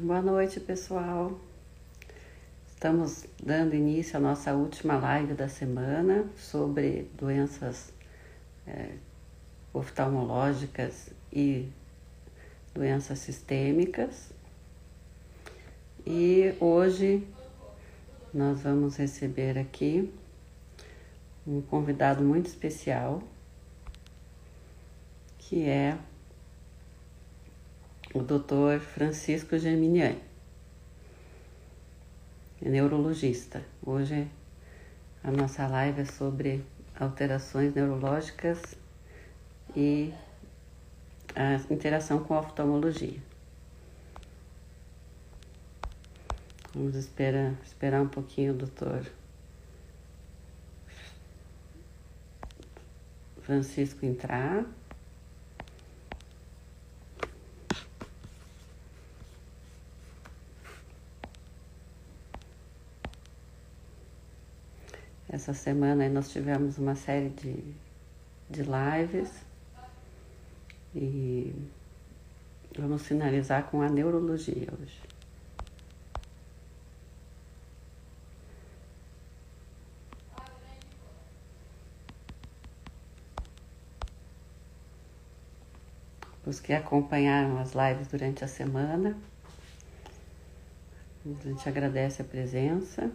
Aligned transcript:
Boa 0.00 0.22
noite, 0.22 0.58
pessoal. 0.58 1.38
Estamos 2.66 3.26
dando 3.42 3.74
início 3.74 4.16
à 4.16 4.20
nossa 4.20 4.54
última 4.54 4.96
live 4.96 5.34
da 5.34 5.50
semana 5.50 6.24
sobre 6.34 7.10
doenças 7.14 7.92
é, 8.66 8.94
oftalmológicas 9.70 11.10
e 11.30 11.68
doenças 12.72 13.18
sistêmicas. 13.18 14.32
E 16.06 16.54
hoje 16.58 17.28
nós 18.32 18.62
vamos 18.62 18.96
receber 18.96 19.58
aqui 19.58 20.10
um 21.46 21.60
convidado 21.60 22.24
muito 22.24 22.46
especial, 22.46 23.22
que 25.36 25.68
é 25.68 25.98
o 28.14 28.20
Dr. 28.20 28.78
Francisco 28.80 29.58
Geminiani, 29.58 30.20
é 32.60 32.68
neurologista. 32.68 33.64
Hoje 33.84 34.28
a 35.24 35.30
nossa 35.30 35.66
live 35.66 36.02
é 36.02 36.04
sobre 36.04 36.64
alterações 36.98 37.74
neurológicas 37.74 38.76
e 39.74 40.12
a 41.34 41.54
interação 41.72 42.22
com 42.22 42.34
a 42.34 42.40
oftalmologia. 42.40 43.18
Vamos 46.74 46.94
esperar, 46.94 47.54
esperar 47.64 48.02
um 48.02 48.08
pouquinho 48.08 48.52
o 48.52 48.56
doutor 48.56 49.06
Francisco 53.40 54.04
entrar. 54.04 54.66
Essa 65.32 65.54
semana 65.54 66.06
nós 66.10 66.30
tivemos 66.30 66.76
uma 66.76 66.94
série 66.94 67.30
de, 67.30 67.56
de 68.50 68.62
lives 68.62 69.32
e 70.94 71.54
vamos 72.78 73.06
finalizar 73.06 73.70
com 73.70 73.80
a 73.80 73.88
neurologia 73.88 74.68
hoje. 74.78 75.00
Os 86.44 86.60
que 86.60 86.74
acompanharam 86.74 87.58
as 87.58 87.72
lives 87.72 88.08
durante 88.08 88.44
a 88.44 88.48
semana, 88.48 89.16
a 91.24 91.48
gente 91.48 91.66
agradece 91.66 92.20
a 92.20 92.24
presença. 92.26 93.10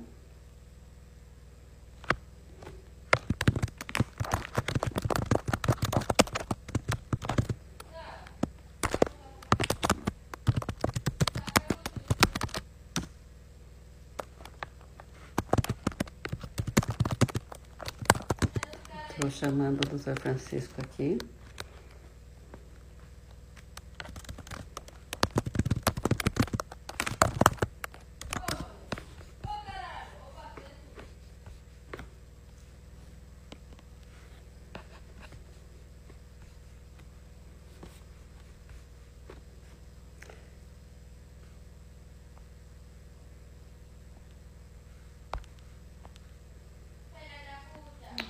Chamando 19.37 19.81
o 19.85 19.89
doutor 19.89 20.19
Francisco 20.19 20.81
aqui. 20.81 21.17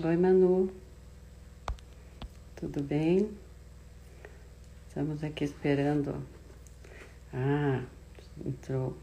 Oi, 0.04 0.16
Manu. 0.16 0.87
Tudo 2.60 2.82
bem? 2.82 3.30
Estamos 4.90 5.24
aqui 5.24 5.44
esperando. 5.44 6.26
Ah, 7.32 7.84
entrou. 8.44 8.98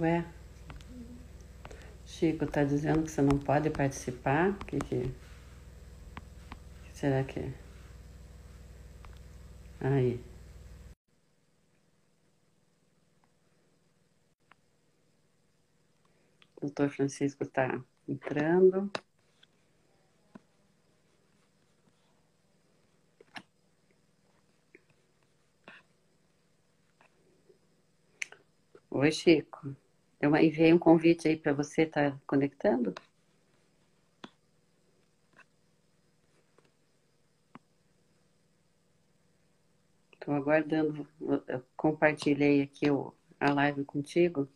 Ué, 0.00 0.24
Chico 2.26 2.44
está 2.44 2.64
dizendo 2.64 3.04
que 3.04 3.10
você 3.10 3.22
não 3.22 3.38
pode 3.38 3.70
participar. 3.70 4.50
O 4.50 4.64
que, 4.64 4.78
que... 4.78 5.02
que 6.84 6.92
será 6.92 7.22
que 7.22 7.38
é? 7.38 7.54
Aí. 9.80 10.20
O 16.56 16.62
doutor 16.62 16.90
Francisco 16.90 17.44
está 17.44 17.80
entrando. 18.08 18.90
Oi, 28.90 29.12
Chico. 29.12 29.76
Eu 30.26 30.36
enviei 30.36 30.72
um 30.72 30.78
convite 30.78 31.28
aí 31.28 31.36
para 31.36 31.52
você 31.52 31.82
estar 31.82 32.10
tá 32.10 32.20
conectando. 32.26 32.92
Estou 40.12 40.34
aguardando. 40.34 41.06
Eu 41.46 41.62
compartilhei 41.76 42.60
aqui 42.60 42.90
o, 42.90 43.14
a 43.38 43.52
live 43.52 43.84
contigo. 43.84 44.48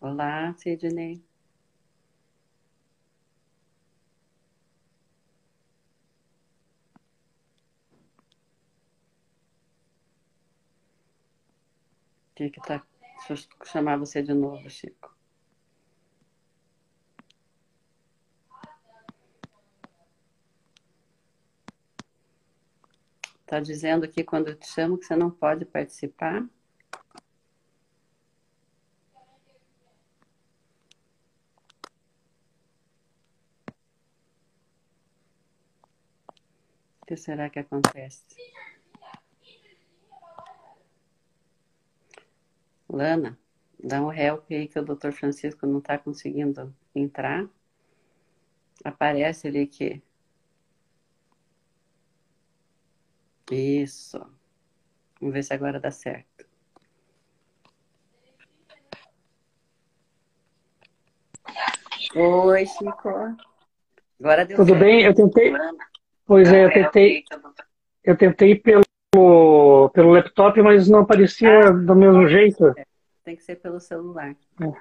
Olá, 0.00 0.54
Sidney. 0.54 1.22
Tinha 12.34 12.50
que 12.50 12.60
tá. 12.60 12.82
Chamar 13.66 13.98
você 13.98 14.22
de 14.22 14.32
novo, 14.32 14.70
Chico. 14.70 15.14
Está 23.40 23.60
dizendo 23.60 24.04
aqui 24.04 24.24
quando 24.24 24.48
eu 24.48 24.54
te 24.56 24.66
chamo 24.68 24.96
que 24.96 25.04
você 25.04 25.16
não 25.16 25.30
pode 25.30 25.66
participar. 25.66 26.48
Será 37.18 37.50
que 37.50 37.58
acontece? 37.58 38.24
Lana, 42.88 43.38
dá 43.78 44.00
um 44.00 44.12
help 44.12 44.50
aí 44.50 44.66
que 44.66 44.78
o 44.78 44.84
doutor 44.84 45.12
Francisco 45.12 45.66
não 45.66 45.78
está 45.78 45.98
conseguindo 45.98 46.74
entrar. 46.94 47.46
Aparece 48.82 49.48
ali 49.48 49.66
que. 49.66 50.02
Isso. 53.50 54.18
Vamos 55.20 55.34
ver 55.34 55.42
se 55.42 55.52
agora 55.52 55.78
dá 55.78 55.90
certo. 55.90 56.46
Oi, 62.14 62.66
Chico. 62.66 63.36
Agora 64.20 64.46
deu 64.46 64.56
Tudo 64.56 64.68
certo. 64.68 64.80
bem? 64.80 65.04
Eu 65.04 65.14
tentei. 65.14 65.50
Lana. 65.50 65.86
Pois 66.28 66.52
é, 66.52 66.66
eu 66.66 66.70
tentei, 66.70 67.24
eu 68.04 68.14
tentei 68.14 68.54
pelo, 68.54 68.84
pelo 69.94 70.10
laptop, 70.10 70.60
mas 70.60 70.86
não 70.86 70.98
aparecia 70.98 71.68
ah, 71.68 71.70
do 71.70 71.96
mesmo 71.96 72.28
jeito. 72.28 72.74
Tem 73.24 73.34
que 73.34 73.42
ser 73.42 73.56
pelo 73.56 73.80
celular. 73.80 74.36
É. 74.60 74.72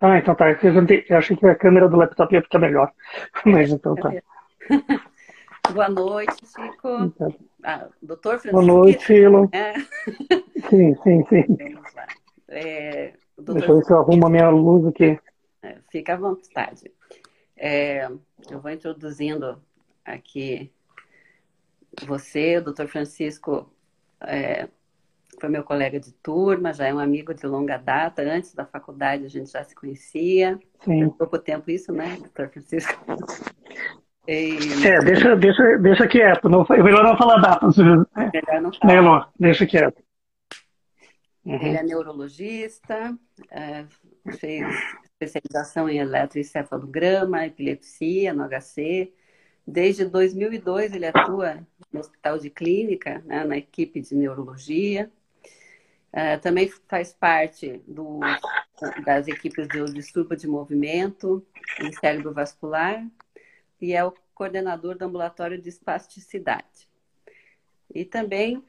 Ah, 0.00 0.18
então 0.18 0.34
tá. 0.34 0.50
Eu 0.50 1.16
achei 1.16 1.36
que 1.36 1.46
a 1.46 1.54
câmera 1.54 1.88
do 1.88 1.96
laptop 1.96 2.34
ia 2.34 2.42
ficar 2.42 2.58
melhor. 2.58 2.92
Mas 3.46 3.70
então 3.70 3.94
tá. 3.94 4.10
Boa 5.72 5.88
noite, 5.88 6.44
Chico. 6.44 6.88
Então. 7.00 7.34
Ah, 7.62 7.86
doutor 8.02 8.40
Francisco. 8.40 8.56
Boa 8.56 8.66
noite, 8.66 9.06
Filo. 9.06 9.48
É. 9.52 9.74
Sim, 10.68 10.96
sim, 10.96 11.24
sim. 11.28 11.44
Vamos 11.46 11.94
lá. 11.94 12.06
É, 12.48 13.12
doutor... 13.36 13.54
Deixa 13.54 13.70
eu 13.70 13.76
ver 13.76 13.84
se 13.84 13.92
eu 13.92 13.98
arrumo 13.98 14.26
a 14.26 14.30
minha 14.30 14.50
luz 14.50 14.84
aqui. 14.86 15.18
É, 15.62 15.76
fica 15.90 16.14
à 16.14 16.16
vontade. 16.16 16.90
É, 17.56 18.08
eu 18.50 18.60
vou 18.60 18.70
introduzindo 18.70 19.60
aqui 20.06 20.72
você, 22.06 22.58
o 22.58 22.64
doutor 22.64 22.88
Francisco 22.88 23.72
é, 24.20 24.68
foi 25.40 25.48
meu 25.48 25.64
colega 25.64 25.98
de 25.98 26.12
turma, 26.12 26.72
já 26.72 26.86
é 26.86 26.94
um 26.94 26.98
amigo 26.98 27.32
de 27.34 27.46
longa 27.46 27.76
data. 27.76 28.22
Antes 28.22 28.54
da 28.54 28.64
faculdade 28.64 29.24
a 29.24 29.28
gente 29.28 29.50
já 29.50 29.62
se 29.64 29.74
conhecia. 29.74 30.58
Sim. 30.84 31.08
pouco 31.10 31.38
tempo 31.38 31.70
isso, 31.70 31.92
né, 31.92 32.16
doutor 32.18 32.48
Francisco? 32.50 32.92
E... 34.28 34.56
É, 34.84 34.98
deixa, 35.04 35.36
deixa, 35.36 35.78
deixa 35.78 36.08
quieto. 36.08 36.48
Não, 36.48 36.66
é 36.68 36.82
melhor 36.82 37.04
não 37.04 37.16
falar 37.16 37.36
data. 37.36 37.68
Melhor 37.76 38.60
não 38.60 38.72
falar. 38.72 38.92
Melhor, 38.92 39.30
deixa 39.38 39.64
quieto. 39.64 40.02
Uhum. 41.44 41.62
Ele 41.62 41.76
é 41.76 41.82
neurologista, 41.84 43.16
é, 43.48 43.84
fez 44.36 44.66
especialização 45.12 45.88
em 45.88 45.98
eletroencefalograma, 45.98 47.46
epilepsia, 47.46 48.34
no 48.34 48.48
HC. 48.48 49.12
Desde 49.66 50.04
2002 50.04 50.92
ele 50.92 51.06
atua 51.06 51.66
no 51.92 52.00
Hospital 52.00 52.38
de 52.38 52.50
Clínica, 52.50 53.22
né, 53.26 53.44
na 53.44 53.56
equipe 53.56 54.00
de 54.00 54.14
neurologia. 54.14 55.10
Uh, 56.12 56.40
também 56.40 56.70
faz 56.88 57.12
parte 57.12 57.82
do, 57.86 58.20
das 59.04 59.28
equipes 59.28 59.68
do 59.68 59.92
distúrbio 59.92 60.36
de 60.36 60.46
movimento 60.46 61.44
em 61.80 61.92
cérebro 61.92 62.32
vascular 62.32 63.06
e 63.80 63.92
é 63.92 64.02
o 64.04 64.14
coordenador 64.34 64.96
do 64.96 65.04
ambulatório 65.04 65.60
de 65.60 65.68
espasticidade. 65.68 66.88
E 67.92 68.04
também 68.04 68.62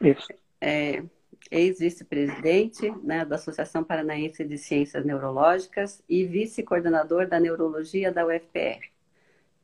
é, 0.60 1.04
ex-vice-presidente 1.52 2.90
né, 3.04 3.24
da 3.24 3.36
Associação 3.36 3.84
Paranaense 3.84 4.44
de 4.44 4.58
Ciências 4.58 5.06
Neurológicas 5.06 6.04
e 6.08 6.26
vice-coordenador 6.26 7.28
da 7.28 7.40
neurologia 7.40 8.12
da 8.12 8.26
UFPR. 8.26 8.90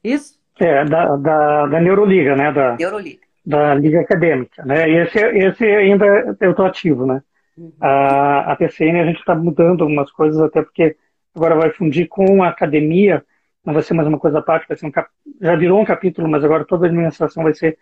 Isso? 0.03 0.42
É, 0.59 0.85
da, 0.85 1.15
da, 1.15 1.65
da 1.67 1.81
Neuroliga, 1.81 2.35
né? 2.35 2.51
Da, 2.51 2.75
Neuroliga. 2.75 3.21
Da 3.45 3.73
Liga 3.73 4.01
Acadêmica, 4.01 4.63
né? 4.65 4.89
E 4.89 4.97
esse, 4.97 5.19
esse 5.19 5.65
ainda 5.65 6.05
eu 6.39 6.51
estou 6.51 6.65
ativo, 6.65 7.05
né? 7.05 7.21
Uhum. 7.57 7.71
A, 7.81 8.51
a 8.51 8.55
PCN 8.55 9.01
a 9.01 9.05
gente 9.05 9.19
está 9.19 9.35
mudando 9.35 9.81
algumas 9.81 10.11
coisas, 10.11 10.39
até 10.41 10.61
porque 10.61 10.95
agora 11.35 11.55
vai 11.55 11.71
fundir 11.71 12.07
com 12.07 12.43
a 12.43 12.49
academia, 12.49 13.23
não 13.65 13.73
vai 13.73 13.83
ser 13.83 13.93
mais 13.93 14.07
uma 14.07 14.19
coisa 14.19 14.39
à 14.39 14.41
parte, 14.41 14.67
vai 14.67 14.77
ser 14.77 14.85
um 14.85 14.91
cap... 14.91 15.09
já 15.41 15.55
virou 15.55 15.79
um 15.79 15.85
capítulo, 15.85 16.27
mas 16.29 16.43
agora 16.43 16.65
toda 16.65 16.85
a 16.85 16.89
administração 16.89 17.43
vai 17.43 17.53
ser 17.53 17.77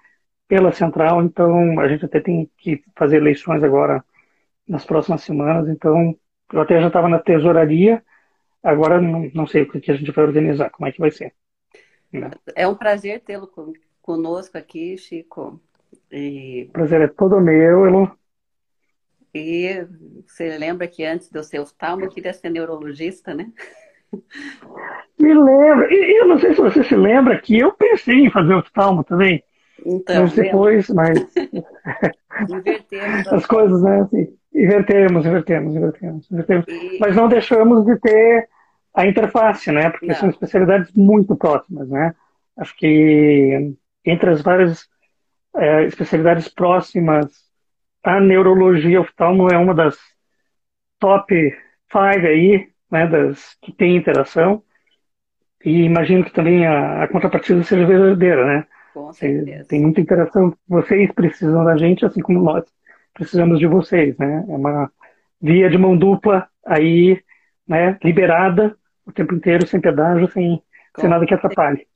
pela 0.47 0.71
central, 0.71 1.23
então 1.23 1.79
a 1.79 1.87
gente 1.87 2.05
até 2.05 2.19
tem 2.19 2.49
que 2.57 2.83
fazer 2.95 3.17
eleições 3.17 3.63
agora 3.63 4.03
nas 4.67 4.85
próximas 4.85 5.21
semanas, 5.21 5.69
então 5.69 6.15
eu 6.51 6.61
até 6.61 6.79
já 6.81 6.87
estava 6.87 7.07
na 7.07 7.19
tesouraria, 7.19 8.03
agora 8.61 8.99
não, 8.99 9.29
não 9.33 9.47
sei 9.47 9.63
o 9.63 9.67
que 9.67 9.91
a 9.91 9.95
gente 9.95 10.11
vai 10.11 10.25
organizar, 10.25 10.69
como 10.69 10.87
é 10.87 10.91
que 10.91 10.99
vai 10.99 11.11
ser. 11.11 11.33
É 12.55 12.67
um 12.67 12.75
prazer 12.75 13.21
tê-lo 13.21 13.49
conosco 14.01 14.57
aqui, 14.57 14.97
Chico. 14.97 15.61
E... 16.11 16.69
Prazer 16.73 17.01
é 17.01 17.07
todo 17.07 17.39
meu, 17.39 17.85
Elo. 17.85 18.11
E 19.33 19.85
você 20.27 20.57
lembra 20.57 20.87
que 20.87 21.05
antes 21.05 21.29
de 21.29 21.39
eu 21.39 21.43
ser 21.43 21.59
oftalmo, 21.59 22.03
eu 22.03 22.09
queria 22.09 22.33
ser 22.33 22.49
neurologista, 22.49 23.33
né? 23.33 23.49
Me 25.17 25.33
lembro. 25.33 25.89
E 25.89 26.19
eu 26.19 26.27
não 26.27 26.37
sei 26.37 26.53
se 26.53 26.59
você 26.59 26.83
se 26.83 26.95
lembra 26.95 27.39
que 27.39 27.57
eu 27.57 27.71
pensei 27.71 28.25
em 28.25 28.31
fazer 28.31 28.53
oftalmo 28.53 29.03
também. 29.03 29.41
Então, 29.85 30.23
mas 30.23 30.33
depois, 30.33 30.89
mas... 30.89 31.17
invertemos 32.49 33.27
as 33.27 33.45
coisas, 33.45 33.81
né? 33.81 34.01
Assim, 34.01 34.37
invertemos, 34.53 35.25
invertemos, 35.25 35.75
invertemos, 35.75 36.31
invertemos. 36.31 36.65
E... 36.67 36.97
Mas 36.99 37.15
não 37.15 37.29
deixamos 37.29 37.85
de 37.85 37.97
ter 37.99 38.49
a 38.93 39.05
interface, 39.05 39.71
né? 39.71 39.89
Porque 39.89 40.07
não. 40.07 40.15
são 40.15 40.29
especialidades 40.29 40.91
muito 40.93 41.35
próximas, 41.35 41.89
né? 41.89 42.13
Acho 42.57 42.75
que 42.75 43.73
entre 44.05 44.29
as 44.29 44.41
várias 44.41 44.87
é, 45.55 45.85
especialidades 45.85 46.47
próximas, 46.47 47.31
a 48.03 48.19
neurologia 48.19 49.01
oftalmo 49.01 49.49
é 49.49 49.57
uma 49.57 49.73
das 49.73 49.97
top 50.99 51.33
five 51.91 52.27
aí, 52.27 52.69
né? 52.91 53.07
Das 53.07 53.57
que 53.61 53.71
tem 53.71 53.95
interação. 53.95 54.63
E 55.63 55.83
imagino 55.83 56.25
que 56.25 56.33
também 56.33 56.65
a, 56.65 57.03
a 57.03 57.07
contrapartida 57.07 57.63
seja 57.63 57.85
verdadeira, 57.85 58.45
né? 58.45 58.67
Com 58.93 59.13
certeza. 59.13 59.65
Tem 59.67 59.81
muita 59.81 60.01
interação. 60.01 60.53
Vocês 60.67 61.11
precisam 61.13 61.63
da 61.63 61.77
gente, 61.77 62.05
assim 62.05 62.21
como 62.21 62.41
nós 62.41 62.65
precisamos 63.13 63.59
de 63.59 63.67
vocês, 63.67 64.17
né? 64.17 64.43
É 64.49 64.55
uma 64.55 64.91
via 65.41 65.69
de 65.69 65.77
mão 65.77 65.95
dupla 65.95 66.47
aí, 66.65 67.21
né? 67.67 67.97
Liberada 68.03 68.75
o 69.05 69.11
tempo 69.11 69.33
inteiro, 69.35 69.67
sem 69.67 69.81
pedágio, 69.81 70.29
sem, 70.31 70.61
sem 70.99 71.09
nada 71.09 71.25
que 71.25 71.33
atrapalhe. 71.33 71.87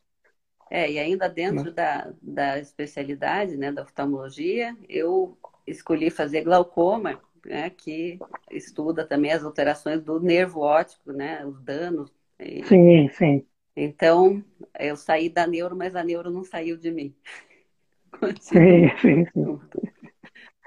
É, 0.70 0.92
e 0.92 0.98
ainda 0.98 1.30
dentro 1.30 1.72
da, 1.72 2.12
da 2.22 2.60
especialidade, 2.60 3.56
né, 3.56 3.72
da 3.72 3.84
oftalmologia, 3.84 4.76
eu 4.90 5.38
escolhi 5.66 6.10
fazer 6.10 6.44
glaucoma, 6.44 7.22
né, 7.46 7.70
que 7.70 8.20
estuda 8.52 9.06
também 9.06 9.32
as 9.32 9.44
alterações 9.44 10.02
do 10.02 10.20
nervo 10.20 10.62
óptico, 10.62 11.12
né, 11.12 11.46
os 11.46 11.62
danos. 11.62 12.12
Sim, 12.66 13.10
sim. 13.10 13.46
Então, 13.76 14.44
eu 14.80 14.96
saí 14.96 15.30
da 15.30 15.46
neuro, 15.46 15.76
mas 15.76 15.96
a 15.96 16.04
neuro 16.04 16.32
não 16.32 16.44
saiu 16.44 16.78
de 16.78 16.92
mim. 16.92 17.16
Sim, 18.42 18.90
sim, 19.02 19.26
sim. 19.34 19.60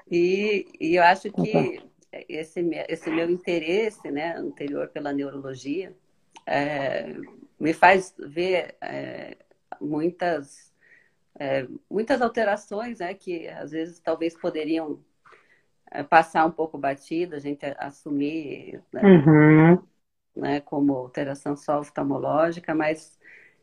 E, 0.09 0.65
e 0.79 0.95
eu 0.95 1.03
acho 1.03 1.31
que 1.31 1.81
esse, 2.27 2.61
esse 2.87 3.09
meu 3.11 3.29
interesse 3.29 4.09
né, 4.11 4.35
anterior 4.35 4.87
pela 4.89 5.13
neurologia 5.13 5.95
é, 6.49 7.15
me 7.59 7.73
faz 7.73 8.15
ver 8.17 8.75
é, 8.81 9.37
muitas, 9.79 10.73
é, 11.39 11.67
muitas 11.89 12.21
alterações 12.23 12.99
né, 12.99 13.13
que 13.13 13.47
às 13.47 13.71
vezes 13.71 13.99
talvez 13.99 14.35
poderiam 14.35 14.99
é, 15.91 16.01
passar 16.01 16.45
um 16.45 16.51
pouco 16.51 16.75
batida, 16.75 17.35
a 17.35 17.39
gente 17.39 17.63
assumir 17.77 18.81
né, 18.91 19.01
uhum. 19.03 19.87
né, 20.35 20.59
como 20.61 20.95
alteração 20.95 21.55
só 21.55 21.79
oftalmológica, 21.79 22.73
mas 22.73 23.19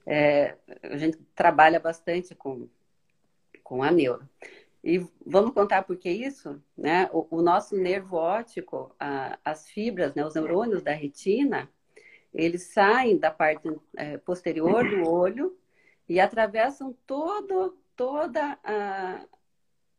é, 0.06 0.54
a 0.84 0.96
gente 0.96 1.18
trabalha 1.34 1.80
bastante 1.80 2.36
com, 2.36 2.68
com 3.64 3.82
a 3.82 3.90
neuro. 3.90 4.28
E 4.84 5.04
vamos 5.26 5.52
contar 5.52 5.82
por 5.82 5.96
que 5.96 6.08
isso? 6.08 6.62
Né? 6.78 7.10
O, 7.12 7.38
o 7.38 7.42
nosso 7.42 7.76
nervo 7.76 8.16
óptico, 8.16 8.94
a, 9.00 9.36
as 9.44 9.68
fibras, 9.68 10.14
né, 10.14 10.24
os 10.24 10.36
neurônios 10.36 10.84
da 10.84 10.92
retina, 10.92 11.68
eles 12.36 12.64
saem 12.64 13.16
da 13.16 13.30
parte 13.30 13.68
é, 13.96 14.18
posterior 14.18 14.88
do 14.88 15.02
olho 15.08 15.56
e 16.08 16.20
atravessam 16.20 16.94
todo, 17.06 17.76
toda 17.96 18.58
a, 18.62 19.20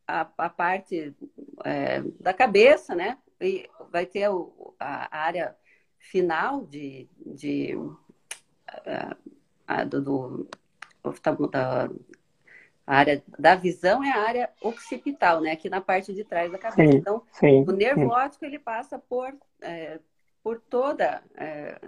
a, 0.07 0.29
a 0.37 0.49
parte 0.49 1.15
é, 1.65 2.01
da 2.19 2.33
cabeça, 2.33 2.95
né? 2.95 3.17
E 3.41 3.67
vai 3.91 4.05
ter 4.05 4.29
o, 4.29 4.73
a 4.79 5.17
área 5.17 5.55
final 5.97 6.63
de, 6.65 7.09
de 7.25 7.75
a, 8.67 9.17
a, 9.67 9.83
do, 9.83 10.01
do, 10.01 10.47
da, 11.49 11.89
a 12.85 12.95
área 12.95 13.23
da 13.37 13.55
visão 13.55 14.03
é 14.03 14.11
a 14.11 14.21
área 14.21 14.49
occipital, 14.61 15.41
né? 15.41 15.51
Aqui 15.51 15.69
na 15.69 15.81
parte 15.81 16.13
de 16.13 16.23
trás 16.23 16.51
da 16.51 16.57
cabeça. 16.57 16.91
Sim, 16.91 16.97
então, 16.97 17.23
sim, 17.31 17.65
o 17.67 17.71
nervo 17.71 18.01
sim. 18.01 18.07
óptico 18.07 18.45
ele 18.45 18.59
passa 18.59 18.97
por, 18.97 19.35
é, 19.61 19.99
por 20.41 20.61
toda 20.61 21.21
é, 21.35 21.79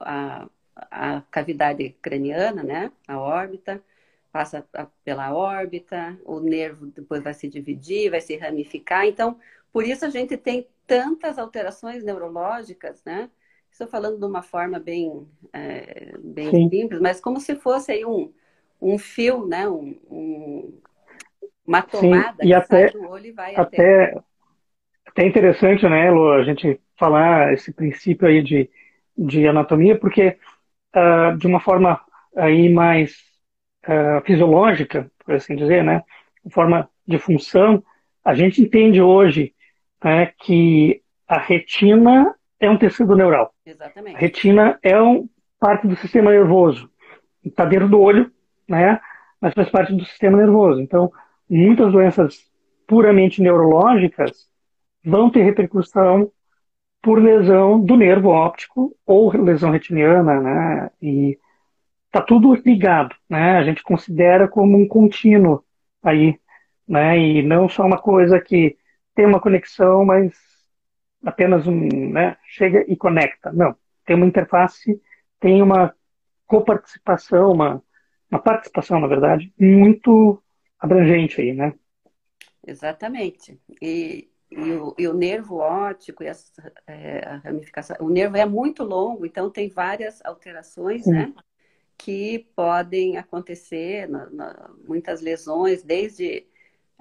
a, 0.00 0.48
a 0.74 1.22
cavidade 1.30 1.90
craniana, 2.02 2.62
né? 2.62 2.92
A 3.06 3.18
órbita, 3.18 3.82
passa 4.32 4.66
pela 5.04 5.34
órbita, 5.34 6.18
o 6.24 6.40
nervo 6.40 6.86
depois 6.86 7.22
vai 7.22 7.34
se 7.34 7.48
dividir, 7.48 8.10
vai 8.10 8.20
se 8.20 8.36
ramificar. 8.36 9.06
Então, 9.06 9.38
por 9.72 9.84
isso 9.84 10.04
a 10.04 10.10
gente 10.10 10.36
tem 10.36 10.66
tantas 10.86 11.38
alterações 11.38 12.02
neurológicas, 12.02 13.02
né? 13.04 13.30
Estou 13.70 13.86
falando 13.86 14.18
de 14.18 14.24
uma 14.24 14.42
forma 14.42 14.78
bem, 14.78 15.26
é, 15.52 16.12
bem 16.18 16.68
simples, 16.68 17.00
mas 17.00 17.20
como 17.20 17.38
se 17.38 17.54
fosse 17.54 17.92
aí 17.92 18.04
um, 18.04 18.32
um 18.80 18.98
fio, 18.98 19.46
né? 19.46 19.68
Um, 19.68 19.96
um, 20.10 20.78
uma 21.64 21.82
tomada 21.82 22.42
Sim, 22.42 22.48
e 22.48 22.54
até, 22.54 22.90
do 22.90 23.08
olho 23.08 23.26
e 23.26 23.32
vai 23.32 23.54
até... 23.54 24.04
até... 24.06 24.22
Até 25.06 25.26
interessante, 25.26 25.82
né, 25.88 26.08
Lu, 26.08 26.30
a 26.30 26.44
gente 26.44 26.80
falar 26.96 27.52
esse 27.52 27.72
princípio 27.72 28.28
aí 28.28 28.44
de 28.44 28.70
de 29.20 29.46
anatomia, 29.46 29.98
porque 29.98 30.38
uh, 30.96 31.36
de 31.36 31.46
uma 31.46 31.60
forma 31.60 32.00
aí 32.36 32.72
mais 32.72 33.12
uh, 33.86 34.24
fisiológica, 34.24 35.10
por 35.24 35.34
assim 35.34 35.54
dizer, 35.54 35.84
né, 35.84 36.02
de 36.44 36.52
forma 36.52 36.88
de 37.06 37.18
função, 37.18 37.82
a 38.24 38.34
gente 38.34 38.62
entende 38.62 39.00
hoje 39.00 39.54
né, 40.02 40.32
que 40.38 41.02
a 41.28 41.38
retina 41.38 42.34
é 42.58 42.70
um 42.70 42.78
tecido 42.78 43.14
neural. 43.14 43.54
Exatamente. 43.64 44.16
A 44.16 44.18
retina 44.18 44.78
é 44.82 45.00
um, 45.00 45.28
parte 45.58 45.86
do 45.86 45.96
sistema 45.96 46.30
nervoso. 46.30 46.90
Está 47.44 47.64
dentro 47.64 47.88
do 47.88 48.00
olho, 48.00 48.30
né? 48.68 48.98
Mas 49.40 49.54
faz 49.54 49.70
parte 49.70 49.94
do 49.94 50.04
sistema 50.04 50.38
nervoso. 50.38 50.80
Então, 50.80 51.12
muitas 51.48 51.92
doenças 51.92 52.50
puramente 52.86 53.40
neurológicas 53.40 54.48
vão 55.04 55.30
ter 55.30 55.42
repercussão 55.42 56.30
por 57.02 57.22
lesão 57.22 57.80
do 57.80 57.96
nervo 57.96 58.28
óptico 58.28 58.94
ou 59.06 59.30
lesão 59.32 59.70
retiniana, 59.70 60.40
né? 60.40 60.90
E 61.00 61.38
tá 62.10 62.20
tudo 62.20 62.54
ligado, 62.54 63.14
né? 63.28 63.58
A 63.58 63.64
gente 63.64 63.82
considera 63.82 64.48
como 64.48 64.76
um 64.76 64.86
contínuo 64.86 65.64
aí, 66.02 66.38
né? 66.86 67.18
E 67.18 67.42
não 67.42 67.68
só 67.68 67.86
uma 67.86 67.98
coisa 67.98 68.40
que 68.40 68.76
tem 69.14 69.26
uma 69.26 69.40
conexão, 69.40 70.04
mas 70.04 70.34
apenas 71.24 71.66
um, 71.66 72.10
né? 72.10 72.36
Chega 72.46 72.84
e 72.88 72.96
conecta. 72.96 73.52
Não, 73.52 73.74
tem 74.04 74.16
uma 74.16 74.26
interface, 74.26 75.00
tem 75.38 75.62
uma 75.62 75.94
coparticipação, 76.46 77.52
uma, 77.52 77.82
uma 78.30 78.40
participação, 78.40 79.00
na 79.00 79.06
verdade, 79.06 79.52
muito 79.58 80.42
abrangente 80.78 81.40
aí, 81.40 81.52
né? 81.52 81.72
Exatamente. 82.66 83.58
E, 83.80 84.28
e, 84.50 84.72
o, 84.72 84.94
e 84.98 85.08
o 85.08 85.14
nervo 85.14 85.56
óptico 85.56 86.22
e 86.22 86.28
a, 86.28 86.34
é, 86.86 87.24
a, 87.26 87.36
ramificação, 87.36 87.96
o 88.00 88.08
nervo 88.08 88.36
é 88.36 88.44
muito 88.44 88.82
longo, 88.82 89.24
então 89.24 89.50
tem 89.50 89.68
várias 89.68 90.24
alterações, 90.24 91.04
Sim. 91.04 91.12
né? 91.12 91.34
Que 91.96 92.50
podem 92.56 93.18
acontecer, 93.18 94.08
na, 94.08 94.28
na, 94.30 94.70
muitas 94.86 95.20
lesões, 95.20 95.82
desde 95.82 96.46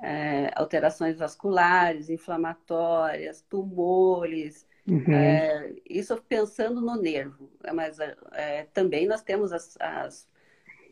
é, 0.02 0.52
alterações 0.56 1.18
vasculares, 1.18 2.10
inflamatórias, 2.10 3.42
tumores, 3.50 4.68
Uhum. 4.90 5.14
É, 5.14 5.76
isso 5.88 6.20
pensando 6.28 6.82
no 6.82 7.00
nervo, 7.00 7.52
mas 7.76 8.00
é, 8.34 8.64
também 8.74 9.08
nós 9.08 9.22
temos 9.22 9.52
as, 9.54 9.78
as, 9.80 10.28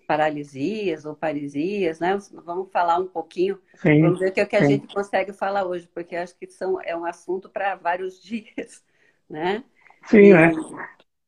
paralisias 0.07 1.05
ou 1.05 1.13
parisias, 1.13 1.99
né? 1.99 2.17
Vamos 2.45 2.71
falar 2.71 2.97
um 2.97 3.07
pouquinho, 3.07 3.59
sim, 3.75 4.01
vamos 4.01 4.19
ver 4.19 4.29
o 4.29 4.31
que, 4.31 4.39
é 4.39 4.45
que 4.45 4.55
a 4.55 4.63
gente 4.63 4.93
consegue 4.93 5.33
falar 5.33 5.65
hoje, 5.65 5.87
porque 5.93 6.15
acho 6.15 6.35
que 6.39 6.47
são, 6.47 6.81
é 6.81 6.95
um 6.95 7.05
assunto 7.05 7.49
para 7.49 7.75
vários 7.75 8.19
dias, 8.23 8.81
né? 9.29 9.63
Sim, 10.05 10.29
e... 10.29 10.33
né? 10.33 10.51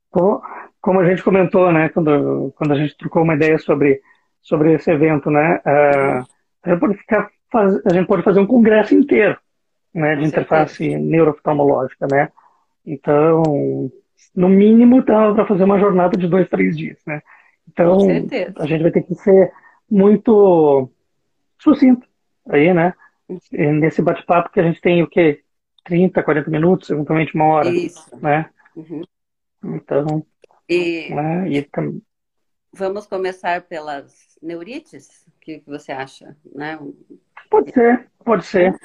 Como, 0.10 0.42
como, 0.82 1.00
a 1.02 1.06
gente 1.08 1.22
comentou, 1.22 1.72
né, 1.72 1.90
quando, 1.90 2.52
quando 2.56 2.72
a 2.72 2.76
gente 2.76 2.98
trocou 2.98 3.22
uma 3.22 3.36
ideia 3.36 3.60
sobre, 3.60 4.02
sobre 4.42 4.74
esse 4.74 4.90
evento, 4.90 5.30
né? 5.30 5.58
Uh, 5.58 6.26
a, 6.64 6.70
gente 6.70 6.80
pode 6.80 6.98
ficar, 6.98 7.30
a 7.54 7.94
gente 7.94 8.08
pode 8.08 8.24
fazer 8.24 8.40
um 8.40 8.48
congresso 8.48 8.96
inteiro, 8.96 9.38
né, 9.94 10.16
de 10.16 10.26
interface 10.26 10.96
neurooftalmológica, 10.96 12.08
né? 12.10 12.30
Então, 12.84 13.44
no 14.34 14.50
mínimo, 14.50 15.04
dava 15.04 15.36
para 15.36 15.46
fazer 15.46 15.64
uma 15.66 15.78
jornada 15.78 16.18
de 16.18 16.28
dois, 16.28 16.50
três 16.50 16.76
dias, 16.76 16.98
né? 17.06 17.22
Então, 17.72 17.98
a 18.58 18.66
gente 18.66 18.82
vai 18.82 18.92
ter 18.92 19.04
que 19.04 19.16
ser 19.16 19.52
muito 19.90 20.90
sucinto 21.60 22.08
aí, 22.48 22.74
né? 22.74 22.94
Nesse 23.52 24.02
bate-papo 24.02 24.52
que 24.52 24.60
a 24.60 24.64
gente 24.64 24.82
tem 24.82 25.04
o 25.04 25.08
quê? 25.08 25.44
30, 25.86 26.22
40 26.24 26.50
minutos, 26.50 26.90
eventualmente 26.90 27.36
uma 27.36 27.46
hora. 27.46 27.70
Isso. 27.70 28.16
Né? 28.18 28.50
Uhum. 28.76 29.02
Então. 29.64 30.26
E... 30.68 31.14
Né? 31.14 31.50
e 31.50 31.70
Vamos 32.72 33.08
começar 33.08 33.62
pelas 33.64 34.38
neurites? 34.42 35.26
O 35.28 35.40
que 35.40 35.64
você 35.66 35.92
acha? 35.92 36.36
Né? 36.54 36.80
Pode 37.50 37.72
ser, 37.72 38.08
pode 38.24 38.46
ser. 38.46 38.76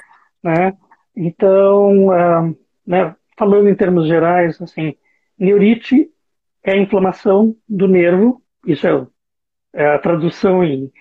Né? 0.43 0.75
Então, 1.15 2.07
uh, 2.07 2.57
né, 2.85 3.15
falando 3.37 3.69
em 3.69 3.75
termos 3.75 4.07
gerais, 4.07 4.59
assim, 4.61 4.95
neurite 5.37 6.09
é 6.63 6.73
a 6.73 6.77
inflamação 6.77 7.55
do 7.69 7.87
nervo 7.87 8.41
isso 8.65 8.87
é, 8.87 9.07
é 9.73 9.95
a 9.95 9.99
tradução 9.99 10.63
em, 10.63 10.91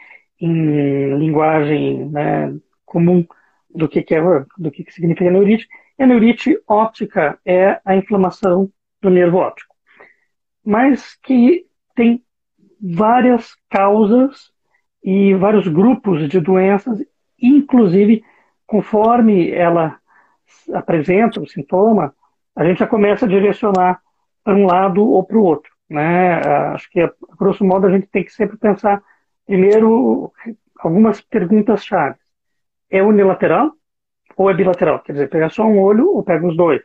em 0.41 1.19
linguagem 1.19 2.09
né, 2.11 2.55
comum 2.85 3.27
do 3.75 3.89
que, 3.89 4.03
que 4.03 4.15
é 4.15 4.21
do 4.59 4.71
que, 4.71 4.85
que 4.85 4.93
significa 4.93 5.31
neurite. 5.31 5.67
E 5.99 6.03
a 6.03 6.07
neurite 6.07 6.59
óptica 6.67 7.39
é 7.45 7.81
a 7.85 7.97
inflamação 7.97 8.71
do 9.01 9.11
nervo 9.11 9.39
óptico, 9.39 9.75
mas 10.65 11.15
que 11.17 11.67
tem 11.95 12.23
várias 12.81 13.55
causas 13.71 14.51
e 15.03 15.35
vários 15.35 15.69
grupos 15.69 16.29
de 16.29 16.41
doenças, 16.41 16.99
inclusive 17.39 18.25
conforme 18.67 19.51
ela 19.51 19.99
apresenta 20.73 21.41
o 21.41 21.47
sintoma, 21.47 22.15
a 22.57 22.65
gente 22.65 22.79
já 22.79 22.87
começa 22.87 23.27
a 23.27 23.29
direcionar 23.29 24.01
para 24.43 24.55
um 24.55 24.67
lado 24.67 25.03
ou 25.03 25.23
para 25.25 25.37
o 25.37 25.43
outro. 25.43 25.74
Né? 25.95 26.41
Acho 26.75 26.91
que, 26.91 27.01
a 27.01 27.13
grosso 27.39 27.65
modo, 27.65 27.87
a 27.87 27.91
gente 27.91 28.09
tem 28.09 28.25
que 28.25 28.33
sempre 28.33 28.57
pensar, 28.57 29.01
primeiro, 29.47 30.33
algumas 30.81 31.21
perguntas-chave. 31.21 32.17
É 32.91 33.01
unilateral 33.01 33.73
ou 34.37 34.51
é 34.51 34.55
bilateral? 34.55 34.99
Quer 35.01 35.13
dizer, 35.13 35.31
pegar 35.31 35.51
só 35.51 35.65
um 35.65 35.81
olho 35.81 36.11
ou 36.11 36.25
pega 36.25 36.45
os 36.45 36.57
dois? 36.57 36.83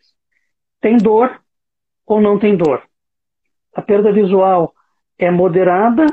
Tem 0.80 0.96
dor 0.98 1.42
ou 2.06 2.22
não 2.22 2.38
tem 2.38 2.56
dor? 2.56 2.84
A 3.74 3.82
perda 3.82 4.12
visual 4.12 4.76
é 5.18 5.32
moderada 5.32 6.06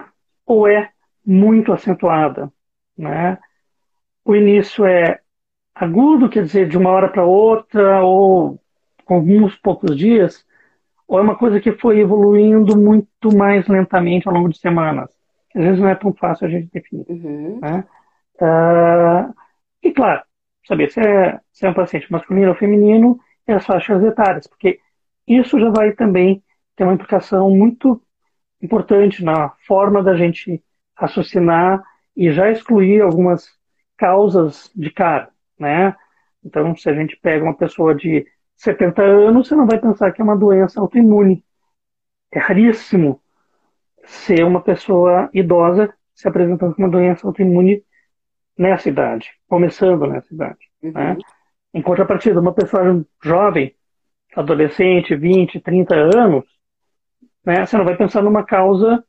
ou 0.47 0.67
é 0.67 0.91
muito 1.25 1.75
acentuada? 1.75 2.51
Né? 2.97 3.39
O 4.25 4.35
início 4.35 4.87
é 4.87 5.21
agudo, 5.75 6.31
quer 6.31 6.45
dizer, 6.45 6.67
de 6.67 6.79
uma 6.79 6.91
hora 6.91 7.09
para 7.09 7.25
outra, 7.25 8.03
ou 8.03 8.59
alguns 9.07 9.55
poucos 9.57 9.95
dias, 9.95 10.46
ou 11.09 11.19
é 11.19 11.23
uma 11.23 11.37
coisa 11.37 11.61
que 11.61 11.73
foi 11.73 12.01
evoluindo 12.01 12.77
muito 12.77 13.35
mais 13.37 13.67
lentamente 13.69 14.27
ao 14.29 14.35
longo 14.35 14.49
de 14.49 14.59
semanas? 14.59 15.11
Às 15.55 15.63
vezes 15.63 15.81
não 15.81 15.89
é 15.89 15.95
tão 15.95 16.13
fácil 16.13 16.47
a 16.47 16.51
gente 16.51 16.71
definir. 16.73 17.07
Uhum. 17.09 17.61
Né? 17.61 17.85
Uh, 18.41 19.35
e 19.83 19.93
claro, 19.93 20.23
saber 20.67 20.91
se 20.91 21.01
é, 21.01 21.41
se 21.53 21.67
é 21.67 21.71
um 21.71 21.75
paciente 21.75 22.11
masculino 22.11 22.51
ou 22.51 22.57
feminino 22.57 23.19
e 23.47 23.53
as 23.53 23.65
faixas 23.65 24.03
etárias, 24.03 24.47
porque 24.47 24.81
isso 25.27 25.59
já 25.59 25.71
vai 25.71 25.93
também 25.93 26.43
ter 26.75 26.85
uma 26.85 26.95
implicação 26.95 27.51
muito 27.51 28.03
importante 28.61 29.25
na 29.25 29.51
forma 29.67 30.03
da 30.03 30.17
gente 30.17 30.63
raciocinar 30.95 31.83
e 32.17 32.33
já 32.33 32.51
excluir 32.51 33.01
algumas 33.01 33.49
causas 33.97 34.71
de 34.75 34.91
cara, 34.91 35.29
né? 35.59 35.95
Então, 36.45 36.77
se 36.77 36.89
a 36.89 36.95
gente 36.95 37.17
pega 37.17 37.45
uma 37.45 37.57
pessoa 37.57 37.95
de 37.95 38.27
70 38.57 39.03
anos, 39.03 39.49
você 39.49 39.55
não 39.55 39.67
vai 39.67 39.79
pensar 39.79 40.13
que 40.13 40.21
é 40.21 40.25
uma 40.25 40.37
doença 40.37 40.81
autoimune. 40.81 41.45
É 42.33 42.39
raríssimo 42.39 43.21
ser 44.05 44.45
uma 44.45 44.61
pessoa 44.61 45.29
idosa 45.33 45.93
se 46.15 46.27
apresentando 46.27 46.75
com 46.75 46.83
uma 46.83 46.91
doença 46.91 47.27
autoimune 47.27 47.85
nessa 48.59 48.89
idade, 48.89 49.31
começando 49.47 50.07
nessa 50.07 50.33
idade. 50.33 50.59
Uhum. 50.83 50.93
Né? 50.93 51.17
Em 51.75 51.83
contrapartida, 51.83 52.41
uma 52.41 52.55
pessoa 52.55 53.05
jovem, 53.23 53.75
adolescente, 54.35 55.15
20, 55.15 55.61
30 55.61 55.95
anos, 55.95 56.45
né, 57.45 57.65
você 57.65 57.77
não 57.77 57.85
vai 57.85 57.97
pensar 57.97 58.23
numa 58.23 58.45
causa 58.45 59.05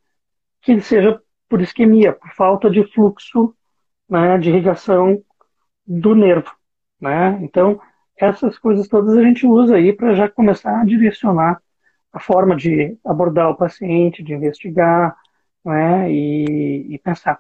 que 0.61 0.79
seja 0.81 1.21
por 1.49 1.61
isquemia, 1.61 2.13
por 2.13 2.29
falta 2.31 2.69
de 2.69 2.83
fluxo 2.93 3.55
né, 4.09 4.37
de 4.37 4.49
irrigação 4.49 5.21
do 5.85 6.13
nervo. 6.13 6.51
Né? 6.99 7.39
Então, 7.41 7.79
essas 8.17 8.57
coisas 8.57 8.87
todas 8.87 9.15
a 9.17 9.23
gente 9.23 9.45
usa 9.45 9.75
aí 9.75 9.93
para 9.93 10.15
já 10.15 10.29
começar 10.29 10.81
a 10.81 10.85
direcionar 10.85 11.61
a 12.11 12.19
forma 12.19 12.55
de 12.55 12.97
abordar 13.05 13.49
o 13.49 13.55
paciente, 13.55 14.23
de 14.23 14.33
investigar 14.33 15.15
né, 15.63 16.11
e, 16.11 16.95
e 16.95 16.97
pensar. 16.99 17.39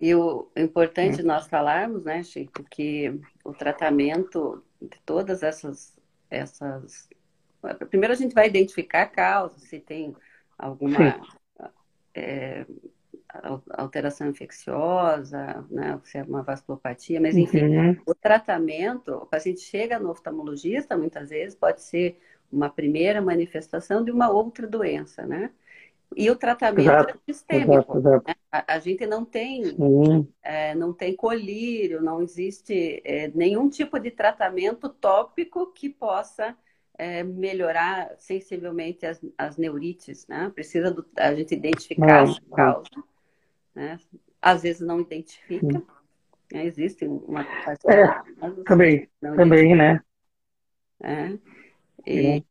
E 0.00 0.14
o 0.14 0.48
importante 0.56 1.20
é. 1.20 1.24
nós 1.24 1.48
falarmos, 1.48 2.04
né, 2.04 2.22
Chico, 2.22 2.62
que 2.70 3.18
o 3.44 3.52
tratamento 3.52 4.62
de 4.80 5.00
todas 5.04 5.42
essas, 5.42 5.96
essas. 6.30 7.08
Primeiro 7.88 8.12
a 8.12 8.16
gente 8.16 8.34
vai 8.34 8.46
identificar 8.46 9.02
a 9.02 9.06
causa, 9.06 9.58
se 9.58 9.80
tem 9.80 10.14
alguma 10.58 11.18
é, 12.14 12.66
alteração 13.70 14.28
infecciosa, 14.28 15.64
né, 15.70 15.98
se 16.04 16.18
é 16.18 16.22
uma 16.22 16.42
vasculopatia, 16.42 17.20
mas 17.20 17.36
enfim, 17.36 17.64
uhum. 17.64 17.96
o 18.06 18.14
tratamento, 18.14 19.12
o 19.12 19.26
paciente 19.26 19.60
chega 19.60 19.98
no 19.98 20.10
oftalmologista, 20.10 20.96
muitas 20.96 21.30
vezes 21.30 21.54
pode 21.54 21.82
ser 21.82 22.18
uma 22.50 22.70
primeira 22.70 23.20
manifestação 23.20 24.04
de 24.04 24.10
uma 24.10 24.30
outra 24.30 24.66
doença, 24.66 25.26
né? 25.26 25.50
E 26.14 26.30
o 26.30 26.36
tratamento 26.36 26.88
exato, 26.88 27.18
é 27.28 27.32
sistêmico. 27.32 27.72
Exato, 27.72 27.98
exato. 27.98 28.28
Né? 28.28 28.34
A, 28.52 28.74
a, 28.74 28.78
gente 28.78 29.06
não 29.06 29.24
tem, 29.24 29.76
é, 30.42 30.74
não 30.74 30.92
tem 30.92 31.16
colírio, 31.16 32.00
não 32.00 32.22
existe 32.22 33.02
é, 33.04 33.28
nenhum 33.34 33.68
tipo 33.68 33.98
de 33.98 34.10
tratamento 34.10 34.88
tópico 34.88 35.72
que 35.72 35.88
possa 35.88 36.56
é, 36.96 37.22
melhorar 37.22 38.14
sensivelmente 38.18 39.04
as, 39.04 39.20
as 39.36 39.56
neurites, 39.56 40.26
né? 40.28 40.50
Precisa 40.54 40.90
do, 40.90 41.04
a 41.16 41.34
gente 41.34 41.54
identificar 41.54 42.24
não, 42.24 42.36
a 42.52 42.56
causa 42.56 42.88
né? 43.76 44.00
Às 44.40 44.62
vezes 44.62 44.80
não 44.80 45.00
identifica, 45.00 45.82
Né? 46.52 46.64
Existe 46.64 47.06
uma 47.06 47.42
é, 47.42 48.06
também, 48.64 49.08
também, 49.20 49.76
né? 49.76 50.00
É. 51.02 51.38
E, 52.06 52.42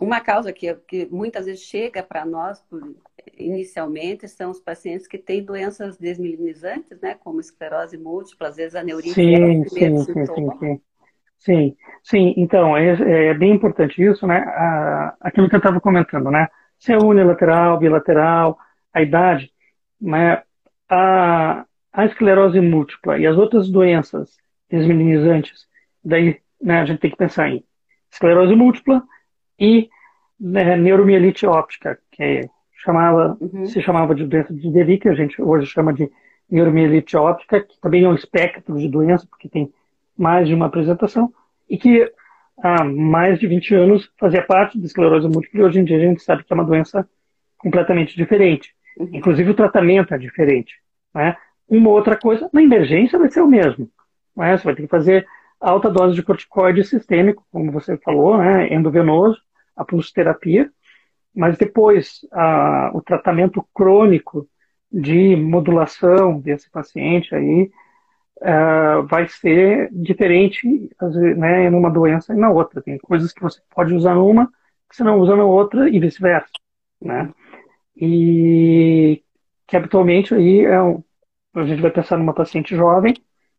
uma 0.00 0.20
causa 0.20 0.52
que, 0.52 0.72
que 0.86 1.06
muitas 1.10 1.46
vezes 1.46 1.62
chega 1.62 2.02
para 2.02 2.24
nós 2.24 2.60
por, 2.62 2.94
inicialmente 3.36 4.28
são 4.28 4.50
os 4.50 4.60
pacientes 4.60 5.06
que 5.08 5.18
têm 5.18 5.42
doenças 5.42 5.98
desmilinizantes, 5.98 7.00
né, 7.00 7.16
como 7.16 7.40
esclerose 7.40 7.98
múltipla, 7.98 8.48
às 8.48 8.56
vezes 8.56 8.76
aneurisma. 8.76 9.14
Sim, 9.14 9.64
sim, 9.64 9.96
sim, 9.98 10.26
sim, 10.26 10.50
sim, 10.60 10.80
sim. 11.38 11.76
Sim, 12.04 12.34
então, 12.36 12.76
é, 12.76 13.30
é 13.30 13.34
bem 13.34 13.52
importante 13.52 14.02
isso, 14.02 14.26
né? 14.26 14.38
A, 14.38 15.16
aquilo 15.20 15.48
que 15.48 15.56
eu 15.56 15.58
estava 15.58 15.80
comentando, 15.80 16.30
né? 16.30 16.48
Se 16.78 16.92
é 16.92 16.96
unilateral, 16.96 17.78
bilateral, 17.78 18.56
a 18.94 19.02
idade, 19.02 19.52
né? 20.00 20.42
A, 20.88 21.64
a 21.92 22.04
esclerose 22.06 22.60
múltipla 22.60 23.18
e 23.18 23.26
as 23.26 23.36
outras 23.36 23.68
doenças 23.68 24.36
desmilinizantes, 24.70 25.66
daí 26.04 26.40
né, 26.60 26.80
a 26.80 26.84
gente 26.84 27.00
tem 27.00 27.10
que 27.10 27.16
pensar 27.16 27.48
em 27.48 27.64
esclerose 28.10 28.54
múltipla 28.54 29.02
e 29.58 29.88
né, 30.38 30.76
neuromielite 30.76 31.46
óptica, 31.46 31.98
que 32.10 32.22
é 32.22 32.50
chamava, 32.78 33.36
uhum. 33.40 33.66
se 33.66 33.82
chamava 33.82 34.14
de 34.14 34.24
doença 34.24 34.54
de 34.54 34.98
que 34.98 35.08
a 35.08 35.14
gente 35.14 35.40
hoje 35.42 35.66
chama 35.66 35.92
de 35.92 36.10
neuromielite 36.50 37.16
óptica, 37.16 37.60
que 37.60 37.78
também 37.80 38.04
é 38.04 38.08
um 38.08 38.14
espectro 38.14 38.76
de 38.78 38.88
doença, 38.88 39.26
porque 39.28 39.48
tem 39.48 39.72
mais 40.16 40.48
de 40.48 40.54
uma 40.54 40.66
apresentação, 40.66 41.32
e 41.68 41.76
que 41.76 42.10
há 42.62 42.84
mais 42.84 43.38
de 43.38 43.46
20 43.46 43.74
anos 43.74 44.10
fazia 44.18 44.42
parte 44.42 44.78
da 44.78 44.86
esclerose 44.86 45.28
múltipla, 45.28 45.60
e 45.60 45.64
hoje 45.64 45.80
em 45.80 45.84
dia 45.84 45.96
a 45.96 46.00
gente 46.00 46.22
sabe 46.22 46.44
que 46.44 46.52
é 46.52 46.54
uma 46.54 46.64
doença 46.64 47.06
completamente 47.58 48.16
diferente. 48.16 48.74
Uhum. 48.98 49.08
Inclusive 49.12 49.50
o 49.50 49.54
tratamento 49.54 50.12
é 50.12 50.18
diferente. 50.18 50.74
Né? 51.14 51.36
Uma 51.68 51.90
outra 51.90 52.16
coisa, 52.16 52.50
na 52.52 52.62
emergência 52.62 53.18
vai 53.18 53.30
ser 53.30 53.40
o 53.40 53.48
mesmo. 53.48 53.88
Né? 54.36 54.56
Você 54.56 54.64
vai 54.64 54.74
ter 54.74 54.82
que 54.82 54.88
fazer 54.88 55.26
alta 55.60 55.90
dose 55.90 56.14
de 56.14 56.22
corticoide 56.22 56.84
sistêmico, 56.84 57.46
como 57.50 57.72
você 57.72 57.96
falou, 57.98 58.38
né? 58.38 58.72
endovenoso, 58.72 59.40
a 59.76 59.84
pulsoterapia, 59.84 60.70
mas 61.34 61.56
depois 61.56 62.20
a, 62.32 62.90
o 62.94 63.00
tratamento 63.00 63.64
crônico 63.72 64.48
de 64.90 65.36
modulação 65.36 66.40
desse 66.40 66.70
paciente 66.70 67.34
aí 67.34 67.70
uh, 68.38 69.06
vai 69.06 69.28
ser 69.28 69.88
diferente 69.92 70.90
né, 71.36 71.70
numa 71.70 71.90
doença 71.90 72.32
e 72.32 72.36
na 72.36 72.50
outra. 72.50 72.82
Tem 72.82 72.98
coisas 72.98 73.32
que 73.32 73.42
você 73.42 73.60
pode 73.74 73.94
usar 73.94 74.14
numa 74.14 74.46
que 74.88 74.96
você 74.96 75.04
não 75.04 75.20
usa 75.20 75.36
na 75.36 75.44
outra 75.44 75.88
e 75.88 76.00
vice-versa, 76.00 76.50
né? 77.02 77.30
E 78.00 79.22
que 79.66 79.76
habitualmente 79.76 80.34
aí 80.34 80.64
é 80.64 80.80
um, 80.82 81.02
a 81.54 81.64
gente 81.64 81.82
vai 81.82 81.90
pensar 81.90 82.16
numa 82.16 82.34
paciente 82.34 82.74
jovem, 82.74 83.14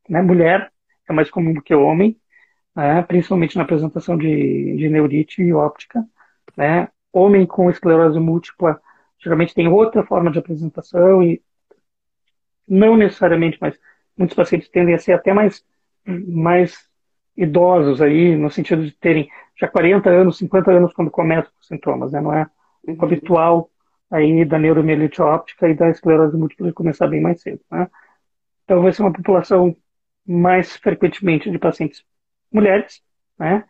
né, 0.08 0.22
mulher, 0.22 0.72
é 1.08 1.13
mais 1.13 1.29
comum 1.29 1.53
do 1.53 1.62
que 1.62 1.75
homem, 1.75 2.19
né, 2.75 3.01
principalmente 3.03 3.55
na 3.58 3.63
apresentação 3.63 4.17
de, 4.17 4.77
de 4.77 4.89
neurite 4.89 5.41
e 5.41 5.53
óptica, 5.53 6.03
né, 6.58 6.88
homem 7.12 7.46
com 7.46 7.69
esclerose 7.69 8.19
múltipla 8.19 8.81
geralmente 9.19 9.53
tem 9.53 9.67
outra 9.67 10.03
forma 10.03 10.31
de 10.31 10.39
apresentação 10.39 11.22
e 11.22 11.41
não 12.67 12.96
necessariamente, 12.96 13.58
mas 13.60 13.77
muitos 14.17 14.36
pacientes 14.36 14.69
tendem 14.69 14.96
a 14.96 15.00
ser 15.00 15.13
até 15.13 15.34
mais, 15.34 15.63
mais 16.05 16.88
idosos 17.36 18.01
aí, 18.01 18.36
no 18.36 18.50
sentido 18.50 18.84
de 18.84 18.91
terem 18.91 19.29
já 19.60 19.67
40 19.67 20.10
anos, 20.10 20.38
50 20.38 20.72
anos 20.72 20.93
quando 20.93 21.12
começam 21.12 21.51
os 21.60 21.67
sintomas, 21.67 22.12
né? 22.12 22.22
Não 22.22 22.34
é 22.34 22.48
uhum. 22.88 22.98
habitual 23.00 23.69
aí 24.10 24.44
da 24.46 24.58
neuromielite 24.58 25.22
óptica 25.22 25.70
e 25.70 25.75
da 25.75 25.89
esclerose 25.89 26.36
múltipla 26.38 26.74
começar 26.74 27.08
bem 27.08 27.22
mais 27.22 27.42
cedo, 27.42 27.62
né? 27.72 27.89
Então 28.63 28.82
vai 28.82 28.92
ser 28.92 29.01
uma 29.04 29.13
população 29.13 29.75
mais 30.25 30.75
frequentemente 30.78 31.50
de 31.50 31.60
pacientes 31.60 32.04
mulheres, 32.52 33.02
né? 33.38 33.63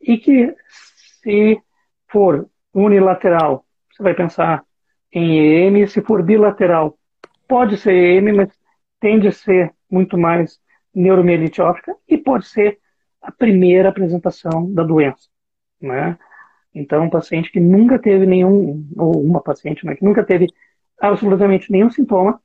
E 0.00 0.18
que 0.18 0.54
se 1.22 1.60
for 2.08 2.48
unilateral, 2.74 3.64
você 3.90 4.02
vai 4.02 4.14
pensar 4.14 4.64
em 5.12 5.38
EM, 5.38 5.86
se 5.86 6.00
for 6.00 6.22
bilateral, 6.22 6.98
pode 7.46 7.76
ser 7.76 7.92
EM, 7.92 8.32
mas 8.32 8.50
tende 8.98 9.28
a 9.28 9.32
ser 9.32 9.72
muito 9.90 10.16
mais 10.16 10.60
neuromielite 10.94 11.60
óptica 11.60 11.96
e 12.08 12.16
pode 12.16 12.46
ser 12.46 12.78
a 13.20 13.30
primeira 13.30 13.88
apresentação 13.88 14.72
da 14.72 14.82
doença, 14.82 15.28
né? 15.80 16.18
Então, 16.74 17.04
um 17.04 17.10
paciente 17.10 17.50
que 17.50 17.60
nunca 17.60 17.98
teve 17.98 18.26
nenhum, 18.26 18.86
ou 18.96 19.22
uma 19.22 19.42
paciente 19.42 19.84
né, 19.84 19.94
que 19.94 20.04
nunca 20.04 20.24
teve 20.24 20.46
absolutamente 21.00 21.70
nenhum 21.70 21.90
sintoma, 21.90 22.40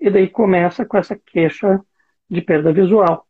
e 0.00 0.10
daí 0.10 0.28
começa 0.28 0.84
com 0.84 0.96
essa 0.96 1.16
queixa 1.16 1.80
de 2.30 2.40
perda 2.40 2.72
visual, 2.72 3.26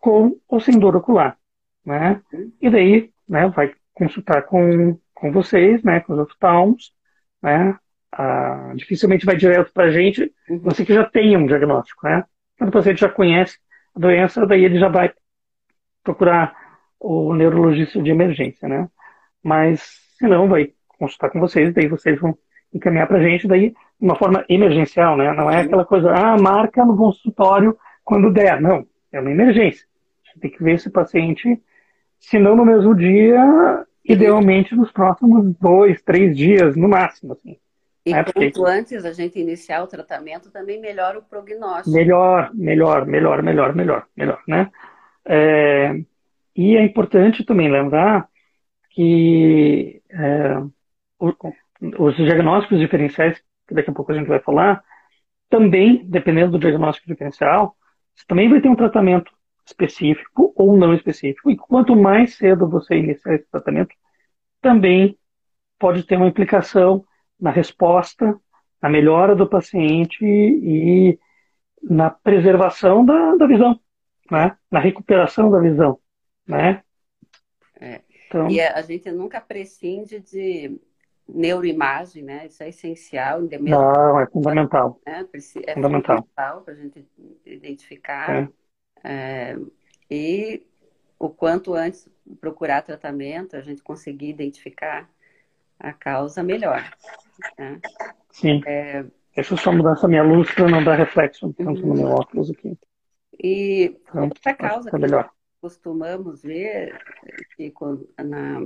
com 0.00 0.36
ou 0.48 0.60
sem 0.60 0.78
dor 0.78 0.96
ocular, 0.96 1.36
né? 1.84 2.20
E 2.60 2.70
daí, 2.70 3.10
né, 3.28 3.48
vai 3.48 3.74
consultar 3.94 4.42
com 4.42 4.98
com 5.14 5.32
vocês, 5.32 5.82
né, 5.82 5.98
com 5.98 6.12
os 6.12 6.20
oftalmos, 6.20 6.92
né, 7.42 7.76
ah, 8.12 8.72
dificilmente 8.76 9.26
vai 9.26 9.36
direto 9.36 9.72
para 9.72 9.84
a 9.84 9.90
gente, 9.90 10.32
uhum. 10.48 10.58
você 10.60 10.84
que 10.84 10.94
já 10.94 11.04
tem 11.04 11.36
um 11.36 11.46
diagnóstico, 11.46 12.06
né? 12.06 12.24
Quando 12.56 12.70
o 12.70 12.72
paciente 12.72 13.00
já 13.00 13.08
conhece 13.08 13.58
a 13.94 13.98
doença, 13.98 14.46
daí 14.46 14.64
ele 14.64 14.78
já 14.78 14.88
vai 14.88 15.12
procurar 16.02 16.54
o 16.98 17.34
neurologista 17.34 18.00
de 18.02 18.10
emergência, 18.10 18.68
né? 18.68 18.88
Mas, 19.42 19.80
se 20.18 20.26
não, 20.26 20.48
vai 20.48 20.72
consultar 20.98 21.30
com 21.30 21.40
vocês, 21.40 21.72
daí 21.72 21.86
vocês 21.86 22.20
vão 22.20 22.36
encaminhar 22.72 23.06
para 23.06 23.18
a 23.18 23.22
gente, 23.22 23.46
daí, 23.46 23.70
de 23.70 23.76
uma 24.00 24.16
forma 24.16 24.44
emergencial, 24.48 25.16
né? 25.16 25.32
Não 25.32 25.50
é 25.50 25.62
aquela 25.62 25.84
coisa, 25.84 26.12
ah, 26.12 26.36
marca 26.36 26.84
no 26.84 26.96
consultório 26.96 27.76
quando 28.04 28.32
der. 28.32 28.60
Não, 28.60 28.86
é 29.12 29.20
uma 29.20 29.30
emergência. 29.30 29.86
A 30.24 30.28
gente 30.28 30.40
tem 30.40 30.50
que 30.50 30.62
ver 30.62 30.78
se 30.78 30.88
o 30.88 30.92
paciente, 30.92 31.60
se 32.18 32.38
não 32.38 32.56
no 32.56 32.64
mesmo 32.64 32.94
dia, 32.94 33.86
idealmente 34.04 34.74
nos 34.74 34.90
próximos 34.90 35.54
dois, 35.60 36.02
três 36.02 36.36
dias, 36.36 36.76
no 36.76 36.88
máximo. 36.88 37.32
Assim. 37.32 37.56
E 38.06 38.12
é 38.12 38.22
porque... 38.22 38.50
quanto 38.50 38.66
antes 38.66 39.04
a 39.04 39.12
gente 39.12 39.38
iniciar 39.38 39.82
o 39.82 39.86
tratamento, 39.86 40.50
também 40.50 40.80
melhora 40.80 41.18
o 41.18 41.22
prognóstico. 41.22 41.90
Melhor, 41.90 42.50
melhor, 42.54 43.06
melhor, 43.06 43.42
melhor, 43.42 43.74
melhor, 43.74 44.06
melhor, 44.16 44.42
né? 44.46 44.70
É... 45.26 46.00
E 46.56 46.76
é 46.76 46.82
importante 46.82 47.44
também 47.44 47.70
lembrar 47.70 48.28
que 48.90 50.02
é, 50.10 50.56
os 51.98 52.16
diagnósticos 52.16 52.78
diferenciais, 52.78 53.40
que 53.66 53.74
daqui 53.74 53.90
a 53.90 53.92
pouco 53.92 54.12
a 54.12 54.14
gente 54.14 54.28
vai 54.28 54.40
falar, 54.40 54.82
também, 55.48 56.04
dependendo 56.06 56.52
do 56.52 56.58
diagnóstico 56.58 57.08
diferencial, 57.08 57.76
você 58.14 58.24
também 58.26 58.48
vai 58.48 58.60
ter 58.60 58.68
um 58.68 58.76
tratamento 58.76 59.32
específico 59.66 60.52
ou 60.56 60.76
não 60.76 60.94
específico. 60.94 61.50
E 61.50 61.56
quanto 61.56 61.94
mais 61.94 62.36
cedo 62.36 62.68
você 62.68 62.96
iniciar 62.96 63.34
esse 63.34 63.48
tratamento, 63.50 63.94
também 64.60 65.18
pode 65.78 66.02
ter 66.04 66.16
uma 66.16 66.26
implicação 66.26 67.04
na 67.40 67.50
resposta, 67.50 68.38
na 68.82 68.88
melhora 68.88 69.34
do 69.34 69.48
paciente 69.48 70.24
e 70.24 71.18
na 71.82 72.10
preservação 72.10 73.04
da, 73.04 73.36
da 73.36 73.46
visão, 73.46 73.78
né? 74.30 74.56
na 74.70 74.80
recuperação 74.80 75.50
da 75.50 75.60
visão. 75.60 75.98
Né? 76.46 76.82
É. 78.28 78.36
Então, 78.36 78.50
e 78.50 78.60
a 78.60 78.82
gente 78.82 79.10
nunca 79.10 79.40
prescinde 79.40 80.20
de 80.20 80.78
neuroimagem, 81.28 82.22
né? 82.22 82.46
Isso 82.46 82.62
é 82.62 82.68
essencial. 82.68 83.40
Não, 83.42 84.20
é 84.20 84.26
fundamental. 84.26 85.00
Né? 85.06 85.26
É 85.66 85.74
fundamental 85.74 86.62
para 86.62 86.72
a 86.72 86.76
gente 86.76 87.06
identificar 87.44 88.34
é. 88.34 88.48
É, 89.04 89.56
e 90.10 90.62
o 91.18 91.28
quanto 91.28 91.74
antes 91.74 92.08
procurar 92.40 92.82
tratamento, 92.82 93.56
a 93.56 93.60
gente 93.60 93.82
conseguir 93.82 94.30
identificar 94.30 95.08
a 95.78 95.92
causa 95.92 96.42
melhor. 96.42 96.82
Né? 97.58 97.80
Sim. 98.30 98.62
É... 98.66 99.04
Deixa 99.34 99.54
eu 99.54 99.58
só 99.58 99.72
mudar 99.72 99.92
essa 99.92 100.08
minha 100.08 100.22
luz 100.22 100.52
para 100.52 100.68
não 100.68 100.82
dar 100.82 100.96
reflexo 100.96 101.52
tanto 101.52 101.80
uhum. 101.80 101.88
no 101.88 101.94
meu 101.94 102.08
óculos 102.08 102.50
aqui. 102.50 102.76
E 103.40 103.96
Pronto, 104.10 104.34
outra 104.34 104.54
causa 104.54 104.90
que 104.90 104.98
melhor. 104.98 105.30
Costumamos 105.60 106.42
ver, 106.42 106.98
que 107.56 107.72
na, 108.22 108.60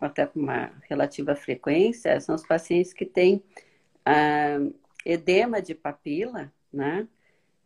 até 0.00 0.26
com 0.26 0.40
uma 0.40 0.72
relativa 0.88 1.34
frequência, 1.34 2.20
são 2.20 2.34
os 2.34 2.46
pacientes 2.46 2.92
que 2.92 3.06
têm 3.06 3.42
ah, 4.04 4.58
edema 5.04 5.62
de 5.62 5.74
papila, 5.74 6.52
né? 6.72 7.08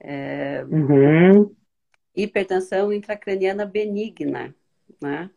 É, 0.00 0.64
uhum 0.64 1.56
hipertensão 2.22 2.92
intracraniana 2.92 3.64
benigna, 3.64 4.54
né? 5.00 5.30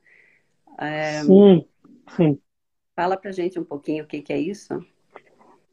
É, 0.80 1.21
sim, 1.21 1.65
sim. 2.15 2.39
Fala 2.95 3.15
pra 3.17 3.32
gente 3.32 3.60
um 3.60 3.63
pouquinho 3.63 4.04
o 4.04 4.08
que, 4.08 4.21
que 4.21 4.34
é 4.34 4.39
isso. 4.39 4.84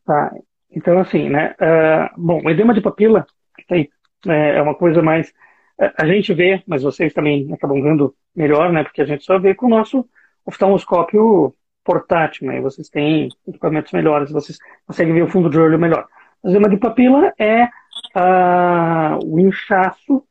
Tá, 0.05 0.35
então 0.71 0.99
assim, 0.99 1.29
né, 1.29 1.55
uh, 1.61 2.21
bom, 2.21 2.43
o 2.45 2.51
edema 2.51 2.75
de 2.75 2.81
papila 2.81 3.27
tem, 3.67 3.91
é, 4.27 4.57
é 4.57 4.63
uma 4.63 4.75
coisa 4.75 5.03
mais, 5.03 5.33
a 5.79 6.07
gente 6.07 6.35
vê, 6.35 6.63
mas 6.67 6.83
vocês 6.83 7.13
também 7.13 7.53
acabam 7.53 7.81
vendo 7.83 8.15
melhor, 8.35 8.73
né, 8.73 8.83
porque 8.83 9.03
a 9.03 9.05
gente 9.05 9.25
só 9.25 9.39
vê 9.39 9.55
com 9.55 9.67
o 9.67 9.71
nosso 9.71 10.09
oftalmoscópio 10.45 11.55
portátil, 11.85 12.49
né, 12.49 12.61
vocês 12.61 12.89
têm 12.89 13.29
equipamentos 13.47 13.93
melhores, 13.93 14.31
vocês 14.31 14.59
conseguem 14.87 15.15
ver 15.15 15.23
o 15.23 15.29
fundo 15.29 15.49
de 15.49 15.59
olho 15.59 15.79
melhor. 15.79 16.07
O 16.43 16.51
edema 16.51 16.69
de 16.69 16.77
papila 16.77 17.33
é 17.39 17.69
ah, 18.15 19.19
o 19.25 19.39
inchaço 19.39 20.25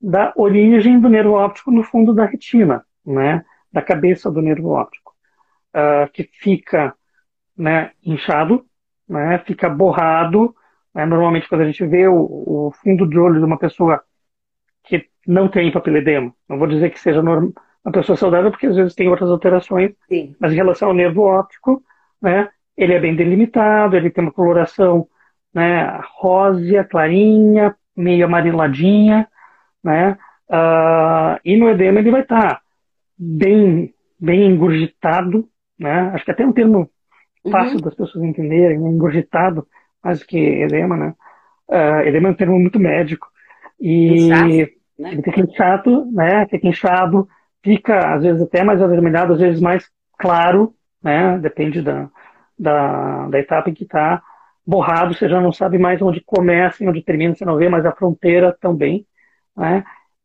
da 0.00 0.32
origem 0.36 0.98
do 1.00 1.08
nervo 1.08 1.32
óptico 1.32 1.70
no 1.70 1.82
fundo 1.82 2.14
da 2.14 2.24
retina, 2.24 2.84
né, 3.04 3.44
da 3.72 3.82
cabeça 3.82 4.30
do 4.30 4.40
nervo 4.40 4.70
óptico, 4.70 5.14
ah, 5.74 6.08
que 6.12 6.24
fica 6.24 6.94
né, 7.56 7.92
inchado, 8.04 8.64
né, 9.08 9.38
fica 9.46 9.68
borrado. 9.68 10.54
Né, 10.94 11.04
normalmente, 11.04 11.48
quando 11.48 11.62
a 11.62 11.66
gente 11.66 11.84
vê 11.86 12.08
o, 12.08 12.16
o, 12.16 12.72
fundo 12.82 13.06
de 13.06 13.18
olho 13.18 13.38
de 13.38 13.44
uma 13.44 13.58
pessoa 13.58 14.02
não 15.26 15.48
tem 15.48 15.72
papiledema, 15.72 16.32
não 16.48 16.58
vou 16.58 16.68
dizer 16.68 16.90
que 16.90 17.00
seja 17.00 17.22
normal, 17.22 17.52
uma 17.84 17.92
pessoa 17.92 18.16
saudável, 18.16 18.50
porque 18.50 18.66
às 18.66 18.76
vezes 18.76 18.94
tem 18.94 19.08
outras 19.08 19.30
alterações, 19.30 19.92
Sim. 20.08 20.34
mas 20.40 20.52
em 20.52 20.56
relação 20.56 20.88
ao 20.88 20.94
nervo 20.94 21.22
óptico, 21.22 21.82
né, 22.20 22.48
ele 22.76 22.92
é 22.92 23.00
bem 23.00 23.14
delimitado, 23.14 23.96
ele 23.96 24.10
tem 24.10 24.24
uma 24.24 24.32
coloração 24.32 25.06
né, 25.54 26.00
rósea, 26.18 26.84
clarinha, 26.84 27.74
meio 27.96 28.26
amareladinha, 28.26 29.28
né, 29.82 30.18
uh, 30.50 31.38
e 31.44 31.56
no 31.56 31.68
edema 31.68 32.00
ele 32.00 32.10
vai 32.10 32.22
estar 32.22 32.56
tá 32.56 32.60
bem, 33.16 33.94
bem 34.18 34.46
engurgitado, 34.46 35.48
né, 35.78 36.10
acho 36.12 36.24
que 36.24 36.30
até 36.30 36.44
um 36.44 36.52
termo 36.52 36.90
fácil 37.50 37.76
uhum. 37.76 37.82
das 37.82 37.94
pessoas 37.94 38.24
entenderem, 38.24 38.78
né, 38.78 38.90
engurgitado, 38.90 39.66
mais 40.02 40.20
do 40.20 40.26
que 40.26 40.38
edema, 40.38 40.96
né, 40.96 41.14
uh, 41.68 42.06
edema 42.06 42.28
é 42.28 42.30
um 42.32 42.36
termo 42.36 42.58
muito 42.58 42.80
médico, 42.80 43.28
e 43.80 44.26
inchaço, 44.26 44.75
né? 44.98 45.12
ele 45.12 45.22
fica 45.22 45.40
inchado, 45.40 46.06
né, 46.12 46.46
fica 46.48 46.66
inchado, 46.68 47.28
fica 47.62 48.14
às 48.14 48.22
vezes 48.22 48.42
até 48.42 48.64
mais 48.64 48.80
avermelhado, 48.82 49.34
às 49.34 49.40
vezes 49.40 49.60
mais 49.60 49.88
claro, 50.18 50.74
né? 51.02 51.38
Depende 51.38 51.82
da, 51.82 52.10
da, 52.58 53.28
da 53.28 53.38
etapa 53.38 53.70
em 53.70 53.74
que 53.74 53.84
está. 53.84 54.22
Borrado, 54.66 55.14
você 55.14 55.28
já 55.28 55.40
não 55.40 55.52
sabe 55.52 55.78
mais 55.78 56.02
onde 56.02 56.20
começa 56.20 56.82
e 56.82 56.88
onde 56.88 57.02
termina, 57.02 57.34
você 57.34 57.44
não 57.44 57.56
vê 57.56 57.68
mais 57.68 57.86
a 57.86 57.92
fronteira 57.92 58.56
também, 58.60 59.06
né? 59.56 59.84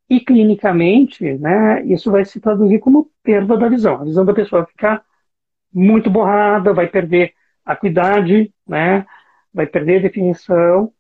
E 0.10 0.20
clinicamente, 0.20 1.24
né, 1.38 1.84
isso 1.86 2.12
vai 2.12 2.26
se 2.26 2.40
traduzir 2.42 2.80
como 2.80 3.10
perda 3.24 3.58
da 3.58 3.70
visão. 3.70 4.02
A 4.02 4.04
visão 4.04 4.26
da 4.26 4.34
pessoa 4.34 4.64
vai 4.64 4.72
ficar 4.72 5.04
muito 5.74 6.10
borrada, 6.10 6.74
vai 6.74 6.88
perder 6.88 7.34
acuidade, 7.66 8.54
né, 8.68 9.06
vai 9.54 9.68
perder 9.68 10.02
definição, 10.02 10.92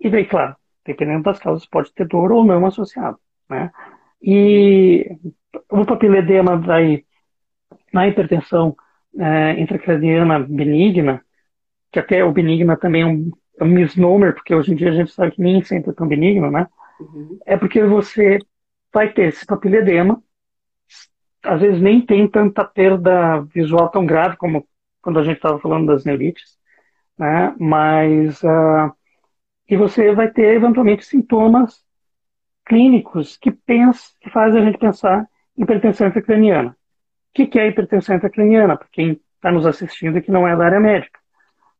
e 0.00 0.08
daí, 0.10 0.24
claro, 0.26 0.56
dependendo 0.84 1.22
das 1.24 1.38
causas, 1.38 1.66
pode 1.66 1.92
ter 1.92 2.06
dor 2.06 2.32
ou 2.32 2.44
não 2.44 2.66
associado. 2.66 3.18
Né? 3.48 3.70
E 4.22 5.16
o 5.70 5.84
papiledema 5.84 6.56
daí, 6.56 7.04
na 7.92 8.08
hipertensão 8.08 8.76
é, 9.18 9.60
intracraniana 9.60 10.38
benigna, 10.40 11.24
que 11.92 11.98
até 11.98 12.24
o 12.24 12.32
benigna 12.32 12.76
também 12.76 13.02
é 13.02 13.06
um, 13.06 13.30
é 13.60 13.64
um, 13.64 13.68
misnomer, 13.68 14.34
porque 14.34 14.54
hoje 14.54 14.72
em 14.72 14.74
dia 14.74 14.90
a 14.90 14.94
gente 14.94 15.12
sabe 15.12 15.32
que 15.32 15.42
nem 15.42 15.62
sempre 15.62 15.90
é 15.90 15.94
tão 15.94 16.08
benigno, 16.08 16.50
né? 16.50 16.66
Uhum. 17.00 17.38
É 17.46 17.56
porque 17.56 17.82
você 17.84 18.38
vai 18.92 19.12
ter 19.12 19.28
esse 19.28 19.46
papiledema, 19.46 20.22
às 21.42 21.60
vezes 21.60 21.80
nem 21.80 22.00
tem 22.00 22.26
tanta 22.28 22.64
perda 22.64 23.42
visual 23.42 23.88
tão 23.90 24.06
grave 24.06 24.36
como 24.36 24.66
quando 25.02 25.18
a 25.18 25.22
gente 25.22 25.36
estava 25.36 25.58
falando 25.60 25.86
das 25.86 26.04
neurites, 26.04 26.56
né? 27.18 27.54
Mas 27.58 28.42
uh, 28.42 28.92
e 29.68 29.76
você 29.76 30.12
vai 30.14 30.30
ter 30.30 30.54
eventualmente 30.54 31.04
sintomas 31.04 31.82
clínicos 32.66 33.36
que, 33.36 33.50
pensa, 33.50 34.10
que 34.20 34.30
fazem 34.30 34.60
a 34.60 34.64
gente 34.64 34.78
pensar 34.78 35.28
em 35.56 35.62
hipertensão 35.62 36.06
intracraniana. 36.06 36.70
O 36.70 37.46
que, 37.46 37.58
é 37.58 37.68
hipertensão 37.68 38.16
intracraniana? 38.16 38.76
Para 38.76 38.88
quem 38.90 39.20
está 39.34 39.50
nos 39.50 39.66
assistindo 39.66 40.18
e 40.18 40.22
que 40.22 40.30
não 40.30 40.46
é 40.46 40.56
da 40.56 40.64
área 40.64 40.80
médica. 40.80 41.18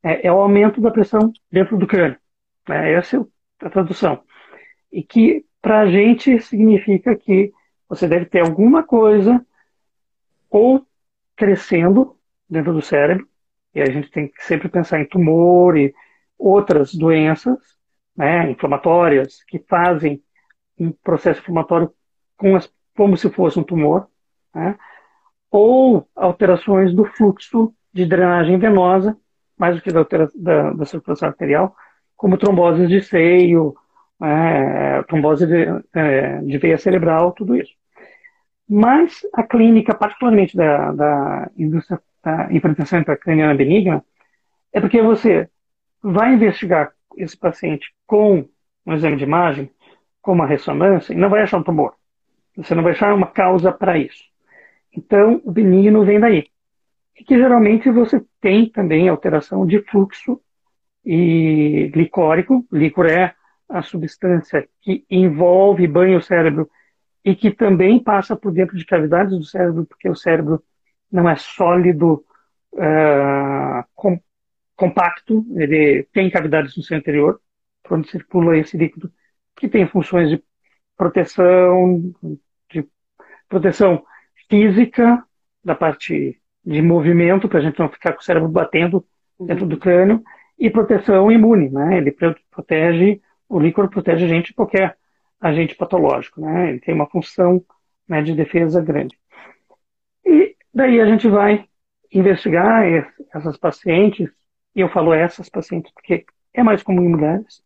É, 0.02 0.26
é, 0.26 0.32
o 0.32 0.40
aumento 0.40 0.80
da 0.80 0.90
pressão 0.90 1.32
dentro 1.50 1.78
do 1.78 1.86
crânio. 1.86 2.18
Né? 2.68 2.92
Essa 2.92 3.16
é 3.16 3.66
a 3.66 3.70
tradução. 3.70 4.22
E 4.92 5.02
que, 5.02 5.44
para 5.62 5.80
a 5.80 5.90
gente, 5.90 6.38
significa 6.40 7.16
que 7.16 7.52
você 7.88 8.06
deve 8.06 8.26
ter 8.26 8.40
alguma 8.40 8.82
coisa 8.82 9.44
ou 10.50 10.86
crescendo 11.36 12.16
dentro 12.48 12.72
do 12.72 12.82
cérebro, 12.82 13.26
e 13.74 13.80
a 13.80 13.86
gente 13.86 14.10
tem 14.10 14.28
que 14.28 14.44
sempre 14.44 14.68
pensar 14.68 15.00
em 15.00 15.06
tumor 15.06 15.76
e 15.76 15.92
outras 16.44 16.94
doenças 16.94 17.58
né, 18.16 18.50
inflamatórias 18.50 19.42
que 19.44 19.58
fazem 19.58 20.22
um 20.78 20.92
processo 20.92 21.40
inflamatório 21.40 21.92
as, 22.56 22.70
como 22.96 23.16
se 23.16 23.30
fosse 23.30 23.58
um 23.58 23.62
tumor, 23.62 24.06
né, 24.54 24.76
ou 25.50 26.06
alterações 26.14 26.94
do 26.94 27.04
fluxo 27.04 27.72
de 27.92 28.04
drenagem 28.04 28.58
venosa, 28.58 29.16
mais 29.56 29.76
do 29.76 29.82
que 29.82 29.90
da, 29.90 30.04
da, 30.34 30.72
da 30.72 30.84
circulação 30.84 31.28
arterial, 31.28 31.74
como 32.16 32.36
tromboses 32.36 32.88
de 32.88 33.00
seio, 33.00 33.74
é, 34.22 35.02
trombose 35.04 35.46
de, 35.46 35.66
é, 35.94 36.38
de, 36.40 36.58
veia 36.58 36.76
cerebral, 36.76 37.32
tudo 37.32 37.56
isso. 37.56 37.72
Mas 38.68 39.20
a 39.32 39.42
clínica, 39.42 39.94
particularmente 39.94 40.56
da, 40.56 40.92
da 40.92 41.50
da 42.24 42.50
hipertensão 42.50 43.00
intracraniana 43.00 43.54
benigna, 43.54 44.02
é 44.72 44.80
porque 44.80 45.00
você 45.02 45.48
vai 46.04 46.34
investigar 46.34 46.92
esse 47.16 47.36
paciente 47.36 47.90
com 48.06 48.46
um 48.86 48.92
exame 48.92 49.16
de 49.16 49.24
imagem, 49.24 49.70
com 50.20 50.32
uma 50.32 50.46
ressonância, 50.46 51.14
e 51.14 51.16
não 51.16 51.30
vai 51.30 51.42
achar 51.42 51.58
um 51.58 51.62
tumor. 51.62 51.94
Você 52.56 52.74
não 52.74 52.82
vai 52.82 52.92
achar 52.92 53.14
uma 53.14 53.26
causa 53.26 53.72
para 53.72 53.96
isso. 53.96 54.22
Então, 54.92 55.40
o 55.44 55.50
benigno 55.50 56.04
vem 56.04 56.20
daí. 56.20 56.46
E 57.18 57.24
que 57.24 57.36
geralmente 57.36 57.90
você 57.90 58.22
tem 58.40 58.68
também 58.68 59.08
alteração 59.08 59.66
de 59.66 59.80
fluxo 59.82 60.40
e 61.04 61.90
glicórico. 61.92 62.66
Líquor 62.70 63.06
é 63.06 63.34
a 63.68 63.82
substância 63.82 64.68
que 64.82 65.04
envolve, 65.10 65.86
banha 65.86 66.18
o 66.18 66.22
cérebro 66.22 66.68
e 67.24 67.34
que 67.34 67.50
também 67.50 67.98
passa 67.98 68.36
por 68.36 68.52
dentro 68.52 68.76
de 68.76 68.84
cavidades 68.84 69.36
do 69.36 69.44
cérebro, 69.44 69.86
porque 69.86 70.08
o 70.08 70.14
cérebro 70.14 70.62
não 71.10 71.28
é 71.28 71.36
sólido, 71.36 72.24
uh, 72.74 73.84
com, 73.94 74.20
compacto, 74.76 75.44
ele 75.56 76.04
tem 76.12 76.30
cavidades 76.30 76.76
no 76.76 76.82
seu 76.82 76.96
interior, 76.96 77.40
por 77.82 77.98
onde 77.98 78.10
circula 78.10 78.56
esse 78.56 78.76
líquido, 78.76 79.12
que 79.56 79.68
tem 79.68 79.86
funções 79.86 80.30
de 80.30 80.42
proteção, 80.96 82.12
de 82.70 82.86
proteção 83.48 84.04
física, 84.48 85.22
da 85.64 85.74
parte 85.74 86.40
de 86.64 86.82
movimento, 86.82 87.48
para 87.48 87.58
a 87.58 87.62
gente 87.62 87.78
não 87.78 87.88
ficar 87.88 88.12
com 88.12 88.20
o 88.20 88.24
cérebro 88.24 88.48
batendo 88.48 89.04
dentro 89.38 89.66
do 89.66 89.78
crânio, 89.78 90.22
e 90.58 90.70
proteção 90.70 91.30
imune, 91.30 91.68
né? 91.68 91.98
Ele 91.98 92.14
protege, 92.50 93.20
o 93.48 93.58
líquor 93.58 93.88
protege 93.88 94.24
a 94.24 94.28
gente 94.28 94.46
de 94.46 94.54
qualquer 94.54 94.96
agente 95.40 95.74
patológico, 95.74 96.40
né? 96.40 96.70
Ele 96.70 96.80
tem 96.80 96.94
uma 96.94 97.08
função 97.08 97.64
né, 98.08 98.22
de 98.22 98.34
defesa 98.34 98.80
grande. 98.80 99.18
E 100.24 100.56
daí 100.72 101.00
a 101.00 101.06
gente 101.06 101.28
vai 101.28 101.66
investigar 102.12 102.84
essas 103.34 103.56
pacientes 103.56 104.30
e 104.74 104.80
eu 104.80 104.88
falo 104.88 105.12
essas 105.12 105.48
pacientes 105.48 105.92
porque 105.92 106.24
é 106.52 106.62
mais 106.62 106.82
comum 106.82 107.02
em 107.02 107.08
mulheres, 107.08 107.62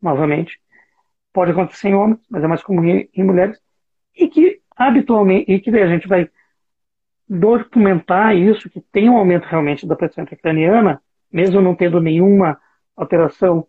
novamente. 0.00 0.60
Pode 1.32 1.52
acontecer 1.52 1.88
em 1.88 1.94
homens, 1.94 2.20
mas 2.28 2.42
é 2.42 2.46
mais 2.46 2.62
comum 2.62 2.84
em 2.84 3.22
mulheres. 3.22 3.60
E 4.16 4.28
que 4.28 4.60
habitualmente, 4.76 5.50
e 5.52 5.60
que 5.60 5.70
a 5.70 5.86
gente 5.86 6.08
vai 6.08 6.28
documentar 7.28 8.34
isso, 8.34 8.68
que 8.68 8.80
tem 8.80 9.08
um 9.08 9.16
aumento 9.16 9.44
realmente 9.44 9.86
da 9.86 9.94
pressão 9.94 10.24
intracraniana, 10.24 11.00
mesmo 11.32 11.60
não 11.60 11.76
tendo 11.76 12.00
nenhuma 12.00 12.60
alteração 12.96 13.66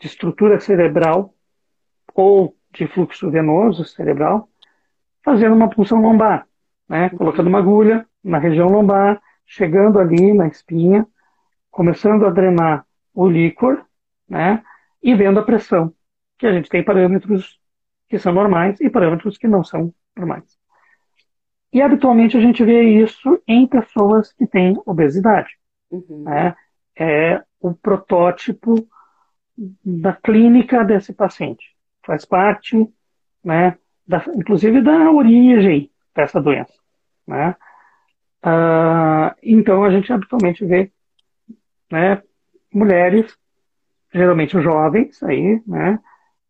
de 0.00 0.06
estrutura 0.06 0.58
cerebral 0.60 1.34
ou 2.14 2.56
de 2.72 2.86
fluxo 2.86 3.30
venoso 3.30 3.84
cerebral, 3.84 4.48
fazendo 5.22 5.54
uma 5.54 5.68
punção 5.68 6.00
lombar, 6.00 6.46
né? 6.88 7.10
colocando 7.10 7.48
uma 7.48 7.58
agulha 7.58 8.06
na 8.24 8.38
região 8.38 8.68
lombar, 8.68 9.20
chegando 9.44 9.98
ali 9.98 10.32
na 10.32 10.48
espinha, 10.48 11.06
começando 11.72 12.26
a 12.26 12.30
drenar 12.30 12.86
o 13.12 13.26
líquor, 13.26 13.84
né, 14.28 14.62
e 15.02 15.14
vendo 15.14 15.40
a 15.40 15.42
pressão, 15.42 15.92
que 16.38 16.46
a 16.46 16.52
gente 16.52 16.68
tem 16.68 16.84
parâmetros 16.84 17.58
que 18.08 18.18
são 18.18 18.32
normais 18.32 18.78
e 18.80 18.88
parâmetros 18.88 19.36
que 19.36 19.48
não 19.48 19.64
são 19.64 19.92
normais. 20.16 20.56
E 21.72 21.80
habitualmente 21.80 22.36
a 22.36 22.40
gente 22.40 22.62
vê 22.62 22.82
isso 22.82 23.42
em 23.48 23.66
pessoas 23.66 24.32
que 24.32 24.46
têm 24.46 24.78
obesidade. 24.84 25.56
Uhum. 25.90 26.24
Né? 26.24 26.54
É 26.94 27.42
o 27.58 27.72
protótipo 27.72 28.86
da 29.56 30.12
clínica 30.12 30.84
desse 30.84 31.14
paciente. 31.14 31.74
Faz 32.04 32.26
parte, 32.26 32.86
né, 33.42 33.78
da, 34.06 34.22
inclusive 34.34 34.82
da 34.82 35.10
origem 35.10 35.90
dessa 36.14 36.40
doença. 36.40 36.74
Né? 37.26 37.56
Uh, 38.44 39.34
então 39.42 39.84
a 39.84 39.90
gente 39.90 40.12
habitualmente 40.12 40.64
vê 40.66 40.92
né, 41.92 42.22
mulheres, 42.72 43.36
geralmente 44.12 44.58
jovens 44.60 45.22
aí, 45.22 45.62
né, 45.66 45.98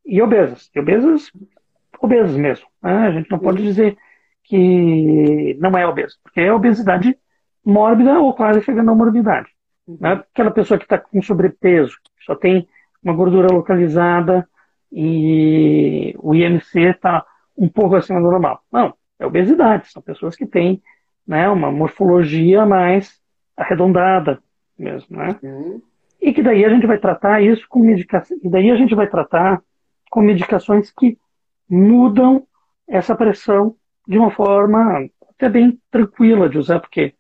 e 0.07 0.22
obesas. 0.22 0.70
E 0.72 0.78
obesas, 0.78 1.33
obesas 2.00 2.37
mesmo. 2.37 2.66
Né? 2.81 3.09
A 3.09 3.11
gente 3.11 3.31
não 3.31 3.40
pode 3.40 3.61
dizer 3.62 3.98
que 4.44 5.57
não 5.61 5.76
é 5.76 5.87
obeso, 5.87 6.16
porque 6.22 6.40
é 6.40 6.52
obesidade 6.52 7.18
mórbida 7.64 8.20
ou 8.20 8.33
quase 8.35 8.62
chegando 8.62 8.92
à 8.92 8.94
morbidade. 8.94 9.48
Né? 9.87 10.14
Uhum. 10.14 10.20
Aquela 10.33 10.50
pessoa 10.52 10.78
que 10.78 10.85
está 10.85 10.98
com 10.98 11.20
sobrepeso, 11.20 11.96
só 12.24 12.37
tem 12.37 12.68
uma 13.02 13.12
gordura 13.12 13.52
localizada 13.52 14.48
e 14.92 16.14
o 16.18 16.35
IMC 16.35 16.81
está 16.81 17.24
um 17.57 17.68
pouco 17.68 17.96
acima 17.96 18.20
do 18.20 18.31
normal. 18.31 18.62
Não, 18.72 18.94
é 19.18 19.26
obesidade, 19.26 19.90
são 19.90 20.00
pessoas 20.00 20.37
que 20.37 20.46
têm 20.46 20.81
né, 21.26 21.48
uma 21.48 21.70
morfologia 21.70 22.64
mais 22.64 23.20
arredondada 23.57 24.40
mesmo, 24.79 25.17
né? 25.17 25.39
Uhum. 25.43 25.83
E 26.21 26.33
que 26.33 26.43
daí 26.43 26.65
a 26.65 26.69
gente 26.69 26.87
vai 26.87 26.99
tratar 26.99 27.43
isso 27.43 27.67
com 27.69 27.81
medicação, 27.81 28.37
e 28.43 28.49
daí 28.49 28.71
a 28.71 28.77
gente 28.77 28.95
vai 28.95 29.09
tratar 29.09 29.63
com 30.11 30.21
medicações 30.21 30.91
que 30.91 31.19
mudam 31.69 32.47
essa 32.87 33.15
pressão 33.15 33.75
de 34.07 34.19
uma 34.19 34.31
forma 34.31 35.09
até 35.31 35.49
bem 35.49 35.81
tranquila 35.91 36.49
de 36.49 36.59
usar, 36.59 36.81
porque 36.81 37.15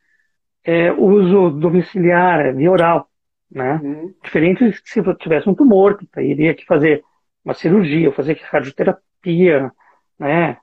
é, 0.64 0.92
uso 0.92 1.50
domiciliar 1.50 2.40
é 2.40 2.52
via 2.52 2.70
oral, 2.70 3.08
né? 3.50 3.80
Uhum. 3.82 4.14
Diferente 4.22 4.72
se 4.84 5.00
eu 5.00 5.14
tivesse 5.16 5.48
um 5.48 5.54
tumor, 5.54 5.96
que 5.96 6.06
iria 6.20 6.54
que 6.54 6.64
fazer 6.64 7.02
uma 7.44 7.54
cirurgia, 7.54 8.12
fazer 8.12 8.40
radioterapia, 8.50 9.72
né? 10.18 10.58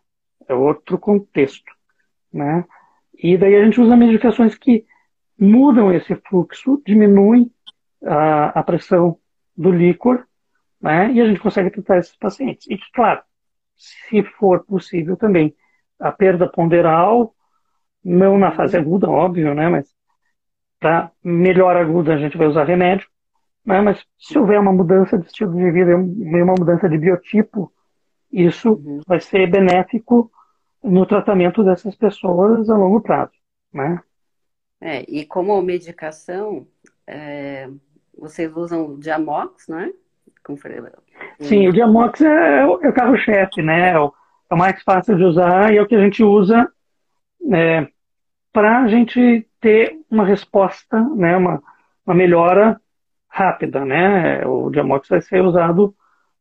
É 0.48 0.54
outro 0.54 0.98
contexto, 0.98 1.72
né? 2.32 2.64
E 3.18 3.38
daí 3.38 3.56
a 3.56 3.66
gente 3.66 3.82
usa 3.82 3.98
medicações 3.98 4.56
que 4.56 4.86
mudam 5.40 5.92
esse 5.92 6.16
fluxo, 6.16 6.82
diminuem 6.86 7.52
a, 8.06 8.60
a 8.60 8.64
pressão 8.64 9.18
do 9.56 9.72
líquor, 9.72 10.26
né? 10.82 11.12
E 11.12 11.22
a 11.22 11.26
gente 11.26 11.40
consegue 11.40 11.70
tratar 11.70 11.98
esses 11.98 12.16
pacientes. 12.16 12.68
E, 12.70 12.78
claro, 12.94 13.22
se 13.76 14.24
for 14.24 14.64
possível 14.66 15.16
também, 15.16 15.56
a 16.00 16.12
perda 16.12 16.48
ponderal, 16.48 17.34
não 18.04 18.38
na 18.38 18.52
fase 18.52 18.78
aguda, 18.78 19.10
óbvio, 19.10 19.54
né? 19.54 19.70
Mas 19.70 19.94
para 20.80 21.12
melhor 21.24 21.76
aguda 21.76 22.14
a 22.14 22.18
gente 22.18 22.38
vai 22.38 22.48
usar 22.48 22.64
remédio, 22.64 23.08
né? 23.66 23.82
Mas 23.82 24.04
se 24.18 24.38
houver 24.38 24.60
uma 24.60 24.72
mudança 24.72 25.18
de 25.18 25.26
estilo 25.26 25.56
de 25.56 25.72
vida, 25.72 25.96
uma 25.96 26.56
mudança 26.58 26.88
de 26.88 26.98
biotipo, 26.98 27.72
isso 28.32 28.74
uhum. 28.74 29.02
vai 29.08 29.20
ser 29.20 29.50
benéfico 29.50 30.32
no 30.84 31.06
tratamento 31.06 31.64
dessas 31.64 31.96
pessoas 31.96 32.70
a 32.70 32.78
longo 32.78 33.02
prazo, 33.02 33.34
né? 33.74 34.02
É, 34.82 35.04
e 35.08 35.26
como 35.26 35.62
medicação, 35.62 36.66
é, 37.06 37.70
vocês 38.18 38.56
usam 38.56 38.86
o 38.86 38.98
Diamox, 38.98 39.68
né? 39.68 39.92
Sim, 41.40 41.68
o 41.68 41.74
Diamox 41.74 42.22
é, 42.22 42.62
é 42.62 42.66
o, 42.66 42.82
é 42.82 42.90
o 42.90 42.94
carro-chefe, 42.94 43.62
né? 43.62 43.92
É 43.92 44.00
o, 44.00 44.14
é 44.50 44.54
o, 44.54 44.58
mais 44.58 44.82
fácil 44.84 45.18
de 45.18 45.24
usar 45.24 45.74
e 45.74 45.78
é 45.78 45.82
o 45.82 45.88
que 45.88 45.96
a 45.96 46.02
gente 46.02 46.24
usa 46.24 46.72
é, 47.54 47.88
para 48.54 48.80
a 48.80 48.88
gente 48.88 49.48
ter 49.60 49.98
uma 50.10 50.26
resposta, 50.26 51.02
né? 51.16 51.36
Uma, 51.36 51.62
uma 52.06 52.16
melhora 52.16 52.80
rápida, 53.28 53.86
né? 53.86 54.46
O 54.46 54.70
Diamox 54.70 55.08
vai 55.10 55.22
ser 55.22 55.42
usado 55.42 55.94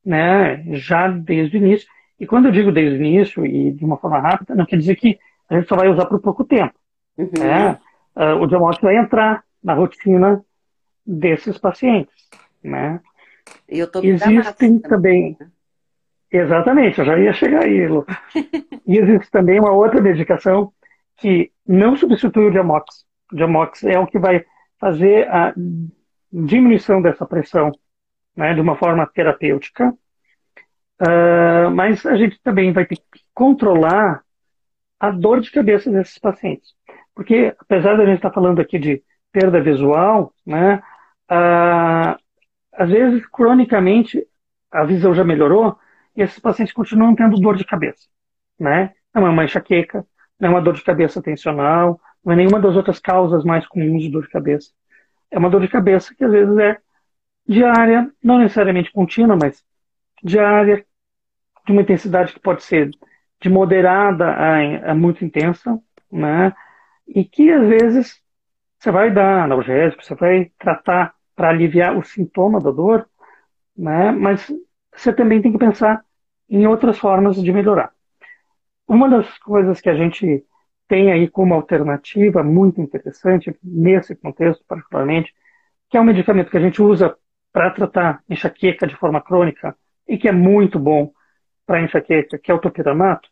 né, 0.04 0.64
já 0.72 1.08
desde 1.08 1.56
o 1.56 1.58
início. 1.58 1.88
E 2.18 2.26
quando 2.26 2.46
eu 2.46 2.52
digo 2.52 2.72
desde 2.72 2.96
o 2.96 3.04
início 3.04 3.44
e 3.44 3.72
de 3.72 3.84
uma 3.84 3.98
forma 3.98 4.18
rápida, 4.18 4.54
não 4.54 4.64
quer 4.64 4.78
dizer 4.78 4.96
que 4.96 5.18
a 5.48 5.54
gente 5.54 5.68
só 5.68 5.76
vai 5.76 5.88
usar 5.88 6.06
por 6.06 6.18
pouco 6.20 6.44
tempo. 6.44 6.74
Uhum. 7.16 7.30
Né? 7.38 7.78
Uh, 8.18 8.42
o 8.42 8.48
Diamox 8.48 8.80
vai 8.80 8.96
entrar 8.96 9.44
na 9.62 9.74
rotina 9.74 10.44
desses 11.06 11.56
pacientes. 11.56 12.28
Né? 12.62 13.00
E 13.68 13.78
eu 13.78 13.88
tô 13.88 14.02
Existem 14.02 14.80
também. 14.80 15.36
Né? 15.38 15.48
Exatamente, 16.30 16.98
eu 16.98 17.04
já 17.04 17.16
ia 17.16 17.32
chegar 17.32 17.62
aí, 17.62 17.86
Lu. 17.86 18.04
e 18.84 18.98
existe 18.98 19.30
também 19.30 19.60
uma 19.60 19.70
outra 19.70 20.02
medicação 20.02 20.72
que 21.16 21.52
não 21.64 21.96
substitui 21.96 22.46
o 22.46 22.50
Diamox. 22.50 23.06
O 23.32 23.36
Diamox 23.36 23.84
é 23.84 23.98
o 23.98 24.06
que 24.06 24.18
vai 24.18 24.44
fazer 24.80 25.28
a 25.28 25.54
diminuição 26.32 27.00
dessa 27.00 27.24
pressão 27.24 27.72
né, 28.36 28.52
de 28.52 28.60
uma 28.60 28.76
forma 28.76 29.06
terapêutica. 29.06 29.94
Uh, 31.00 31.70
mas 31.72 32.04
a 32.04 32.16
gente 32.16 32.40
também 32.42 32.72
vai 32.72 32.84
ter 32.84 32.96
que 32.96 33.20
controlar 33.32 34.22
a 34.98 35.10
dor 35.10 35.40
de 35.40 35.50
cabeça 35.52 35.90
desses 35.90 36.18
pacientes. 36.18 36.74
Porque, 37.18 37.52
apesar 37.58 37.96
de 37.96 38.02
a 38.02 38.06
gente 38.06 38.18
estar 38.18 38.30
falando 38.30 38.60
aqui 38.60 38.78
de 38.78 39.02
perda 39.32 39.60
visual, 39.60 40.32
né, 40.46 40.80
uh, 41.28 42.16
às 42.72 42.88
vezes, 42.88 43.26
cronicamente, 43.26 44.24
a 44.70 44.84
visão 44.84 45.12
já 45.12 45.24
melhorou 45.24 45.76
e 46.14 46.22
esses 46.22 46.38
pacientes 46.38 46.72
continuam 46.72 47.16
tendo 47.16 47.40
dor 47.40 47.56
de 47.56 47.64
cabeça. 47.64 48.06
Né? 48.56 48.92
Não 49.12 49.26
é 49.26 49.30
uma 49.30 49.44
enxaqueca, 49.44 50.06
não 50.38 50.48
é 50.48 50.52
uma 50.52 50.62
dor 50.62 50.74
de 50.74 50.84
cabeça 50.84 51.20
tensional, 51.20 52.00
não 52.24 52.34
é 52.34 52.36
nenhuma 52.36 52.60
das 52.60 52.76
outras 52.76 53.00
causas 53.00 53.42
mais 53.42 53.66
comuns 53.66 54.04
de 54.04 54.10
dor 54.10 54.22
de 54.22 54.30
cabeça. 54.30 54.70
É 55.28 55.40
uma 55.40 55.50
dor 55.50 55.62
de 55.62 55.68
cabeça 55.68 56.14
que 56.14 56.22
às 56.22 56.30
vezes 56.30 56.56
é 56.56 56.78
diária, 57.44 58.08
não 58.22 58.38
necessariamente 58.38 58.92
contínua, 58.92 59.36
mas 59.36 59.64
diária, 60.22 60.86
de 61.66 61.72
uma 61.72 61.82
intensidade 61.82 62.32
que 62.32 62.38
pode 62.38 62.62
ser 62.62 62.90
de 63.42 63.48
moderada 63.48 64.24
a, 64.24 64.92
a 64.92 64.94
muito 64.94 65.24
intensa, 65.24 65.76
né? 66.12 66.54
E 67.08 67.24
que 67.24 67.50
às 67.50 67.66
vezes 67.66 68.22
você 68.78 68.90
vai 68.90 69.10
dar 69.12 69.44
analgésico, 69.44 70.04
você 70.04 70.14
vai 70.14 70.52
tratar 70.58 71.14
para 71.34 71.50
aliviar 71.50 71.96
o 71.96 72.02
sintoma 72.02 72.60
da 72.60 72.70
dor, 72.70 73.08
né? 73.76 74.12
Mas 74.12 74.52
você 74.94 75.12
também 75.12 75.40
tem 75.40 75.52
que 75.52 75.58
pensar 75.58 76.04
em 76.48 76.66
outras 76.66 76.98
formas 76.98 77.42
de 77.42 77.52
melhorar. 77.52 77.92
Uma 78.86 79.08
das 79.08 79.38
coisas 79.38 79.80
que 79.80 79.88
a 79.88 79.94
gente 79.94 80.44
tem 80.88 81.12
aí 81.12 81.28
como 81.28 81.54
alternativa 81.54 82.42
muito 82.42 82.80
interessante 82.80 83.54
nesse 83.62 84.16
contexto 84.16 84.64
particularmente, 84.66 85.34
que 85.90 85.96
é 85.96 86.00
um 86.00 86.04
medicamento 86.04 86.50
que 86.50 86.56
a 86.56 86.60
gente 86.60 86.80
usa 86.80 87.16
para 87.52 87.70
tratar 87.70 88.22
enxaqueca 88.28 88.86
de 88.86 88.96
forma 88.96 89.20
crônica 89.20 89.76
e 90.06 90.16
que 90.16 90.28
é 90.28 90.32
muito 90.32 90.78
bom 90.78 91.12
para 91.66 91.82
enxaqueca, 91.82 92.38
que 92.38 92.50
é 92.50 92.54
o 92.54 92.58
topiramato, 92.58 93.28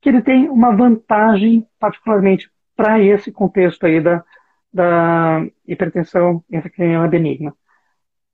que 0.00 0.10
ele 0.10 0.20
tem 0.20 0.48
uma 0.48 0.74
vantagem 0.76 1.66
particularmente 1.78 2.50
para 2.76 3.00
esse 3.00 3.32
contexto 3.32 3.86
aí 3.86 4.00
da, 4.00 4.22
da 4.72 5.46
hipertensão 5.66 6.44
intracraniana 6.50 7.08
benigna. 7.08 7.54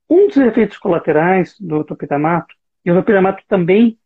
Um 0.09 0.27
dos 0.27 0.37
efeitos 0.37 0.77
colaterais 0.77 1.55
do 1.59 1.83
topiramato, 1.83 2.53
e 2.85 2.91
o 2.91 2.95
topiramato 2.95 3.43
também 3.47 3.97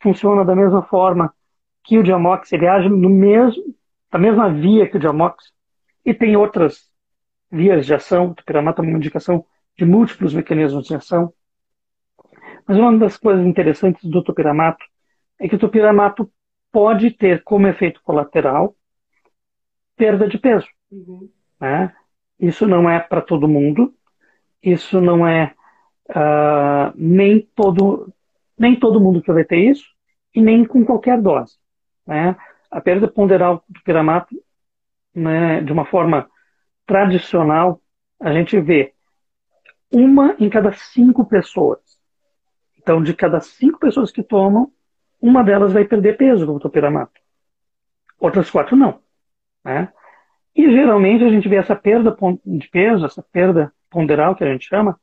funciona 0.00 0.44
da 0.44 0.54
mesma 0.54 0.82
forma 0.82 1.34
que 1.82 1.98
o 1.98 2.02
diamox, 2.02 2.52
ele 2.52 2.66
age 2.66 2.88
no 2.88 3.08
mesmo, 3.08 3.64
na 4.12 4.18
mesma 4.18 4.52
via 4.52 4.88
que 4.88 4.96
o 4.96 5.00
diamox, 5.00 5.52
e 6.04 6.12
tem 6.12 6.36
outras 6.36 6.90
vias 7.50 7.86
de 7.86 7.94
ação, 7.94 8.30
o 8.30 8.34
topiramato 8.34 8.82
é 8.82 8.84
uma 8.84 8.96
indicação 8.96 9.44
de 9.76 9.84
múltiplos 9.84 10.34
mecanismos 10.34 10.86
de 10.86 10.94
ação. 10.94 11.32
Mas 12.66 12.76
uma 12.76 12.96
das 12.98 13.16
coisas 13.16 13.44
interessantes 13.46 14.04
do 14.04 14.22
topiramato 14.22 14.84
é 15.38 15.48
que 15.48 15.54
o 15.54 15.58
topiramato 15.58 16.30
pode 16.72 17.10
ter 17.10 17.42
como 17.42 17.66
efeito 17.66 18.02
colateral 18.02 18.74
perda 19.96 20.28
de 20.28 20.38
peso. 20.38 20.66
Uhum. 20.90 21.28
Né? 21.60 21.94
Isso 22.38 22.66
não 22.66 22.88
é 22.88 23.00
para 23.00 23.20
todo 23.20 23.48
mundo, 23.48 23.94
isso 24.62 25.00
não 25.00 25.26
é 25.26 25.54
uh, 26.10 26.92
nem, 26.94 27.40
todo, 27.54 28.12
nem 28.58 28.78
todo 28.78 29.00
mundo 29.00 29.22
que 29.22 29.32
vai 29.32 29.44
ter 29.44 29.58
isso, 29.58 29.86
e 30.34 30.40
nem 30.40 30.64
com 30.64 30.84
qualquer 30.84 31.20
dose. 31.20 31.56
Né? 32.06 32.36
A 32.70 32.80
perda 32.80 33.08
ponderal 33.08 33.64
do 33.68 33.82
piramato, 33.82 34.36
né, 35.14 35.62
de 35.62 35.72
uma 35.72 35.86
forma 35.86 36.28
tradicional, 36.86 37.80
a 38.20 38.32
gente 38.32 38.60
vê 38.60 38.92
uma 39.90 40.36
em 40.38 40.50
cada 40.50 40.72
cinco 40.72 41.24
pessoas. 41.24 41.80
Então, 42.78 43.02
de 43.02 43.14
cada 43.14 43.40
cinco 43.40 43.78
pessoas 43.78 44.12
que 44.12 44.22
tomam, 44.22 44.70
uma 45.20 45.42
delas 45.42 45.72
vai 45.72 45.84
perder 45.84 46.16
peso 46.16 46.46
com 46.46 46.52
o 46.52 46.60
topiramato. 46.60 47.18
Outras 48.20 48.50
quatro 48.50 48.76
não. 48.76 49.00
Né? 49.66 49.88
E 50.54 50.70
geralmente 50.70 51.24
a 51.24 51.28
gente 51.28 51.48
vê 51.48 51.56
essa 51.56 51.74
perda 51.74 52.16
de 52.46 52.68
peso, 52.68 53.04
essa 53.04 53.20
perda 53.20 53.72
ponderal 53.90 54.36
que 54.36 54.44
a 54.44 54.52
gente 54.52 54.64
chama, 54.64 54.98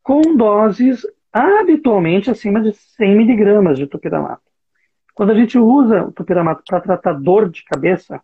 com 0.00 0.36
doses 0.36 1.04
habitualmente 1.32 2.30
acima 2.30 2.62
de 2.62 2.72
100 2.72 3.16
miligramas 3.16 3.76
de 3.76 3.86
topiramato. 3.88 4.42
Quando 5.12 5.32
a 5.32 5.34
gente 5.34 5.58
usa 5.58 6.04
o 6.04 6.12
topiramato 6.12 6.62
para 6.64 6.80
tratar 6.80 7.14
dor 7.14 7.50
de 7.50 7.64
cabeça, 7.64 8.22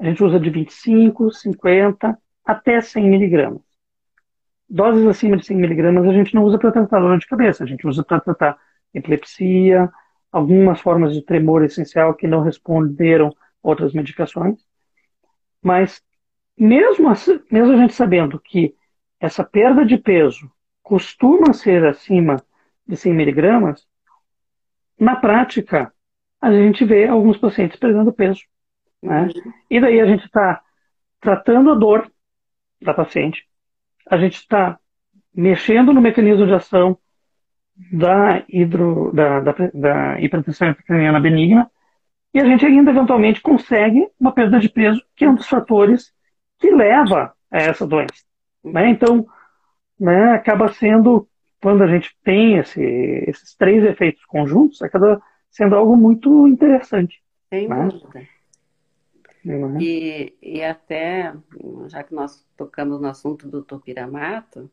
a 0.00 0.04
gente 0.04 0.22
usa 0.22 0.40
de 0.40 0.50
25, 0.50 1.30
50 1.30 2.18
até 2.44 2.80
100 2.80 3.08
miligramas. 3.08 3.62
Doses 4.68 5.06
acima 5.06 5.36
de 5.36 5.46
100 5.46 5.56
miligramas 5.58 6.06
a 6.06 6.12
gente 6.12 6.34
não 6.34 6.42
usa 6.42 6.58
para 6.58 6.72
tratar 6.72 6.98
dor 6.98 7.18
de 7.18 7.26
cabeça, 7.26 7.62
a 7.62 7.66
gente 7.66 7.86
usa 7.86 8.02
para 8.02 8.20
tratar 8.20 8.58
epilepsia, 8.92 9.88
algumas 10.32 10.80
formas 10.80 11.14
de 11.14 11.22
tremor 11.22 11.62
essencial 11.62 12.14
que 12.14 12.26
não 12.26 12.42
responderam 12.42 13.32
outras 13.62 13.92
medicações. 13.92 14.69
Mas 15.62 16.02
mesmo, 16.56 17.08
assim, 17.08 17.40
mesmo 17.50 17.72
a 17.72 17.76
gente 17.76 17.94
sabendo 17.94 18.38
que 18.38 18.74
essa 19.18 19.44
perda 19.44 19.84
de 19.84 19.96
peso 19.96 20.50
costuma 20.82 21.52
ser 21.52 21.84
acima 21.86 22.42
de 22.86 22.96
100 22.96 23.14
miligramas, 23.14 23.86
na 24.98 25.16
prática, 25.16 25.92
a 26.40 26.52
gente 26.52 26.84
vê 26.84 27.06
alguns 27.06 27.38
pacientes 27.38 27.78
perdendo 27.78 28.12
peso. 28.12 28.42
Né? 29.02 29.28
E 29.70 29.80
daí 29.80 30.00
a 30.00 30.06
gente 30.06 30.24
está 30.24 30.60
tratando 31.20 31.70
a 31.70 31.74
dor 31.74 32.10
da 32.80 32.94
paciente, 32.94 33.46
a 34.08 34.16
gente 34.16 34.36
está 34.36 34.78
mexendo 35.34 35.92
no 35.92 36.00
mecanismo 36.00 36.46
de 36.46 36.54
ação 36.54 36.98
da, 37.92 38.42
hidro, 38.48 39.12
da, 39.14 39.40
da, 39.40 39.54
da 39.72 40.20
hipertensão 40.20 40.68
intracraniana 40.68 41.20
benigna, 41.20 41.70
e 42.32 42.38
a 42.38 42.44
gente 42.44 42.64
ainda 42.64 42.90
eventualmente 42.90 43.40
consegue 43.40 44.08
uma 44.18 44.32
perda 44.32 44.58
de 44.60 44.68
peso, 44.68 45.02
que 45.16 45.24
é 45.24 45.30
um 45.30 45.34
dos 45.34 45.48
fatores 45.48 46.12
que 46.58 46.70
leva 46.70 47.34
a 47.50 47.58
essa 47.58 47.86
doença. 47.86 48.22
Né? 48.62 48.90
Então, 48.90 49.26
né, 49.98 50.32
acaba 50.32 50.72
sendo, 50.72 51.28
quando 51.60 51.82
a 51.82 51.86
gente 51.86 52.16
tem 52.22 52.58
esse, 52.58 52.80
esses 53.26 53.54
três 53.56 53.84
efeitos 53.84 54.24
conjuntos, 54.24 54.80
acaba 54.82 55.20
sendo 55.50 55.74
algo 55.74 55.96
muito 55.96 56.46
interessante. 56.46 57.20
Sem 57.48 57.68
né? 57.68 57.88
dúvida. 57.88 58.28
Uhum. 59.44 59.80
E, 59.80 60.36
e 60.42 60.62
até, 60.62 61.32
já 61.86 62.02
que 62.02 62.14
nós 62.14 62.46
tocamos 62.56 63.00
no 63.00 63.08
assunto 63.08 63.48
do 63.48 63.62
topiramato, 63.62 64.70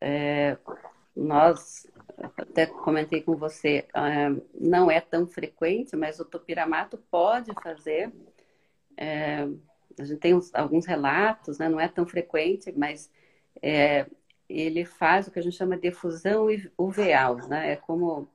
é, 0.00 0.58
nós, 1.16 1.90
até 2.18 2.66
comentei 2.66 3.22
com 3.22 3.36
você, 3.36 3.86
é, 3.94 4.30
não 4.58 4.90
é 4.90 5.00
tão 5.00 5.26
frequente, 5.26 5.96
mas 5.96 6.20
o 6.20 6.24
topiramato 6.24 6.98
pode 7.10 7.52
fazer. 7.62 8.12
É, 8.96 9.48
a 9.98 10.04
gente 10.04 10.18
tem 10.18 10.34
uns, 10.34 10.54
alguns 10.54 10.86
relatos, 10.86 11.58
né, 11.58 11.68
não 11.68 11.80
é 11.80 11.88
tão 11.88 12.06
frequente, 12.06 12.72
mas 12.76 13.10
é, 13.62 14.06
ele 14.48 14.84
faz 14.84 15.26
o 15.26 15.30
que 15.30 15.38
a 15.38 15.42
gente 15.42 15.56
chama 15.56 15.76
de 15.76 15.88
efusão 15.88 16.46
uveal, 16.78 17.36
né? 17.48 17.72
É 17.72 17.76
como 17.76 18.28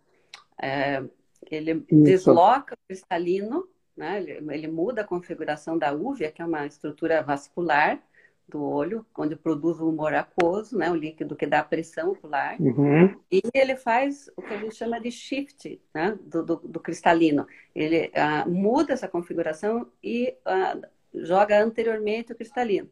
é, 0.62 1.04
ele 1.50 1.86
Isso. 1.90 2.04
desloca 2.04 2.76
o 2.76 2.88
cristalino 2.88 3.68
né? 4.00 4.22
Ele, 4.22 4.54
ele, 4.54 4.68
muda 4.68 5.02
a 5.02 5.04
configuração 5.04 5.78
da 5.78 5.92
úvea, 5.92 6.32
que 6.32 6.42
é 6.42 6.46
uma 6.46 6.66
estrutura 6.66 7.22
vascular 7.22 8.02
do 8.50 8.64
olho, 8.64 9.06
onde 9.18 9.36
produz 9.36 9.80
o 9.80 9.90
humor 9.90 10.14
aquoso, 10.14 10.78
né? 10.78 10.90
o 10.90 10.96
líquido 10.96 11.36
que 11.36 11.46
dá 11.46 11.64
pressão 11.64 12.12
ocular. 12.12 12.56
Uhum. 12.60 13.16
E 13.32 13.42
ele 13.54 13.76
faz 13.76 14.30
o 14.36 14.42
que 14.42 14.54
a 14.54 14.58
gente 14.58 14.76
chama 14.76 15.00
de 15.00 15.12
shift 15.12 15.82
né? 15.94 16.18
do, 16.22 16.44
do, 16.44 16.56
do 16.58 16.80
cristalino. 16.80 17.48
Ele 17.76 18.12
uh, 18.16 18.50
muda 18.50 18.94
essa 18.94 19.08
configuração 19.08 19.88
e 20.04 20.36
uh, 20.46 20.82
joga 21.14 21.64
anteriormente 21.64 22.32
o 22.32 22.36
cristalino. 22.36 22.90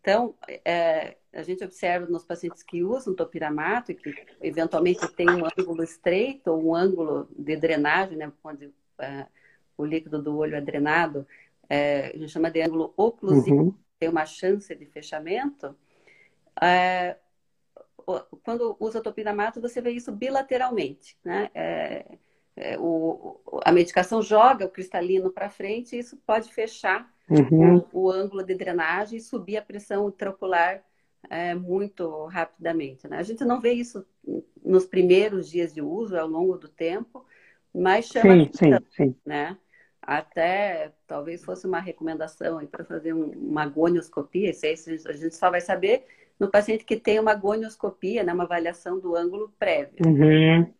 Então, 0.00 0.34
é, 0.64 1.16
a 1.32 1.42
gente 1.42 1.62
observa 1.62 2.06
nos 2.06 2.24
pacientes 2.24 2.62
que 2.62 2.82
usam 2.82 3.14
topiramato 3.14 3.92
e 3.92 3.94
que 3.94 4.14
eventualmente 4.40 5.06
tem 5.12 5.28
um 5.28 5.44
ângulo 5.44 5.82
estreito 5.82 6.50
ou 6.50 6.68
um 6.68 6.74
ângulo 6.74 7.28
de 7.38 7.54
drenagem, 7.56 8.16
né, 8.16 8.32
onde 8.42 8.66
uh, 8.66 9.26
o 9.76 9.84
líquido 9.84 10.22
do 10.22 10.36
olho 10.36 10.56
é 10.56 10.60
drenado, 10.60 11.26
é, 11.68 12.12
a 12.14 12.18
gente 12.18 12.32
chama 12.32 12.50
de 12.50 12.60
ângulo 12.60 12.92
oclusivo, 12.96 13.62
uhum. 13.62 13.74
Tem 14.00 14.08
uma 14.08 14.24
chance 14.24 14.74
de 14.74 14.86
fechamento. 14.86 15.76
É, 16.60 17.16
quando 18.42 18.74
usa 18.80 19.02
topiramato, 19.02 19.60
você 19.60 19.80
vê 19.80 19.90
isso 19.90 20.10
bilateralmente, 20.10 21.16
né? 21.22 21.50
É, 21.54 22.18
é 22.56 22.78
o, 22.78 23.40
a 23.64 23.70
medicação 23.70 24.22
joga 24.22 24.64
o 24.64 24.70
cristalino 24.70 25.30
para 25.30 25.50
frente 25.50 25.94
e 25.94 25.98
isso 25.98 26.16
pode 26.26 26.52
fechar 26.52 27.12
uhum. 27.28 27.76
o, 27.92 28.06
o, 28.06 28.10
ângulo 28.10 28.42
de 28.42 28.54
drenagem 28.54 29.18
e 29.18 29.22
subir 29.22 29.58
a 29.58 29.62
pressão 29.62 30.08
intraocular 30.08 30.82
é, 31.28 31.54
muito 31.54 32.26
rapidamente. 32.26 33.06
Né? 33.06 33.18
A 33.18 33.22
gente 33.22 33.44
não 33.44 33.60
vê 33.60 33.72
isso 33.72 34.04
nos 34.64 34.86
primeiros 34.86 35.48
dias 35.48 35.72
de 35.72 35.80
uso, 35.80 36.18
ao 36.18 36.26
longo 36.26 36.56
do 36.56 36.68
tempo, 36.68 37.24
mas 37.72 38.06
chama 38.06 38.34
sim, 38.34 38.42
atenção, 38.42 38.86
sim, 38.90 39.04
sim. 39.10 39.16
né? 39.24 39.56
Até 40.02 40.92
talvez 41.06 41.44
fosse 41.44 41.66
uma 41.66 41.80
recomendação 41.80 42.64
para 42.66 42.84
fazer 42.84 43.12
um, 43.12 43.30
uma 43.30 43.66
gonioscopia, 43.66 44.50
isso 44.50 44.66
aí 44.66 44.74
a 45.06 45.12
gente 45.12 45.34
só 45.34 45.50
vai 45.50 45.60
saber 45.60 46.06
no 46.38 46.50
paciente 46.50 46.84
que 46.84 46.96
tem 46.96 47.18
uma 47.20 47.34
gonioscopia, 47.34 48.24
né, 48.24 48.32
uma 48.32 48.44
avaliação 48.44 48.98
do 48.98 49.14
ângulo 49.14 49.52
prévio. 49.58 49.94
Uhum. 50.06 50.72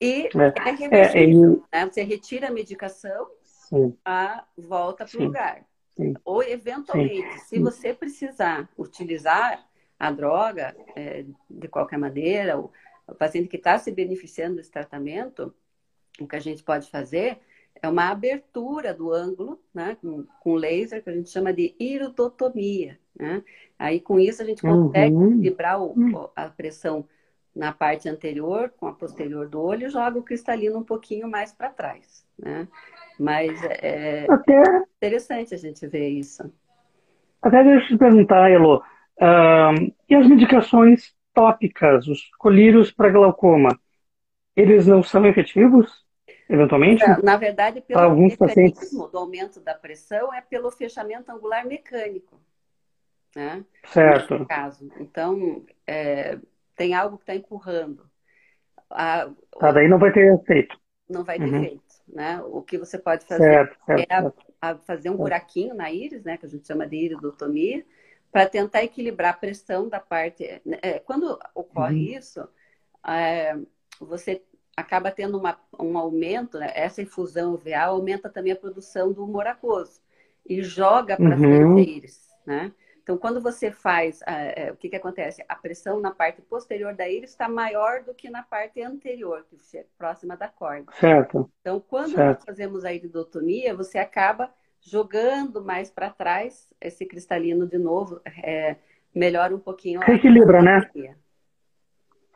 E 0.00 0.28
é, 0.28 0.68
é 0.68 0.70
reversível, 0.70 1.66
é, 1.72 1.78
é, 1.78 1.84
né? 1.84 1.90
Você 1.90 2.02
retira 2.02 2.48
a 2.48 2.52
medicação, 2.52 3.28
sim. 3.44 3.94
a 4.04 4.44
volta 4.56 5.04
para 5.04 5.20
o 5.20 5.24
lugar. 5.24 5.64
Sim. 5.90 6.14
Ou, 6.24 6.42
eventualmente, 6.42 7.40
sim. 7.40 7.46
se 7.46 7.58
você 7.58 7.92
precisar 7.92 8.68
utilizar 8.78 9.66
a 9.98 10.10
droga 10.12 10.74
é, 10.94 11.24
de 11.50 11.68
qualquer 11.68 11.98
maneira, 11.98 12.58
o, 12.58 12.70
o 13.08 13.14
paciente 13.14 13.48
que 13.48 13.56
está 13.56 13.76
se 13.76 13.90
beneficiando 13.90 14.56
desse 14.56 14.70
tratamento, 14.70 15.52
o 16.20 16.26
que 16.26 16.36
a 16.36 16.40
gente 16.40 16.62
pode 16.62 16.88
fazer 16.88 17.40
é 17.82 17.88
uma 17.88 18.10
abertura 18.10 18.92
do 18.94 19.12
ângulo, 19.12 19.60
né, 19.74 19.96
com, 20.00 20.24
com 20.40 20.54
laser, 20.54 21.02
que 21.02 21.10
a 21.10 21.12
gente 21.12 21.30
chama 21.30 21.52
de 21.52 21.74
iridotomia. 21.78 22.98
Né? 23.18 23.42
Aí, 23.78 24.00
com 24.00 24.18
isso, 24.18 24.42
a 24.42 24.44
gente 24.44 24.62
consegue 24.62 25.14
uhum. 25.14 25.32
equilibrar 25.32 25.78
a 26.36 26.48
pressão 26.48 27.04
na 27.54 27.72
parte 27.72 28.08
anterior 28.08 28.72
com 28.78 28.86
a 28.86 28.92
posterior 28.92 29.48
do 29.48 29.60
olho 29.60 29.86
e 29.86 29.90
joga 29.90 30.18
o 30.18 30.22
cristalino 30.22 30.78
um 30.78 30.84
pouquinho 30.84 31.28
mais 31.28 31.52
para 31.52 31.70
trás. 31.70 32.24
Né? 32.38 32.68
Mas 33.18 33.60
é 33.64 34.26
até, 34.30 34.62
interessante 34.96 35.54
a 35.54 35.58
gente 35.58 35.86
ver 35.86 36.08
isso. 36.08 36.52
Até 37.42 37.64
deixa 37.64 37.86
eu 37.86 37.88
te 37.88 37.98
perguntar, 37.98 38.50
Elo, 38.50 38.78
uh, 38.78 39.94
e 40.08 40.14
as 40.14 40.28
medicações 40.28 41.12
tópicas, 41.34 42.06
os 42.06 42.30
colírios 42.38 42.92
para 42.92 43.10
glaucoma, 43.10 43.78
eles 44.54 44.86
não 44.86 45.02
são 45.02 45.26
efetivos? 45.26 46.04
Eventualmente? 46.48 47.04
Na 47.22 47.36
verdade, 47.36 47.80
pelo 47.80 48.00
alguns 48.00 48.36
pacientes... 48.36 48.90
do 48.90 49.18
aumento 49.18 49.60
da 49.60 49.74
pressão 49.74 50.32
é 50.32 50.40
pelo 50.40 50.70
fechamento 50.70 51.30
angular 51.30 51.66
mecânico. 51.66 52.40
Né? 53.34 53.64
Certo. 53.86 54.46
Caso. 54.46 54.90
Então, 54.98 55.64
é, 55.86 56.38
tem 56.74 56.94
algo 56.94 57.16
que 57.18 57.24
está 57.24 57.34
empurrando. 57.34 58.08
A, 58.90 59.30
tá, 59.58 59.72
daí 59.72 59.88
não 59.88 59.98
vai 59.98 60.12
ter 60.12 60.32
efeito. 60.34 60.78
Não 61.08 61.24
vai 61.24 61.38
ter 61.38 61.44
uhum. 61.44 61.62
efeito. 61.62 61.82
Né? 62.08 62.40
O 62.46 62.62
que 62.62 62.78
você 62.78 62.98
pode 62.98 63.26
fazer 63.26 63.44
certo, 63.44 63.76
certo, 63.84 64.06
é 64.10 64.14
a, 64.14 64.70
a 64.70 64.76
fazer 64.76 65.10
um 65.10 65.16
buraquinho 65.16 65.74
na 65.74 65.90
íris, 65.90 66.24
né, 66.24 66.38
que 66.38 66.46
a 66.46 66.48
gente 66.48 66.66
chama 66.66 66.86
de 66.86 66.96
iridotomia, 66.96 67.84
para 68.32 68.48
tentar 68.48 68.82
equilibrar 68.82 69.34
a 69.34 69.36
pressão 69.36 69.88
da 69.88 70.00
parte. 70.00 70.44
É, 70.82 70.98
quando 71.00 71.38
ocorre 71.54 72.12
uhum. 72.12 72.18
isso, 72.18 72.48
é, 73.06 73.56
você 74.00 74.42
acaba 74.78 75.10
tendo 75.10 75.36
uma, 75.38 75.58
um 75.78 75.98
aumento, 75.98 76.58
né? 76.58 76.70
essa 76.74 77.02
infusão 77.02 77.54
uveal 77.54 77.96
aumenta 77.96 78.28
também 78.28 78.52
a 78.52 78.56
produção 78.56 79.12
do 79.12 79.24
humor 79.24 79.46
aquoso 79.46 80.00
e 80.46 80.62
joga 80.62 81.16
para 81.16 81.36
uhum. 81.36 81.38
frente 81.38 81.80
a 81.80 81.96
íris, 81.96 82.28
né? 82.46 82.72
Então, 83.02 83.16
quando 83.16 83.40
você 83.40 83.70
faz, 83.70 84.20
é, 84.26 84.70
o 84.70 84.76
que, 84.76 84.90
que 84.90 84.96
acontece? 84.96 85.42
A 85.48 85.56
pressão 85.56 85.98
na 85.98 86.10
parte 86.10 86.42
posterior 86.42 86.94
da 86.94 87.08
íris 87.08 87.30
está 87.30 87.48
maior 87.48 88.02
do 88.02 88.12
que 88.12 88.28
na 88.28 88.42
parte 88.42 88.82
anterior, 88.82 89.46
que 89.48 89.78
é 89.78 89.84
próxima 89.96 90.36
da 90.36 90.46
corda. 90.46 90.92
Certo. 90.92 91.50
Então, 91.62 91.80
quando 91.80 92.14
certo. 92.14 92.36
nós 92.36 92.44
fazemos 92.44 92.84
a 92.84 92.92
iridotomia, 92.92 93.74
você 93.74 93.96
acaba 93.98 94.52
jogando 94.82 95.64
mais 95.64 95.90
para 95.90 96.10
trás 96.10 96.68
esse 96.78 97.06
cristalino 97.06 97.66
de 97.66 97.78
novo, 97.78 98.20
é, 98.44 98.76
melhora 99.14 99.56
um 99.56 99.58
pouquinho. 99.58 100.00
Reequilibra, 100.00 100.60
né? 100.60 100.90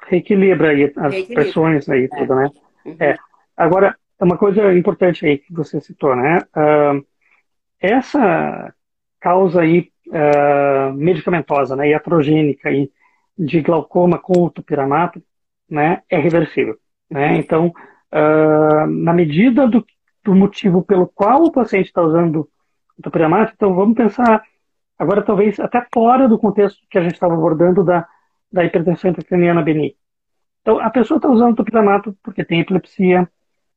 Reequilibra 0.07 0.71
aí 0.71 0.93
as 0.97 1.13
reequilibra. 1.13 1.35
pressões 1.35 1.89
aí, 1.89 2.05
é. 2.05 2.09
tudo, 2.09 2.35
né? 2.35 2.51
Uhum. 2.85 2.97
É. 2.99 3.17
Agora, 3.57 3.97
uma 4.21 4.37
coisa 4.37 4.73
importante 4.73 5.27
aí 5.27 5.39
que 5.39 5.53
você 5.53 5.81
citou, 5.81 6.15
né? 6.15 6.39
Uh, 6.57 7.05
essa 7.81 8.73
causa 9.21 9.63
aí 9.63 9.89
uh, 10.09 10.93
medicamentosa, 10.95 11.75
né, 11.77 11.89
iatrogênica 11.89 12.69
aí, 12.69 12.91
de 13.39 13.61
glaucoma 13.61 14.19
com 14.19 14.45
o 14.45 14.51
topiramato, 14.51 15.23
né, 15.69 16.03
é 16.09 16.19
reversível, 16.19 16.77
né? 17.11 17.37
Então, 17.39 17.73
uh, 18.13 18.87
na 18.87 19.13
medida 19.13 19.67
do, 19.67 19.85
do, 20.23 20.35
motivo 20.35 20.83
pelo 20.83 21.07
qual 21.09 21.45
o 21.45 21.53
paciente 21.53 21.87
está 21.87 22.03
usando 22.03 22.49
o 22.99 23.03
topiramato, 23.03 23.53
então 23.57 23.75
vamos 23.75 23.97
pensar 23.97 24.43
agora 24.99 25.23
talvez 25.23 25.59
até 25.59 25.85
fora 25.93 26.29
do 26.29 26.39
contexto 26.39 26.79
que 26.91 26.99
a 26.99 27.03
gente 27.03 27.15
estava 27.15 27.35
abordando 27.35 27.83
da 27.83 28.07
da 28.53 28.65
hipertensão 28.65 29.11
intracraniana 29.11 29.63
benigna. 29.63 29.97
Então, 30.61 30.79
a 30.79 30.91
pessoa 30.91 31.19
está 31.19 31.29
usando 31.29 31.57
topiramato 31.57 32.17
porque 32.23 32.45
tem 32.45 32.61
epilepsia, 32.61 33.29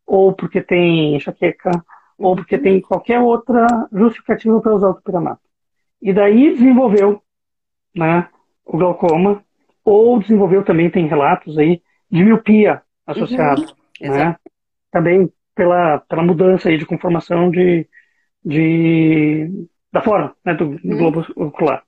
ou 0.05 0.34
porque 0.34 0.61
tem 0.61 1.15
enxaqueca, 1.15 1.71
ou 2.17 2.36
porque 2.36 2.57
tem 2.57 2.80
qualquer 2.80 3.19
outra 3.19 3.65
justificativa 3.91 4.61
para 4.61 4.76
usar 4.76 4.89
o 4.89 4.93
topiramato. 4.93 5.41
E 6.01 6.13
daí 6.13 6.53
desenvolveu 6.53 7.21
né, 7.95 8.30
o 8.63 8.78
glaucoma, 8.78 9.43
ou 9.84 10.19
desenvolveu 10.19 10.63
também, 10.63 10.89
tem 10.89 11.07
relatos 11.07 11.57
aí, 11.57 11.82
de 12.09 12.23
miopia 12.23 12.82
associada. 13.05 13.61
Uhum. 14.01 14.11
Né? 14.11 14.36
Também 14.91 15.32
pela, 15.55 15.99
pela 15.99 16.23
mudança 16.23 16.69
aí 16.69 16.78
de 16.78 16.86
conformação 16.86 17.49
de, 17.49 17.88
de, 18.43 19.67
da 19.91 20.01
forma 20.01 20.36
né, 20.45 20.53
do, 20.53 20.78
do 20.78 20.88
uhum. 20.88 20.97
globo 20.97 21.26
ocular. 21.36 21.84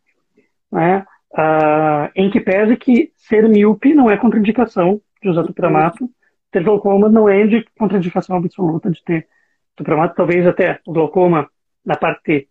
Né? 0.71 1.05
Uh, 1.33 2.09
em 2.15 2.29
que 2.29 2.39
pese 2.39 2.77
que 2.77 3.11
ser 3.15 3.47
míope 3.47 3.93
não 3.93 4.09
é 4.09 4.17
contraindicação 4.17 5.01
de 5.21 5.29
usar 5.29 5.43
topiramato, 5.43 6.09
ter 6.51 6.63
glaucoma 6.63 7.09
não 7.09 7.27
é 7.27 7.45
de 7.45 7.65
contraindicação 7.77 8.37
absoluta 8.37 8.89
de 8.89 9.03
ter 9.03 9.27
topiramato, 9.75 10.15
talvez 10.15 10.45
até 10.45 10.79
o 10.85 10.93
glaucoma 10.93 11.49
na 11.85 11.95
parte 11.95 12.49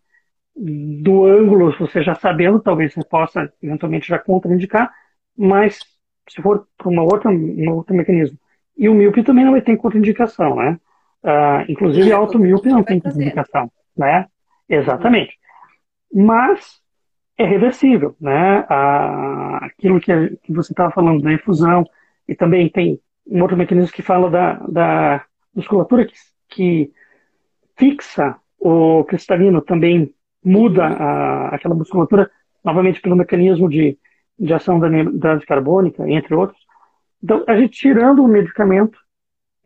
do 0.55 1.25
ângulo, 1.25 1.75
você 1.77 2.01
já 2.01 2.15
sabendo, 2.15 2.59
talvez 2.59 2.93
você 2.93 3.03
possa 3.03 3.51
eventualmente 3.61 4.07
já 4.07 4.17
contraindicar, 4.17 4.91
mas 5.37 5.79
se 6.27 6.41
for 6.41 6.67
para 6.77 6.89
uma 6.89 7.03
outra, 7.03 7.29
um 7.29 7.69
outro 7.71 7.95
mecanismo. 7.95 8.37
E 8.75 8.89
o 8.89 8.93
míope 8.93 9.23
também 9.23 9.45
não 9.45 9.51
vai 9.51 9.61
ter 9.61 9.77
contraindicação, 9.77 10.55
né? 10.55 10.79
Uh, 11.23 11.71
inclusive, 11.71 12.11
a 12.11 12.17
automíope 12.17 12.69
não 12.69 12.83
tem 12.83 12.99
contraindicação, 12.99 13.71
né? 13.95 14.27
Exatamente. 14.67 15.37
Mas 16.13 16.81
é 17.37 17.45
reversível, 17.45 18.15
né? 18.19 18.65
Aquilo 19.61 19.99
que, 19.99 20.37
que 20.43 20.51
você 20.51 20.73
estava 20.73 20.91
falando 20.91 21.21
da 21.21 21.31
efusão, 21.31 21.85
e 22.27 22.35
também 22.35 22.69
tem 22.69 22.99
um 23.25 23.41
outro 23.41 23.55
mecanismo 23.55 23.93
que 23.93 24.01
fala 24.01 24.29
da, 24.29 24.53
da 24.67 25.25
musculatura 25.53 26.05
que, 26.05 26.15
que 26.49 26.91
fixa 27.77 28.35
o 28.59 29.03
cristalino, 29.03 29.61
também 29.61 30.13
muda 30.43 30.85
a, 30.87 31.55
aquela 31.55 31.75
musculatura, 31.75 32.29
novamente 32.63 33.01
pelo 33.01 33.15
mecanismo 33.15 33.69
de, 33.69 33.97
de 34.39 34.53
ação 34.53 34.79
da 34.79 34.87
anidade 34.87 35.45
carbônica, 35.45 36.09
entre 36.09 36.33
outros. 36.33 36.59
Então, 37.23 37.43
a 37.47 37.55
gente 37.55 37.77
tirando 37.77 38.23
o 38.23 38.27
medicamento, 38.27 38.97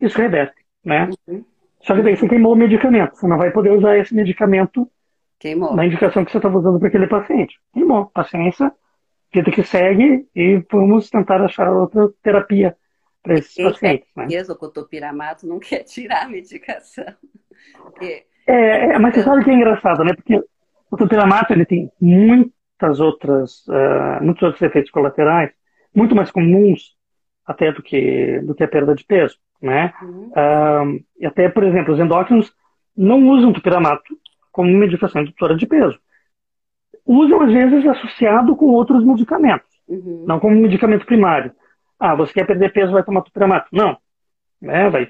isso 0.00 0.18
reverte, 0.18 0.62
né? 0.84 1.08
Uhum. 1.26 1.44
Só 1.80 1.94
que 1.94 2.02
daí 2.02 2.16
você 2.16 2.28
queimou 2.28 2.52
o 2.52 2.56
medicamento, 2.56 3.16
você 3.16 3.26
não 3.26 3.38
vai 3.38 3.50
poder 3.50 3.70
usar 3.70 3.98
esse 3.98 4.14
medicamento 4.14 4.88
Queimou. 5.42 5.74
na 5.74 5.84
indicação 5.84 6.24
que 6.24 6.30
você 6.30 6.38
estava 6.38 6.56
usando 6.56 6.78
para 6.78 6.86
aquele 6.86 7.08
paciente. 7.08 7.58
Queimou. 7.74 8.06
Paciência, 8.06 8.72
vida 9.34 9.50
que 9.50 9.64
segue 9.64 10.24
e 10.36 10.62
vamos 10.70 11.10
tentar 11.10 11.42
achar 11.42 11.68
outra 11.68 12.08
terapia 12.22 12.76
para 13.20 13.34
esses 13.34 13.52
Quem 13.52 13.64
pacientes. 13.64 14.08
Né? 14.16 14.26
Mesmo 14.26 14.54
o 14.54 14.68
topiramato 14.68 15.44
não 15.44 15.58
quer 15.60 15.82
tirar 15.82 16.26
a 16.26 16.28
medicação. 16.28 17.04
Porque... 17.76 18.24
É, 18.46 18.94
é, 18.94 18.98
mas 19.00 19.14
você 19.14 19.22
sabe 19.24 19.42
que 19.42 19.50
é 19.50 19.54
engraçado, 19.54 20.04
né? 20.04 20.14
Porque 20.14 20.40
o 20.90 20.96
topiramato 20.96 21.52
ele 21.52 21.66
tem 21.66 21.90
muitas 22.00 23.00
outras, 23.00 23.66
uh, 23.66 24.22
muitos 24.22 24.42
outros 24.44 24.62
efeitos 24.62 24.92
colaterais, 24.92 25.50
muito 25.92 26.14
mais 26.14 26.30
comuns 26.30 26.96
até 27.44 27.72
do 27.72 27.82
que, 27.82 28.40
do 28.40 28.54
que 28.54 28.62
a 28.62 28.68
perda 28.68 28.94
de 28.94 29.04
peso, 29.04 29.36
né? 29.60 29.92
Uhum. 30.02 30.28
Uh, 30.28 31.04
e 31.18 31.26
até, 31.26 31.48
por 31.48 31.64
exemplo, 31.64 31.94
os 31.94 32.00
endócrinos 32.00 32.52
não 32.96 33.28
usam 33.28 33.52
topiramato 33.52 34.16
como 34.52 34.70
medicação 34.70 35.22
indutora 35.22 35.56
de 35.56 35.66
peso. 35.66 35.98
Usam, 37.04 37.40
às 37.40 37.52
vezes, 37.52 37.86
associado 37.86 38.54
com 38.54 38.66
outros 38.66 39.02
medicamentos, 39.04 39.68
uhum. 39.88 40.24
não 40.26 40.38
como 40.38 40.54
medicamento 40.54 41.04
primário. 41.04 41.52
Ah, 41.98 42.14
você 42.14 42.32
quer 42.32 42.46
perder 42.46 42.72
peso, 42.72 42.92
vai 42.92 43.02
tomar 43.02 43.22
topiramato. 43.22 43.68
Não. 43.72 43.96
Né? 44.60 44.88
Vai 44.90 45.08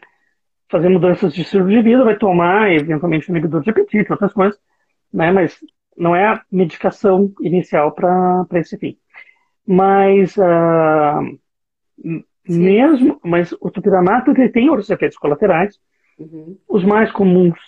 fazer 0.71 0.89
mudanças 0.89 1.35
de 1.35 1.43
estilo 1.43 1.69
de 1.69 1.83
vida, 1.83 2.05
vai 2.05 2.17
tomar, 2.17 2.73
eventualmente, 2.73 3.31
um 3.31 3.35
inibidor 3.35 3.63
de 3.63 3.71
apetite, 3.71 4.11
outras 4.11 4.33
coisas, 4.33 4.59
né? 5.13 5.31
mas 5.31 5.59
não 5.97 6.17
é 6.17 6.27
a 6.27 6.43
medicação 6.51 7.31
inicial 7.41 7.93
para 7.93 8.47
esse 8.55 8.79
fim. 8.79 8.97
Mas, 9.67 10.35
uh, 10.39 11.39
mesmo, 12.49 13.21
mas 13.23 13.53
o 13.61 13.71
topiramato 13.71 14.31
ele 14.31 14.49
tem 14.49 14.71
outros 14.71 14.89
efeitos 14.89 15.19
colaterais, 15.19 15.79
uhum. 16.19 16.59
os 16.67 16.85
mais 16.85 17.13
comuns, 17.13 17.59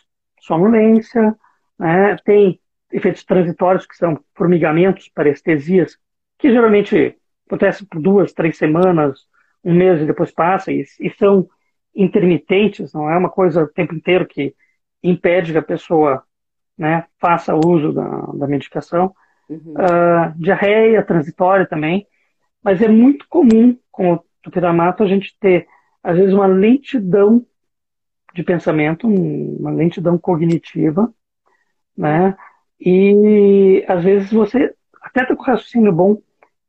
sonolência, 0.40 1.36
né? 1.78 2.16
Tem 2.24 2.60
efeitos 2.92 3.24
transitórios, 3.24 3.86
que 3.86 3.96
são 3.96 4.18
formigamentos, 4.34 5.08
parestesias, 5.08 5.98
que 6.38 6.50
geralmente 6.50 7.16
acontecem 7.46 7.86
por 7.86 8.00
duas, 8.00 8.32
três 8.32 8.56
semanas, 8.56 9.20
um 9.64 9.74
mês 9.74 10.00
e 10.00 10.06
depois 10.06 10.30
passa, 10.30 10.70
e, 10.70 10.84
e 11.00 11.10
são 11.10 11.48
intermitentes, 11.94 12.92
não 12.92 13.08
é 13.10 13.16
uma 13.16 13.30
coisa 13.30 13.64
o 13.64 13.68
tempo 13.68 13.94
inteiro 13.94 14.26
que 14.26 14.54
impede 15.02 15.52
que 15.52 15.58
a 15.58 15.62
pessoa 15.62 16.22
né, 16.76 17.04
faça 17.20 17.54
uso 17.54 17.92
da, 17.92 18.08
da 18.34 18.46
medicação. 18.46 19.14
Uhum. 19.48 19.74
Uh, 19.74 20.32
diarreia 20.36 21.04
transitória 21.04 21.66
também, 21.66 22.06
mas 22.62 22.80
é 22.80 22.88
muito 22.88 23.26
comum 23.28 23.76
com 23.92 24.14
o 24.14 24.24
tupiramato 24.42 25.02
a 25.02 25.06
gente 25.06 25.36
ter, 25.38 25.66
às 26.02 26.16
vezes, 26.16 26.32
uma 26.32 26.46
lentidão 26.46 27.44
de 28.34 28.42
pensamento, 28.42 29.06
uma 29.06 29.70
lentidão 29.70 30.18
cognitiva, 30.18 31.12
né? 31.97 32.36
E 32.80 33.84
às 33.88 34.03
vezes 34.03 34.32
você 34.32 34.74
até 35.01 35.22
está 35.22 35.36
com 35.36 35.42
raciocínio 35.42 35.92
bom, 35.92 36.20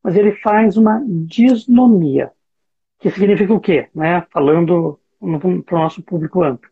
mas 0.03 0.15
ele 0.15 0.33
faz 0.37 0.77
uma 0.77 1.03
disnomia, 1.07 2.31
que 2.99 3.09
significa 3.09 3.53
o 3.53 3.59
quê? 3.59 3.89
Né? 3.93 4.21
Falando 4.31 4.99
para 5.65 5.75
o 5.75 5.79
nosso 5.79 6.03
público 6.03 6.43
amplo. 6.43 6.69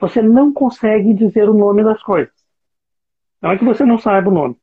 Você 0.00 0.22
não 0.22 0.52
consegue 0.52 1.14
dizer 1.14 1.48
o 1.48 1.54
nome 1.54 1.82
das 1.82 2.02
coisas. 2.02 2.32
Não 3.40 3.50
é 3.50 3.58
que 3.58 3.64
você 3.64 3.84
não 3.84 3.98
saiba 3.98 4.30
o 4.30 4.34
nome, 4.34 4.56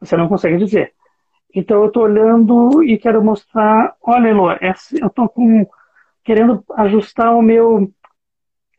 você 0.00 0.16
não 0.16 0.28
consegue 0.28 0.56
dizer. 0.56 0.94
Então 1.54 1.82
eu 1.82 1.88
estou 1.88 2.04
olhando 2.04 2.82
e 2.82 2.98
quero 2.98 3.22
mostrar, 3.22 3.94
olha, 4.02 4.28
Elô, 4.28 4.50
eu 4.52 5.06
estou 5.06 5.32
querendo 6.24 6.64
ajustar 6.76 7.34
o 7.34 7.42
meu. 7.42 7.92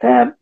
É, 0.01 0.33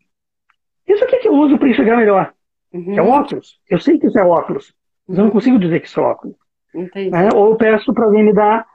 isso 0.88 1.04
aqui 1.04 1.18
que 1.18 1.28
eu 1.28 1.34
uso 1.34 1.58
para 1.58 1.70
enxergar 1.70 1.98
melhor. 1.98 2.34
Uhum. 2.74 2.98
É 2.98 3.02
óculos. 3.02 3.60
Eu 3.70 3.80
sei 3.80 4.00
que 4.00 4.08
isso 4.08 4.18
é 4.18 4.24
óculos, 4.24 4.74
mas 5.08 5.18
eu 5.18 5.26
não 5.26 5.32
consigo 5.32 5.60
dizer 5.60 5.80
que 5.80 5.88
isso 5.88 6.00
é 6.00 6.04
óculos. 6.04 6.36
Né? 6.74 7.30
Ou 7.36 7.52
eu 7.52 7.56
peço 7.56 7.94
para 7.94 8.06
alguém 8.06 8.24
me 8.24 8.34
dar 8.34 8.66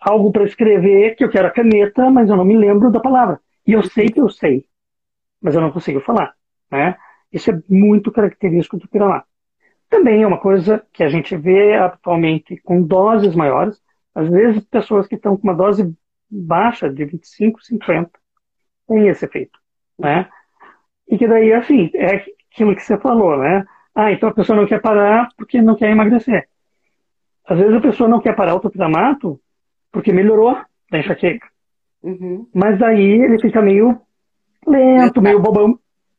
algo 0.00 0.32
para 0.32 0.44
escrever, 0.44 1.14
que 1.16 1.24
eu 1.24 1.30
quero 1.30 1.48
a 1.48 1.50
caneta, 1.50 2.10
mas 2.10 2.28
eu 2.28 2.36
não 2.36 2.44
me 2.44 2.56
lembro 2.56 2.90
da 2.90 3.00
palavra. 3.00 3.40
E 3.66 3.72
eu 3.72 3.82
sei 3.82 4.08
que 4.08 4.20
eu 4.20 4.28
sei, 4.28 4.66
mas 5.40 5.54
eu 5.54 5.60
não 5.60 5.70
consigo 5.70 6.00
falar. 6.00 6.34
Né? 6.70 6.96
Isso 7.32 7.50
é 7.50 7.62
muito 7.68 8.12
característico 8.12 8.78
do 8.78 8.88
Piramá. 8.88 9.24
Também 9.88 10.22
é 10.22 10.26
uma 10.26 10.40
coisa 10.40 10.84
que 10.92 11.02
a 11.02 11.08
gente 11.08 11.36
vê 11.36 11.74
atualmente 11.74 12.56
com 12.58 12.82
doses 12.82 13.34
maiores, 13.34 13.80
às 14.14 14.28
vezes 14.28 14.64
pessoas 14.64 15.06
que 15.06 15.14
estão 15.14 15.36
com 15.36 15.42
uma 15.42 15.54
dose 15.54 15.94
baixa 16.30 16.88
de 16.88 17.04
25, 17.04 17.62
50 17.62 18.10
têm 18.88 19.08
esse 19.08 19.24
efeito. 19.24 19.58
Né? 19.98 20.28
E 21.08 21.18
que 21.18 21.28
daí, 21.28 21.52
assim, 21.52 21.90
é 21.94 22.24
aquilo 22.54 22.74
que 22.74 22.82
você 22.82 22.96
falou, 22.98 23.36
né? 23.36 23.64
Ah, 23.94 24.12
então 24.12 24.28
a 24.28 24.34
pessoa 24.34 24.56
não 24.56 24.66
quer 24.66 24.80
parar 24.80 25.28
porque 25.36 25.60
não 25.60 25.74
quer 25.74 25.90
emagrecer. 25.90 26.48
Às 27.46 27.58
vezes 27.58 27.74
a 27.74 27.80
pessoa 27.80 28.08
não 28.08 28.20
quer 28.20 28.34
parar 28.34 28.54
o 28.54 28.60
topiramato 28.60 29.38
porque 29.92 30.12
melhorou 30.12 30.56
da 30.90 30.98
enxaqueca. 30.98 31.46
Uhum. 32.02 32.46
Mas 32.54 32.78
daí 32.78 33.22
ele 33.22 33.38
fica 33.40 33.60
meio 33.60 34.00
lento, 34.66 35.20
meio 35.20 35.40
bobão, 35.40 35.78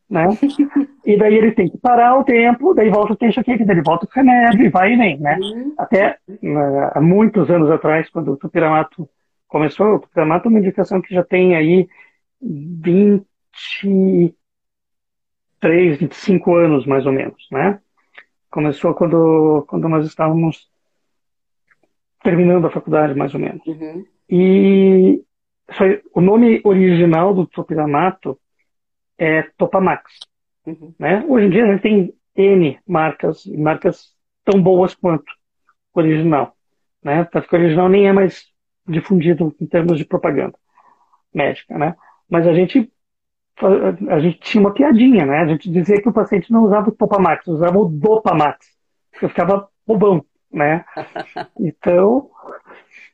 né? 0.10 0.26
e 1.06 1.18
daí 1.18 1.36
ele 1.36 1.52
tem 1.52 1.70
que 1.70 1.78
parar 1.78 2.18
o 2.18 2.24
tempo, 2.24 2.74
daí 2.74 2.90
volta 2.90 3.14
a 3.14 3.16
ter 3.16 3.28
enxaqueca, 3.28 3.66
daí 3.66 3.78
ele 3.78 3.84
volta 3.84 4.06
com 4.06 4.20
remédio 4.20 4.66
e 4.66 4.70
vai 4.70 4.94
e 4.94 4.98
vem, 4.98 5.20
né? 5.20 5.38
Uhum. 5.42 5.74
Até 5.78 6.18
uh, 6.30 6.92
há 6.94 7.02
muitos 7.02 7.50
anos 7.50 7.72
atrás, 7.72 8.10
quando 8.10 8.34
o 8.34 8.38
topiramato 8.38 9.10
começou, 9.48 9.96
o 9.96 10.00
topiramato 10.00 10.48
é 10.48 10.50
uma 10.50 10.60
indicação 10.60 11.02
que 11.02 11.14
já 11.14 11.24
tem 11.24 11.56
aí 11.56 11.88
20 12.42 13.26
23, 15.62 15.98
25 16.00 16.56
anos, 16.56 16.86
mais 16.86 17.06
ou 17.06 17.12
menos, 17.12 17.48
né? 17.52 17.80
Começou 18.50 18.94
quando, 18.94 19.66
quando 19.68 19.90
nós 19.90 20.06
estávamos 20.06 20.70
terminando 22.24 22.66
a 22.66 22.72
faculdade, 22.72 23.14
mais 23.14 23.34
ou 23.34 23.40
menos. 23.40 23.66
Uhum. 23.66 24.06
E 24.30 25.24
foi, 25.72 26.02
o 26.14 26.22
nome 26.22 26.62
original 26.64 27.34
do 27.34 27.46
topiramato 27.46 28.40
é 29.18 29.44
Topamax. 29.58 30.12
Uhum. 30.66 30.94
Né? 30.98 31.24
Hoje 31.28 31.48
em 31.48 31.50
dia 31.50 31.64
a 31.64 31.68
gente 31.72 31.82
tem 31.82 32.14
N 32.36 32.80
marcas, 32.88 33.46
marcas 33.46 34.14
tão 34.44 34.62
boas 34.62 34.96
quanto 34.96 35.32
o 35.94 36.00
original. 36.00 36.56
Né? 37.04 37.24
Tanto 37.26 37.48
que 37.48 37.56
o 37.56 37.60
original 37.60 37.90
nem 37.90 38.08
é 38.08 38.14
mais 38.14 38.46
difundido 38.88 39.56
em 39.60 39.66
termos 39.66 39.98
de 39.98 40.06
propaganda 40.06 40.58
médica. 41.34 41.78
Né? 41.78 41.96
Mas 42.30 42.48
a 42.48 42.54
gente 42.54 42.92
a 44.10 44.20
gente 44.20 44.40
tinha 44.40 44.62
uma 44.62 44.74
piadinha, 44.74 45.26
né? 45.26 45.40
A 45.40 45.48
gente 45.48 45.70
dizia 45.70 46.02
que 46.02 46.10
o 46.10 46.14
paciente 46.14 46.52
não 46.52 46.64
usava 46.64 46.90
o 46.90 46.92
Topamax, 46.92 47.48
usava 47.48 47.78
o 47.78 47.86
Dopamax. 47.86 48.68
Eu 49.22 49.30
ficava 49.30 49.68
bobão, 49.88 50.26
né? 50.52 50.84
Então, 51.60 52.30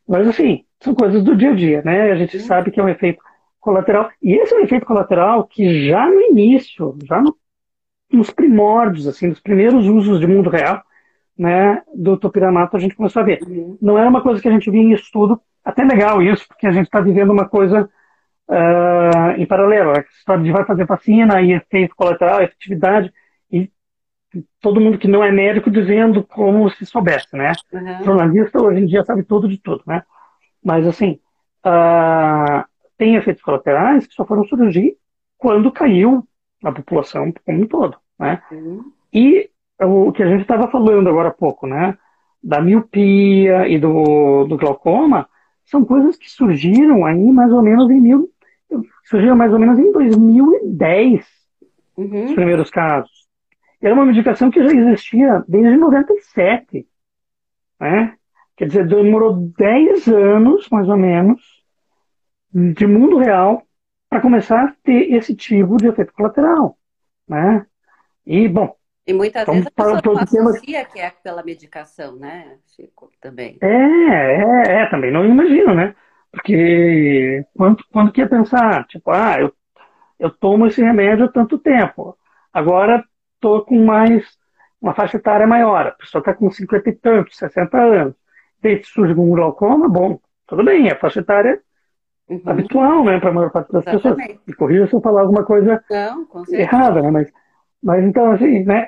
mas 0.08 0.28
assim, 0.28 0.66
são 0.80 0.96
coisas 0.96 1.24
do 1.24 1.36
dia 1.36 1.52
a 1.52 1.56
dia, 1.56 1.82
né? 1.84 2.12
A 2.12 2.16
gente 2.16 2.40
sabe 2.40 2.72
que 2.72 2.80
é 2.80 2.84
um 2.84 2.90
efeito 2.90 3.22
colateral. 3.60 4.10
E 4.22 4.34
esse 4.34 4.54
é 4.54 4.58
um 4.58 4.64
efeito 4.64 4.86
colateral 4.86 5.46
que 5.46 5.88
já 5.88 6.08
no 6.08 6.20
início, 6.20 6.98
já 7.06 7.22
no, 7.22 7.36
nos 8.12 8.32
primórdios, 8.32 9.08
assim, 9.08 9.28
nos 9.28 9.40
primeiros 9.40 9.88
usos 9.88 10.20
de 10.20 10.28
mundo 10.28 10.50
real, 10.50 10.82
né, 11.38 11.82
do 11.96 12.18
topiramato, 12.18 12.76
a 12.76 12.80
gente 12.80 12.96
começou 12.96 13.22
a 13.22 13.26
ver. 13.26 13.42
Uhum. 13.44 13.78
Não 13.82 13.98
era 13.98 14.10
uma 14.10 14.22
coisa 14.22 14.42
que 14.42 14.48
a 14.48 14.52
gente 14.52 14.70
via 14.70 14.82
em 14.82 14.92
estudo, 14.92 15.40
até 15.64 15.84
legal 15.84 16.22
isso, 16.22 16.48
porque 16.48 16.68
a 16.68 16.72
gente 16.72 16.86
está 16.86 17.00
vivendo 17.00 17.32
uma 17.32 17.48
coisa 17.48 17.90
uh, 18.50 19.32
em 19.38 19.46
paralelo. 19.46 19.92
A 19.92 20.02
história 20.02 20.44
de 20.44 20.52
vai 20.52 20.66
fazer 20.66 20.86
vacina 20.86 21.42
e 21.42 21.54
efeito 21.54 21.96
colateral, 21.96 22.42
efetividade, 22.42 23.12
e 23.52 23.72
todo 24.60 24.82
mundo 24.82 24.98
que 24.98 25.08
não 25.08 25.24
é 25.24 25.32
médico 25.32 25.70
dizendo 25.70 26.24
como 26.24 26.70
se 26.70 26.86
soubesse, 26.86 27.36
né? 27.36 27.54
Uhum. 27.72 28.04
Jornalista 28.04 28.62
hoje 28.62 28.82
em 28.82 28.86
dia 28.86 29.04
sabe 29.04 29.24
tudo 29.24 29.48
de 29.48 29.58
tudo, 29.58 29.84
né? 29.86 30.04
Mas 30.64 30.86
assim, 30.88 31.20
uh, 31.66 32.64
tem 32.98 33.16
efeitos 33.16 33.44
colaterais 33.44 34.06
que 34.08 34.14
só 34.14 34.26
foram 34.26 34.46
surgir 34.46 34.96
quando 35.38 35.72
caiu 35.72 36.24
a 36.64 36.72
população 36.72 37.34
como 37.46 37.64
um 37.64 37.68
todo, 37.68 37.98
né? 38.20 38.42
Uhum. 38.52 38.92
E 39.12 39.50
o 39.82 40.12
que 40.12 40.22
a 40.22 40.28
gente 40.28 40.42
estava 40.42 40.70
falando 40.70 41.10
agora 41.10 41.30
há 41.30 41.34
pouco, 41.34 41.66
né? 41.66 41.98
Da 42.44 42.62
miopia 42.62 43.68
e 43.68 43.80
do, 43.80 44.46
do 44.46 44.58
glaucoma, 44.58 45.28
são 45.66 45.86
coisas 45.86 46.18
que 46.18 46.30
surgiram 46.30 47.06
aí 47.06 47.32
mais 47.32 47.52
ou 47.52 47.62
menos 47.62 47.90
em 47.90 48.00
mil, 48.00 48.30
surgiram 49.04 49.36
mais 49.36 49.54
ou 49.54 49.60
menos 49.60 49.80
em 49.80 49.92
2010, 49.92 51.26
uhum. 51.98 52.26
os 52.26 52.34
primeiros 52.34 52.70
casos. 52.70 53.28
Era 53.82 53.94
uma 53.94 54.06
medicação 54.06 54.52
que 54.52 54.64
já 54.64 54.72
existia 54.72 55.44
desde 55.48 55.78
97, 55.78 56.88
né? 57.80 58.16
Quer 58.56 58.68
dizer, 58.68 58.88
demorou 58.88 59.52
10 59.58 60.08
anos, 60.08 60.70
mais 60.70 60.88
ou 60.88 60.98
menos, 60.98 61.42
de 62.54 62.86
mundo 62.86 63.18
real 63.18 63.64
para 64.08 64.22
começar 64.22 64.66
a 64.66 64.74
ter 64.84 65.14
esse 65.14 65.36
tipo 65.36 65.78
de 65.78 65.88
efeito 65.88 66.14
colateral, 66.14 66.78
né? 67.28 67.66
E, 68.26 68.48
bom... 68.48 68.76
E 69.06 69.14
muitas 69.14 69.46
vezes 69.46 69.68
a 69.68 69.72
pessoa 69.72 70.02
não 70.04 70.18
associa 70.22 70.86
que 70.86 71.00
é 71.00 71.12
pela 71.24 71.44
medicação, 71.44 72.16
né, 72.16 72.58
Chico, 72.68 73.10
também. 73.20 73.58
É, 73.62 73.68
é, 73.68 74.82
é, 74.82 74.86
também 74.90 75.12
não 75.12 75.26
imagino, 75.26 75.74
né? 75.74 75.96
Porque 76.32 77.46
quando, 77.58 77.84
quando 77.92 78.12
que 78.12 78.22
ia 78.22 78.30
pensar, 78.30 78.86
tipo, 78.88 79.12
ah, 79.12 79.38
eu, 79.40 79.52
eu 80.20 80.30
tomo 80.30 80.68
esse 80.68 80.82
remédio 80.82 81.26
há 81.26 81.28
tanto 81.28 81.58
tempo, 81.58 82.18
agora 82.54 83.04
estou 83.36 83.66
com 83.66 83.84
mais, 83.84 84.26
uma 84.80 84.94
faixa 84.94 85.18
etária 85.18 85.48
maior, 85.48 85.88
a 85.88 85.92
pessoa 85.92 86.20
está 86.20 86.34
com 86.34 86.50
50 86.50 86.90
e 86.90 86.94
tantos, 86.94 87.38
60 87.38 87.78
anos, 87.78 88.16
e 88.64 88.84
surge 88.84 89.14
um 89.14 89.32
glaucoma, 89.32 89.90
bom, 89.90 90.20
tudo 90.48 90.64
bem, 90.64 90.90
é 90.90 90.96
faixa 90.96 91.20
etária 91.20 91.60
uhum. 92.30 92.42
habitual, 92.46 93.04
né, 93.04 93.20
para 93.20 93.30
a 93.30 93.34
maior 93.34 93.52
parte 93.52 93.72
das 93.72 93.86
Exatamente. 93.86 94.28
pessoas. 94.28 94.48
E 94.48 94.54
corrija 94.54 94.88
se 94.88 94.94
eu 94.94 95.02
falar 95.02 95.22
alguma 95.22 95.44
coisa 95.44 95.84
Não, 95.90 96.28
errada, 96.50 97.02
né, 97.02 97.12
mas, 97.12 97.32
mas 97.82 98.04
então, 98.04 98.32
assim, 98.32 98.64
né, 98.64 98.88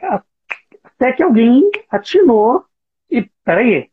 até 0.83 1.13
que 1.13 1.23
alguém 1.23 1.69
atinou 1.89 2.65
e, 3.09 3.29
peraí, 3.43 3.89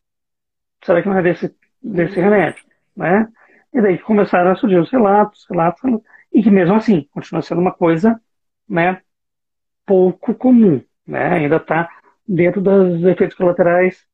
será 0.85 1.03
que 1.03 1.09
não 1.09 1.19
é 1.19 1.23
desse, 1.23 1.55
desse 1.83 2.19
uhum. 2.19 2.25
remédio, 2.25 2.65
né? 2.97 3.29
E 3.73 3.81
daí 3.81 3.99
começaram 3.99 4.51
a 4.51 4.57
surgir 4.57 4.79
os 4.79 4.91
relatos, 4.91 5.47
relatos, 5.49 5.81
e 6.33 6.43
que 6.43 6.51
mesmo 6.51 6.75
assim, 6.75 7.09
continua 7.13 7.43
sendo 7.43 7.61
uma 7.61 7.73
coisa, 7.73 8.21
né, 8.69 9.01
pouco 9.87 10.35
comum, 10.35 10.83
né? 11.07 11.35
Ainda 11.35 11.57
está 11.57 11.89
dentro 12.27 12.61
dos 12.61 13.05
efeitos 13.05 13.37
colaterais 13.37 14.07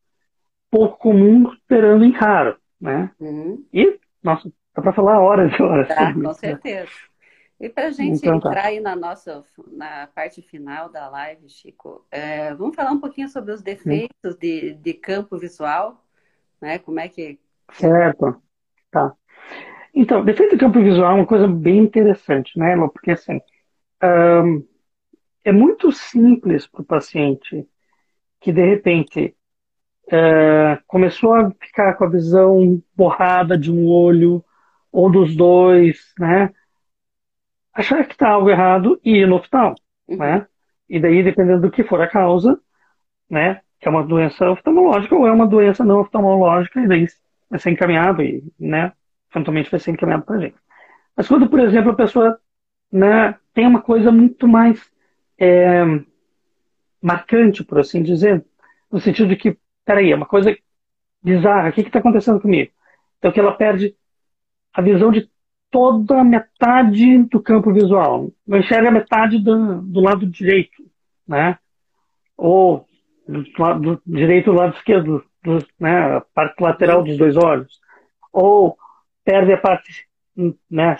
pouco 0.70 0.98
comum, 0.98 1.52
esperando 1.52 2.04
em 2.04 2.12
raro, 2.12 2.56
né? 2.80 3.10
Uhum. 3.20 3.64
E, 3.72 3.98
nossa, 4.22 4.50
Dá 4.76 4.82
para 4.82 4.92
falar 4.92 5.18
horas 5.18 5.50
e 5.58 5.62
horas. 5.62 5.88
Tá, 5.88 6.12
com 6.12 6.34
certeza. 6.34 6.90
E 7.58 7.68
para 7.68 7.86
a 7.86 7.90
gente 7.90 8.18
então, 8.18 8.38
tá. 8.38 8.50
entrar 8.50 8.64
aí 8.66 8.80
na 8.80 8.94
nossa 8.94 9.42
na 9.68 10.06
parte 10.08 10.42
final 10.42 10.90
da 10.90 11.08
live, 11.08 11.48
Chico, 11.48 12.06
é, 12.10 12.54
vamos 12.54 12.76
falar 12.76 12.92
um 12.92 13.00
pouquinho 13.00 13.28
sobre 13.28 13.52
os 13.52 13.62
defeitos 13.62 14.36
de, 14.38 14.74
de 14.74 14.92
campo 14.92 15.38
visual, 15.38 16.04
né? 16.60 16.78
Como 16.78 17.00
é 17.00 17.08
que. 17.08 17.38
Certo. 17.72 18.42
Tá. 18.90 19.14
Então, 19.94 20.22
defeito 20.22 20.52
de 20.52 20.60
campo 20.60 20.82
visual 20.82 21.12
é 21.12 21.14
uma 21.14 21.26
coisa 21.26 21.48
bem 21.48 21.78
interessante, 21.78 22.58
né, 22.58 22.76
Porque 22.92 23.12
assim, 23.12 23.40
um, 24.02 24.62
é 25.42 25.50
muito 25.50 25.90
simples 25.90 26.66
para 26.66 26.82
o 26.82 26.84
paciente 26.84 27.66
que 28.38 28.52
de 28.52 28.62
repente 28.62 29.34
uh, 30.08 30.82
começou 30.86 31.34
a 31.34 31.50
ficar 31.52 31.94
com 31.94 32.04
a 32.04 32.10
visão 32.10 32.82
borrada 32.94 33.56
de 33.56 33.72
um 33.72 33.88
olho, 33.88 34.44
ou 34.92 35.10
dos 35.10 35.34
dois, 35.34 36.12
né? 36.18 36.52
Achar 37.76 38.06
que 38.06 38.12
está 38.12 38.30
algo 38.30 38.48
errado 38.48 38.98
e 39.04 39.18
ir 39.18 39.28
no 39.28 39.36
hospital, 39.36 39.74
uhum. 40.08 40.16
né? 40.16 40.46
E 40.88 40.98
daí, 40.98 41.22
dependendo 41.22 41.60
do 41.60 41.70
que 41.70 41.84
for 41.84 42.00
a 42.00 42.08
causa, 42.08 42.58
né? 43.28 43.60
Que 43.78 43.86
é 43.86 43.90
uma 43.90 44.02
doença 44.02 44.50
oftalmológica 44.50 45.14
ou 45.14 45.26
é 45.26 45.32
uma 45.32 45.46
doença 45.46 45.84
não 45.84 46.00
oftalmológica, 46.00 46.80
e 46.80 46.88
daí 46.88 47.06
vai 47.50 47.58
ser 47.58 47.70
encaminhado 47.70 48.22
e, 48.22 48.42
né? 48.58 48.92
Eventualmente 49.30 49.70
vai 49.70 49.78
ser 49.78 49.90
encaminhado 49.90 50.24
para 50.24 50.36
a 50.36 50.40
gente. 50.40 50.56
Mas 51.14 51.28
quando, 51.28 51.50
por 51.50 51.60
exemplo, 51.60 51.90
a 51.90 51.94
pessoa 51.94 52.38
né, 52.90 53.34
tem 53.52 53.66
uma 53.66 53.82
coisa 53.82 54.10
muito 54.10 54.48
mais 54.48 54.90
é, 55.38 55.82
marcante, 57.02 57.62
por 57.62 57.78
assim 57.78 58.02
dizer, 58.02 58.42
no 58.90 58.98
sentido 59.00 59.28
de 59.28 59.36
que, 59.36 59.58
peraí, 59.84 60.12
é 60.12 60.16
uma 60.16 60.26
coisa 60.26 60.56
bizarra, 61.22 61.68
o 61.68 61.72
que 61.72 61.82
está 61.82 61.98
acontecendo 61.98 62.40
comigo? 62.40 62.72
Então 63.18 63.30
que 63.30 63.40
ela 63.40 63.52
perde 63.52 63.94
a 64.72 64.80
visão 64.80 65.10
de 65.10 65.28
toda 65.70 66.20
a 66.20 66.24
metade 66.24 67.22
do 67.24 67.40
campo 67.40 67.72
visual. 67.72 68.30
Não 68.46 68.58
enxerga 68.58 68.88
a 68.88 68.92
metade 68.92 69.38
do, 69.38 69.82
do 69.82 70.00
lado 70.00 70.26
direito, 70.26 70.82
né? 71.26 71.58
Ou 72.36 72.86
do 73.26 73.44
lado 73.58 74.02
direito 74.06 74.52
do 74.52 74.56
lado 74.56 74.76
esquerdo, 74.76 75.24
do, 75.42 75.58
né? 75.78 76.16
a 76.16 76.20
parte 76.20 76.60
lateral 76.60 77.02
dos 77.02 77.16
dois 77.16 77.36
olhos. 77.36 77.80
Ou 78.32 78.76
perde 79.24 79.52
a 79.52 79.58
parte 79.58 80.06
né, 80.70 80.96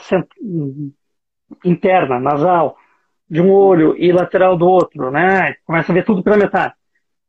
interna, 1.65 2.19
nasal, 2.19 2.77
de 3.29 3.41
um 3.41 3.51
olho 3.51 3.97
e 3.97 4.11
lateral 4.11 4.57
do 4.57 4.67
outro, 4.67 5.11
né? 5.11 5.55
Começa 5.65 5.93
a 5.93 5.95
ver 5.95 6.05
tudo 6.05 6.23
pela 6.23 6.37
metade. 6.37 6.75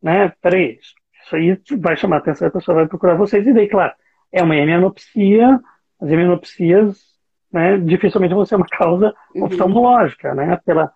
Né? 0.01 0.33
Peraí, 0.41 0.79
isso 0.79 1.35
aí 1.35 1.59
vai 1.79 1.97
chamar 1.97 2.17
a 2.17 2.19
atenção, 2.19 2.47
a 2.47 2.51
pessoa 2.51 2.75
vai 2.75 2.87
procurar 2.87 3.15
vocês, 3.15 3.45
e 3.45 3.53
daí, 3.53 3.67
claro, 3.67 3.93
é 4.31 4.41
uma 4.41 4.55
hemianopsia 4.55 5.59
as 5.99 6.09
heminopsias, 6.09 7.16
né, 7.51 7.77
dificilmente 7.77 8.33
vão 8.33 8.45
ser 8.45 8.55
uma 8.55 8.65
causa 8.65 9.13
uhum. 9.35 9.45
oftalmológica, 9.45 10.33
né, 10.33 10.59
pela, 10.65 10.91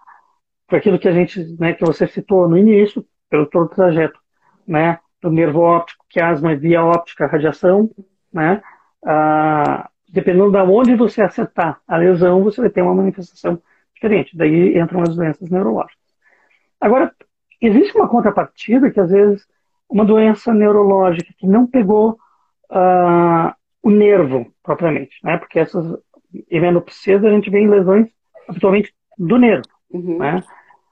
por 0.68 0.78
aquilo 0.78 1.00
que 1.00 1.08
a 1.08 1.12
gente, 1.12 1.56
né, 1.60 1.74
que 1.74 1.86
você 1.86 2.08
citou 2.08 2.48
no 2.48 2.58
início, 2.58 3.06
pelo 3.30 3.46
todo 3.46 3.66
o 3.66 3.76
trajeto, 3.76 4.20
né, 4.68 5.00
do 5.22 5.30
nervo 5.30 5.62
óptico, 5.62 6.06
que 6.10 6.20
asma 6.20 6.52
é 6.52 6.56
via 6.56 6.84
óptica, 6.84 7.28
radiação, 7.28 7.90
né, 8.34 8.62
ah, 9.06 9.90
dependendo 10.10 10.52
de 10.52 10.58
onde 10.58 10.96
você 10.96 11.22
acertar 11.22 11.80
a 11.88 11.98
lesão, 11.98 12.44
você 12.44 12.62
vai 12.62 12.70
ter 12.70 12.82
uma 12.82 12.94
manifestação 12.94 13.62
diferente. 13.94 14.36
Daí 14.36 14.78
entram 14.78 15.02
as 15.02 15.16
doenças 15.16 15.50
neurológicas. 15.50 15.98
Agora, 16.80 17.14
existe 17.62 17.96
uma 17.96 18.10
contrapartida 18.10 18.92
que 18.92 19.00
às 19.00 19.10
vezes 19.10 19.48
uma 19.90 20.04
doença 20.04 20.54
neurológica 20.54 21.34
que 21.38 21.48
não 21.48 21.66
pegou 21.68 22.18
ah, 22.70 23.56
o 23.84 23.90
nervo 23.90 24.52
propriamente, 24.64 25.18
né? 25.24 25.38
Porque 25.38 25.60
essas 25.60 25.98
hemenopsias 26.50 27.24
a 27.24 27.30
gente 27.30 27.50
vê 27.50 27.60
em 27.60 27.70
lesões 27.70 28.08
habitualmente 28.48 28.94
do 29.18 29.38
nervo, 29.38 29.68
uhum. 29.92 30.18
né? 30.18 30.44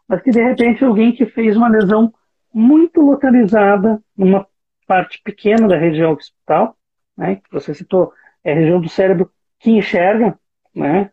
Mas 0.08 0.22
que 0.22 0.32
de 0.32 0.42
repente 0.42 0.84
alguém 0.84 1.12
que 1.12 1.26
fez 1.26 1.56
uma 1.56 1.70
lesão 1.70 2.14
muito 2.54 3.02
localizada 3.02 4.02
numa 4.18 4.48
parte 4.88 5.22
pequena 5.24 5.68
da 5.68 5.78
região 5.78 6.14
occipital, 6.14 6.76
né? 7.18 7.36
Que 7.36 7.52
você 7.52 7.74
citou, 7.74 8.12
é 8.44 8.52
a 8.52 8.56
região 8.56 8.82
do 8.82 8.90
cérebro 8.90 9.32
que 9.60 9.72
enxerga, 9.72 10.38
né? 10.76 11.12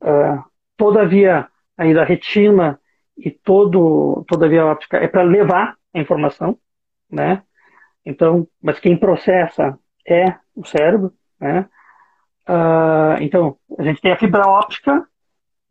Uh, 0.00 0.42
toda 0.76 1.02
a 1.02 1.04
via 1.04 1.48
aí 1.76 1.92
da 1.92 2.04
retina 2.04 2.80
e 3.16 3.30
todo, 3.30 4.24
toda 4.28 4.46
a 4.46 4.66
óptica 4.66 4.96
é 4.98 5.08
para 5.08 5.22
levar 5.22 5.76
a 5.92 5.98
informação, 5.98 6.58
né? 7.10 7.42
Então, 8.04 8.48
mas 8.62 8.80
quem 8.80 8.96
processa 8.96 9.78
é 10.06 10.34
o 10.54 10.64
cérebro, 10.64 11.12
né? 11.38 11.68
Uh, 12.48 13.20
então, 13.20 13.56
a 13.78 13.82
gente 13.82 14.00
tem 14.00 14.10
a 14.10 14.16
fibra 14.16 14.48
óptica, 14.48 15.06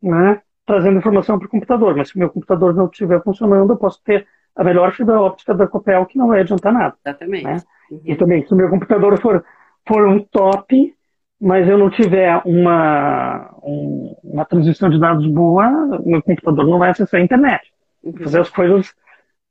né, 0.00 0.40
trazendo 0.64 0.98
informação 0.98 1.38
para 1.38 1.46
o 1.46 1.50
computador, 1.50 1.96
mas 1.96 2.08
se 2.08 2.16
o 2.16 2.18
meu 2.18 2.30
computador 2.30 2.74
não 2.74 2.86
estiver 2.86 3.22
funcionando, 3.22 3.72
eu 3.72 3.76
posso 3.76 4.02
ter 4.04 4.26
a 4.54 4.62
melhor 4.62 4.92
fibra 4.92 5.20
óptica 5.20 5.54
da 5.54 5.66
Copel, 5.66 6.06
que 6.06 6.18
não 6.18 6.28
vai 6.28 6.40
adiantar 6.40 6.72
nada. 6.72 6.94
Exatamente. 7.04 7.44
Né? 7.44 7.62
Uhum. 7.90 8.00
E 8.04 8.16
também, 8.16 8.46
se 8.46 8.52
o 8.52 8.56
meu 8.56 8.68
computador 8.68 9.18
for, 9.20 9.44
for 9.86 10.06
um 10.06 10.20
top, 10.20 10.94
mas 11.40 11.68
eu 11.68 11.78
não 11.78 11.90
tiver 11.90 12.40
uma, 12.44 13.54
um, 13.62 14.16
uma 14.22 14.44
transmissão 14.44 14.90
de 14.90 14.98
dados 14.98 15.26
boa, 15.26 15.70
meu 16.04 16.22
computador 16.22 16.66
não 16.66 16.78
vai 16.78 16.90
acessar 16.90 17.20
a 17.20 17.24
internet. 17.24 17.72
Uhum. 18.02 18.16
Fazer 18.18 18.40
as 18.40 18.50
coisas 18.50 18.94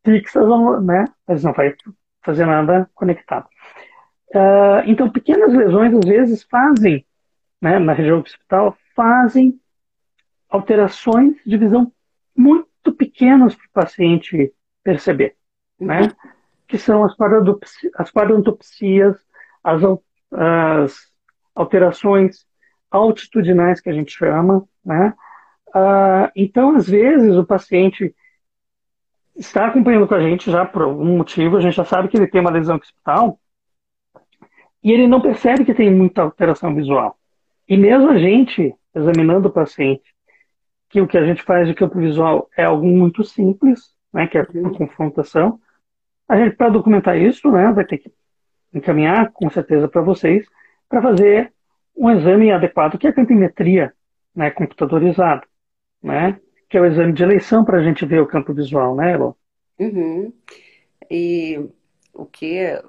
fixas, 0.06 0.46
né? 0.84 1.06
Mas 1.28 1.44
não 1.44 1.54
vai 1.54 1.74
fazer 2.24 2.46
nada 2.46 2.90
conectado. 2.94 3.48
Uh, 4.36 4.84
então, 4.86 5.10
pequenas 5.10 5.54
lesões, 5.54 5.94
às 5.94 6.06
vezes, 6.06 6.44
fazem, 6.44 7.06
né, 7.62 7.80
na 7.80 7.94
região 7.94 8.20
occipital, 8.20 8.78
fazem 8.96 9.60
alterações 10.50 11.36
de 11.46 11.58
visão 11.58 11.92
muito 12.36 12.94
pequenas 12.94 13.56
para 13.56 13.66
o 13.66 13.72
paciente 13.72 14.54
perceber, 14.84 15.36
né? 15.80 16.02
uhum. 16.02 16.32
Que 16.68 16.78
são 16.78 17.04
as, 17.04 17.14
as 17.96 18.12
parodontiopsias, 18.12 19.18
as, 19.64 19.82
as 20.32 21.12
alterações 21.56 22.46
altitudinais 22.90 23.82
que 23.82 23.90
a 23.90 23.94
gente 23.94 24.12
chama, 24.12 24.68
né? 24.86 25.14
Uh, 25.70 26.32
então, 26.36 26.76
às 26.76 26.88
vezes, 26.88 27.36
o 27.36 27.46
paciente 27.46 28.16
está 29.36 29.68
acompanhando 29.68 30.08
com 30.08 30.16
a 30.16 30.22
gente 30.22 30.50
já 30.50 30.66
por 30.66 30.84
algum 30.84 31.18
motivo, 31.18 31.58
a 31.58 31.62
gente 31.62 31.76
já 31.76 31.86
sabe 31.86 32.08
que 32.08 32.18
ele 32.18 32.28
tem 32.28 32.42
uma 32.42 32.50
lesão 32.50 32.78
occipital, 32.78 33.40
e 34.84 34.92
ele 34.92 35.08
não 35.08 35.22
percebe 35.22 35.66
que 35.66 35.74
tem 35.74 35.94
muita 35.94 36.22
alteração 36.22 36.74
visual. 36.74 37.18
E 37.68 37.78
mesmo 37.78 38.10
a 38.10 38.18
gente, 38.18 38.74
examinando 38.96 39.50
o 39.50 39.52
paciente, 39.52 40.16
que 40.90 41.02
o 41.02 41.08
que 41.08 41.18
a 41.18 41.26
gente 41.26 41.44
faz 41.44 41.68
de 41.68 41.74
campo 41.74 42.00
visual 42.00 42.50
é 42.58 42.64
algo 42.64 42.86
muito 42.86 43.24
simples, 43.24 43.94
né, 44.14 44.28
que 44.28 44.38
é 44.38 44.42
a 44.42 44.46
confrontação, 44.46 45.60
a 46.28 46.38
gente, 46.38 46.56
para 46.56 46.70
documentar 46.70 47.18
isso, 47.18 47.52
né, 47.52 47.72
vai 47.72 47.86
ter 47.86 47.98
que 47.98 48.12
encaminhar, 48.74 49.32
com 49.32 49.50
certeza, 49.50 49.88
para 49.88 50.02
vocês, 50.02 50.46
para 50.90 51.02
fazer 51.02 51.54
um 51.96 52.10
exame 52.12 52.52
adequado, 52.52 52.98
que 52.98 53.08
é 53.08 53.10
a 53.10 53.14
campimetria 53.14 53.94
né, 54.36 54.52
computadorizada, 54.52 55.44
né? 56.02 56.40
Que 56.70 56.78
é 56.78 56.82
o 56.82 56.86
exame 56.86 57.12
de 57.14 57.24
eleição 57.24 57.66
para 57.66 57.80
a 57.80 57.84
gente 57.84 58.06
ver 58.06 58.22
o 58.22 58.28
campo 58.28 58.54
visual, 58.54 58.96
né, 58.96 59.14
Elo? 59.14 59.36
Uhum. 59.80 60.32
E 61.10 61.70
o 62.14 62.26
que, 62.26 62.80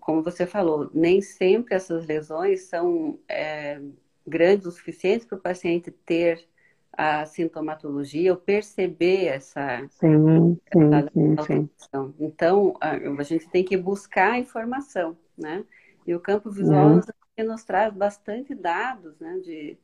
como 0.00 0.22
você 0.22 0.46
falou, 0.46 0.90
nem 0.92 1.22
sempre 1.22 1.74
essas 1.74 2.06
lesões 2.06 2.68
são 2.68 3.18
é, 3.28 3.80
grandes 4.28 4.66
o 4.66 4.70
suficiente 4.70 5.26
para 5.26 5.38
o 5.38 5.40
paciente 5.40 5.90
ter 5.90 6.46
a 6.92 7.24
sintomatologia 7.26 8.32
ou 8.32 8.38
perceber 8.38 9.26
essa, 9.26 9.86
sim, 9.90 10.58
sim, 10.72 11.36
sim, 11.46 11.70
sim. 11.76 12.14
Então, 12.18 12.76
a, 12.80 12.90
a, 12.90 13.22
gente 13.22 13.48
tem 13.48 13.64
que 13.64 13.76
buscar 13.76 14.38
informação, 14.38 15.16
né? 15.36 15.64
E 16.06 16.14
o 16.14 16.20
campo 16.20 16.50
visual 16.50 16.88
uhum. 16.88 17.46
nos 17.46 17.64
traz 17.64 17.94
bastante 17.94 18.54
dados, 18.54 19.18
né? 19.20 19.38
De, 19.44 19.78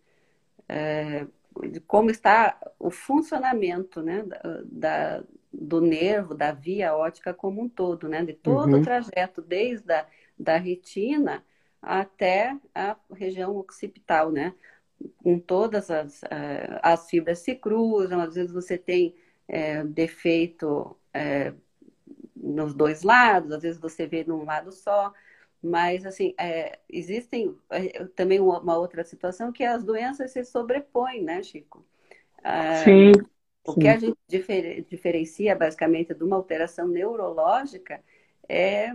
é, 0.69 1.27
de 1.71 1.79
como 1.81 2.11
está 2.11 2.59
o 2.81 2.91
funcionamento, 2.91 4.03
né? 4.03 4.25
Da, 4.65 5.23
do 5.53 5.81
nervo, 5.81 6.35
da 6.35 6.51
via 6.51 6.97
ótica 6.97 7.33
como 7.33 7.63
um 7.63 7.69
todo, 7.69 8.09
né? 8.09 8.25
De 8.25 8.33
todo 8.33 8.73
uhum. 8.73 8.81
o 8.81 8.83
trajeto, 8.83 9.41
desde 9.41 9.93
a 9.93 10.05
da 10.39 10.57
retina 10.57 11.45
até 11.85 12.57
a 12.75 12.97
região 13.13 13.57
occipital, 13.57 14.31
né? 14.31 14.55
com 15.19 15.39
todas 15.39 15.91
as, 15.91 16.23
uh, 16.23 16.81
as 16.83 17.09
fibras 17.09 17.41
se 17.41 17.55
cruzam, 17.55 18.21
às 18.21 18.35
vezes 18.35 18.53
você 18.53 18.79
tem 18.79 19.15
é, 19.49 19.85
defeito 19.85 20.97
é, 21.13 21.53
nos 22.37 22.75
dois 22.75 23.03
lados, 23.03 23.53
às 23.53 23.63
vezes 23.63 23.81
você 23.81 24.07
vê 24.07 24.25
num 24.25 24.45
lado 24.45 24.73
só, 24.73 25.13
mas 25.63 26.05
assim, 26.05 26.35
é, 26.39 26.79
existem 26.89 27.57
também 28.15 28.41
uma, 28.41 28.61
uma, 28.61 28.77
outra 28.77 29.03
situação 29.05 29.53
que 29.53 29.65
as 29.65 29.83
doenças 29.83 30.31
se 30.31 30.45
sobrepõem, 30.45 31.23
né, 31.23 31.43
Chico? 31.43 31.85
Ah, 32.43 32.83
sim. 32.85 33.13
O 33.67 33.73
sim. 33.73 33.81
que 33.81 33.89
a 33.89 33.97
gente 33.97 34.19
difer, 34.29 34.85
diferencia 34.85 35.57
basicamente 35.57 36.13
de 36.13 36.23
uma 36.23 36.37
alteração 36.37 36.87
neurológica 36.87 38.03
é 38.47 38.95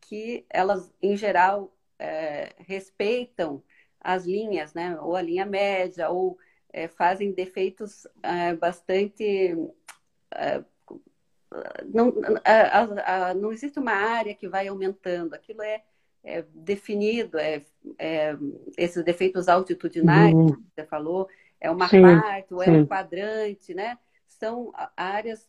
que 0.00 0.46
elas, 0.48 0.92
em 1.02 1.16
geral, 1.16 1.73
é, 1.98 2.54
respeitam 2.58 3.62
as 4.00 4.26
linhas, 4.26 4.74
né? 4.74 4.98
Ou 5.00 5.16
a 5.16 5.22
linha 5.22 5.46
média, 5.46 6.10
ou 6.10 6.38
é, 6.72 6.88
fazem 6.88 7.32
defeitos 7.32 8.06
é, 8.22 8.54
bastante. 8.54 9.56
É, 10.32 10.62
não, 11.86 12.12
a, 12.44 13.28
a, 13.28 13.34
não 13.34 13.52
existe 13.52 13.78
uma 13.78 13.92
área 13.92 14.34
que 14.34 14.48
vai 14.48 14.66
aumentando, 14.66 15.34
aquilo 15.34 15.62
é, 15.62 15.82
é 16.24 16.44
definido, 16.52 17.38
é, 17.38 17.62
esses 18.76 19.04
defeitos 19.04 19.48
altitudinais 19.48 20.34
uhum. 20.34 20.52
que 20.52 20.62
você 20.74 20.84
falou, 20.84 21.28
é 21.60 21.70
uma 21.70 21.88
sim, 21.88 22.02
parte, 22.02 22.52
ou 22.52 22.62
é 22.62 22.70
um 22.70 22.86
quadrante, 22.86 23.72
né? 23.72 23.96
São 24.26 24.72
áreas 24.96 25.48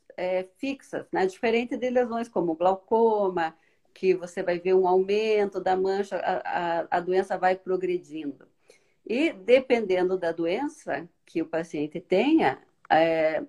fixas, 0.58 1.08
né? 1.12 1.26
Diferente 1.26 1.76
de 1.76 1.90
lesões 1.90 2.30
como 2.30 2.56
glaucoma, 2.56 3.56
que 3.96 4.14
você 4.14 4.44
vai 4.44 4.60
ver 4.60 4.76
um 4.76 4.88
aumento 4.88 5.62
da 5.62 5.76
mancha, 5.76 6.18
a, 6.18 6.82
a, 6.82 6.88
a 6.92 7.00
doença 7.00 7.38
vai 7.38 7.56
progredindo. 7.56 8.46
E 9.08 9.32
dependendo 9.32 10.18
da 10.18 10.34
doença 10.34 11.08
que 11.26 11.42
o 11.42 11.46
paciente 11.46 12.02
tenha, 12.02 12.60
é, 12.92 13.42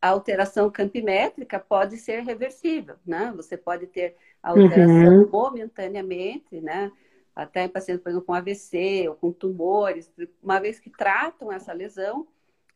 a 0.00 0.08
alteração 0.08 0.70
campimétrica 0.70 1.58
pode 1.58 1.96
ser 1.96 2.22
reversível, 2.22 2.96
né? 3.04 3.32
Você 3.34 3.56
pode 3.56 3.86
ter 3.86 4.14
alteração 4.42 5.22
uhum. 5.22 5.30
momentaneamente, 5.30 6.60
né? 6.60 6.92
Até 7.34 7.64
em 7.64 7.68
pacientes, 7.68 8.02
por 8.02 8.10
exemplo, 8.10 8.26
com 8.26 8.34
AVC 8.34 9.08
ou 9.08 9.14
com 9.14 9.32
tumores, 9.32 10.12
uma 10.42 10.60
vez 10.60 10.78
que 10.78 10.90
tratam 10.90 11.50
essa 11.50 11.72
lesão, 11.72 12.26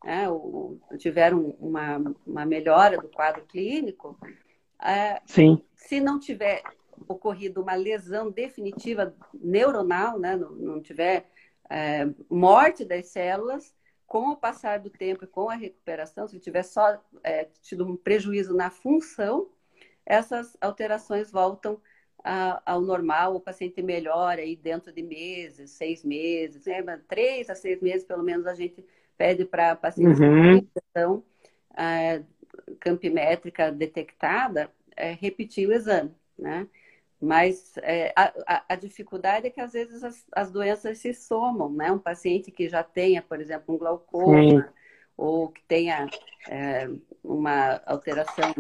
né, 0.05 0.29
ou 0.31 0.79
tiveram 0.99 1.55
uma, 1.61 2.15
uma 2.27 2.47
melhora 2.47 2.99
do 2.99 3.09
quadro 3.09 3.45
clínico, 3.45 4.19
é, 4.83 5.21
Sim. 5.27 5.63
Se 5.75 6.01
não 6.01 6.19
tiver 6.19 6.63
ocorrido 7.09 7.63
uma 7.63 7.75
lesão 7.75 8.31
definitiva 8.31 9.15
neuronal, 9.35 10.19
né, 10.19 10.37
não, 10.37 10.51
não 10.51 10.81
tiver 10.83 11.31
é, 11.69 12.09
morte 12.29 12.85
das 12.85 13.07
células, 13.07 13.75
com 14.07 14.31
o 14.31 14.37
passar 14.37 14.81
do 14.81 14.91
tempo 14.91 15.25
e 15.25 15.29
com 15.29 15.49
a 15.49 15.55
recuperação, 15.55 16.27
se 16.27 16.41
tiver 16.41 16.65
só 16.65 17.01
é, 17.23 17.45
tido 17.63 17.87
um 17.87 17.97
prejuízo 17.97 18.55
na 18.55 18.69
função, 18.69 19.49
essas 20.05 20.57
alterações 20.61 21.31
voltam 21.31 21.81
a, 22.25 22.61
ao 22.67 22.81
normal, 22.81 23.37
o 23.37 23.41
paciente 23.41 23.81
melhora 23.81 24.43
aí 24.43 24.57
dentro 24.57 24.93
de 24.93 25.03
meses, 25.03 25.71
seis 25.71 26.05
meses, 26.05 26.67
né? 26.67 26.83
três 27.09 27.49
a 27.49 27.55
seis 27.55 27.81
meses, 27.81 28.05
pelo 28.05 28.23
menos, 28.23 28.47
a 28.47 28.55
gente 28.55 28.85
pede 29.17 29.45
para 29.45 29.77
pacientes 29.77 30.19
uhum. 30.19 30.67
com 30.93 31.23
é, 31.77 32.23
campimétrica 32.79 33.71
detectada, 33.71 34.71
é, 34.97 35.13
repetir 35.13 35.69
o 35.69 35.73
exame, 35.73 36.15
né? 36.39 36.67
Mas 37.21 37.75
é, 37.83 38.13
a, 38.17 38.65
a, 38.67 38.77
dificuldade 38.77 39.47
é 39.47 39.51
que 39.51 39.61
às 39.61 39.75
vezes 39.75 40.03
as, 40.03 40.27
as, 40.33 40.51
doenças 40.51 40.99
se 40.99 41.13
somam, 41.13 41.71
né? 41.71 41.93
Um 41.93 41.99
paciente 41.99 42.51
que 42.51 42.69
já 42.69 42.83
tenha, 42.83 43.21
por 43.21 43.41
exemplo, 43.41 43.75
um 43.75 43.79
glaucoma, 43.79 44.63
Sim. 44.63 44.65
ou 45.17 45.49
que 45.49 45.63
tenha 45.65 46.09
é, 46.49 46.89
uma 47.23 47.81
alteração 47.85 48.55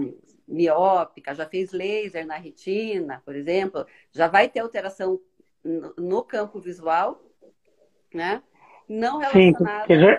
miópica, 0.46 1.34
já 1.34 1.46
fez 1.46 1.72
laser 1.72 2.26
na 2.26 2.36
retina, 2.36 3.22
por 3.24 3.34
exemplo, 3.34 3.86
já 4.12 4.28
vai 4.28 4.48
ter 4.48 4.60
alteração 4.60 5.18
no, 5.64 5.94
no 5.96 6.22
campo 6.22 6.60
visual, 6.60 7.22
né? 8.12 8.42
Não 8.86 9.18
relacionada 9.18 9.86
Sim, 9.86 10.16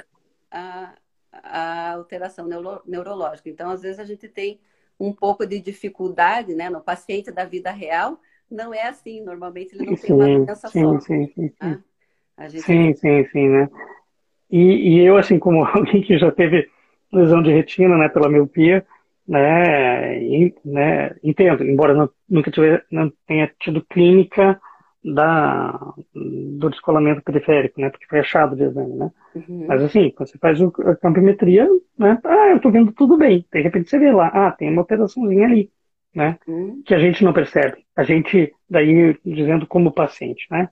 à, 0.50 0.96
à 1.44 1.94
alteração 1.94 2.48
neuro, 2.48 2.82
neurológica. 2.86 3.50
Então, 3.50 3.70
às 3.70 3.82
vezes 3.82 4.00
a 4.00 4.06
gente 4.06 4.28
tem 4.28 4.60
um 5.00 5.12
pouco 5.12 5.46
de 5.46 5.60
dificuldade, 5.60 6.54
né, 6.54 6.70
no 6.70 6.82
paciente 6.82 7.32
da 7.32 7.44
vida 7.46 7.72
real, 7.72 8.20
não 8.50 8.74
é 8.74 8.88
assim. 8.88 9.22
Normalmente 9.24 9.76
ele 9.76 9.86
não 9.86 9.96
sim, 9.96 10.08
tem 10.08 10.16
uma 10.16 10.26
doença 10.26 10.68
sim, 10.68 10.82
só. 10.82 11.00
Sim, 11.00 11.28
sim, 11.28 11.50
sim. 11.50 11.84
Gente... 12.48 12.62
sim, 12.62 12.94
sim, 12.96 13.26
sim, 13.32 13.50
né? 13.50 13.70
E, 14.50 14.60
e 14.60 15.00
eu, 15.00 15.18
assim, 15.18 15.40
como 15.40 15.64
alguém 15.66 16.02
que 16.02 16.18
já 16.18 16.32
teve 16.32 16.70
lesão 17.12 17.42
de 17.42 17.52
retina, 17.52 17.98
né, 17.98 18.10
pela 18.10 18.30
miopia, 18.30 18.86
né, 19.28 20.22
e, 20.24 20.54
né 20.64 21.16
entendo, 21.24 21.64
embora 21.64 21.94
não, 21.94 22.10
nunca 22.30 22.52
tiver, 22.52 22.86
não 22.92 23.12
tenha 23.28 23.52
tido 23.60 23.86
clínica 23.86 24.60
da, 25.04 25.94
do 26.14 26.70
descolamento 26.70 27.24
periférico, 27.24 27.82
né, 27.82 27.90
porque 27.90 28.06
foi 28.08 28.20
achado 28.20 28.56
de 28.56 28.64
exame, 28.64 28.96
né. 28.96 29.12
Uhum. 29.36 29.66
Mas 29.68 29.84
assim, 29.84 30.12
quando 30.12 30.30
você 30.30 30.38
faz 30.38 30.60
a 30.62 30.96
campimetria, 30.96 31.68
né, 31.98 32.20
ah, 32.24 32.50
eu 32.50 32.60
tô 32.60 32.70
vendo 32.70 32.92
tudo 32.92 33.18
bem. 33.18 33.46
De 33.52 33.62
repente 33.62 33.90
você 33.90 33.98
vê 33.98 34.12
lá, 34.12 34.28
ah, 34.28 34.52
tem 34.52 34.70
uma 34.70 34.84
operaçãozinha 34.84 35.46
ali 35.46 35.72
né? 36.14 36.38
Uhum. 36.48 36.82
Que 36.86 36.94
a 36.94 37.00
gente 37.00 37.24
não 37.24 37.34
percebe. 37.34 37.86
A 37.96 38.04
gente, 38.04 38.54
daí, 38.70 39.18
dizendo 39.26 39.66
como 39.66 39.94
paciente, 39.94 40.46
né? 40.52 40.70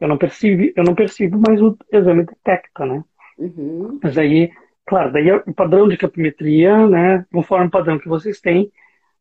Eu 0.00 0.08
não 0.08 0.18
percebo, 0.18 0.72
eu 0.76 0.84
não 0.84 0.94
percebo, 0.94 1.40
mas 1.46 1.60
o 1.60 1.76
exame 1.92 2.24
detecta, 2.24 2.84
né? 2.84 3.02
Uhum. 3.38 3.98
Mas 4.02 4.16
aí, 4.18 4.50
claro, 4.84 5.12
daí 5.12 5.30
o 5.32 5.54
padrão 5.54 5.88
de 5.88 5.96
capimetria, 5.96 6.86
né? 6.86 7.24
Conforme 7.32 7.66
o 7.66 7.70
padrão 7.70 7.98
que 7.98 8.08
vocês 8.08 8.40
têm, 8.40 8.70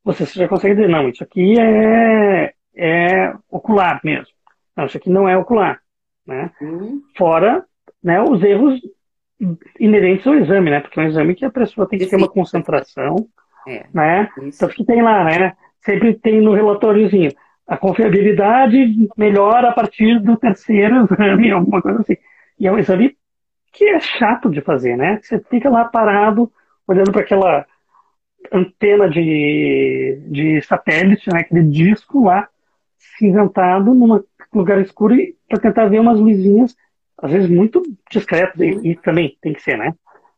você 0.03 0.25
já 0.25 0.47
consegue 0.47 0.75
dizer, 0.75 0.89
não, 0.89 1.09
isso 1.09 1.23
aqui 1.23 1.59
é, 1.59 2.53
é 2.75 3.33
ocular 3.49 4.01
mesmo. 4.03 4.34
Não, 4.75 4.85
isso 4.85 4.97
aqui 4.97 5.09
não 5.09 5.27
é 5.27 5.37
ocular, 5.37 5.79
né? 6.25 6.51
Uhum. 6.61 7.01
Fora, 7.17 7.65
né, 8.03 8.21
os 8.21 8.43
erros 8.43 8.79
inerentes 9.79 10.25
ao 10.25 10.35
exame, 10.35 10.69
né? 10.69 10.79
Porque 10.79 10.99
é 10.99 11.03
um 11.03 11.07
exame 11.07 11.35
que 11.35 11.45
a 11.45 11.51
pessoa 11.51 11.87
tem 11.87 11.99
que 11.99 12.07
ter 12.07 12.15
uma 12.15 12.29
concentração, 12.29 13.15
é, 13.67 13.85
né? 13.93 14.29
Então, 14.41 14.69
que 14.69 14.83
tem 14.85 15.01
lá, 15.01 15.23
né? 15.23 15.53
Sempre 15.81 16.13
tem 16.15 16.41
no 16.41 16.53
relatóriozinho. 16.53 17.31
A 17.67 17.77
confiabilidade 17.77 19.09
melhora 19.17 19.69
a 19.69 19.73
partir 19.73 20.19
do 20.19 20.37
terceiro 20.37 21.05
exame, 21.05 21.51
alguma 21.51 21.81
coisa 21.81 22.01
assim. 22.01 22.17
E 22.59 22.67
é 22.67 22.71
um 22.71 22.77
exame 22.77 23.17
que 23.73 23.85
é 23.85 23.99
chato 23.99 24.49
de 24.49 24.61
fazer, 24.61 24.95
né? 24.95 25.19
Você 25.21 25.39
fica 25.49 25.69
lá 25.69 25.85
parado, 25.85 26.51
olhando 26.87 27.11
para 27.11 27.21
aquela 27.21 27.65
antena 28.51 29.09
de, 29.09 30.21
de 30.27 30.61
satélite, 30.61 31.29
né? 31.31 31.41
aquele 31.41 31.63
disco 31.63 32.23
lá, 32.23 32.47
cinzentado 33.17 33.93
num 33.93 34.23
lugar 34.59 34.81
escuro 34.81 35.15
para 35.47 35.59
tentar 35.59 35.87
ver 35.87 35.99
umas 35.99 36.19
luzinhas, 36.19 36.75
às 37.17 37.31
vezes 37.31 37.49
muito 37.49 37.81
discretas, 38.11 38.59
e, 38.59 38.91
e, 38.91 38.95
também 38.95 39.37
tem 39.41 39.53
que 39.53 39.61
ser, 39.61 39.77
né? 39.77 39.93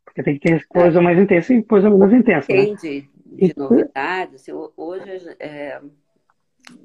Porque 0.06 0.24
tem 0.24 0.38
que 0.38 0.48
ter 0.48 0.66
coisa 0.68 1.02
mais 1.02 1.18
intensa 1.18 1.54
e 1.54 1.64
coisa 1.64 1.90
menos 1.90 2.14
intensa. 2.14 2.52
Entendi. 2.52 3.02
Né? 3.02 3.18
de 3.28 3.54
novidades, 3.56 4.42
assim, 4.42 4.52
hoje 4.76 5.36
é, 5.40 5.82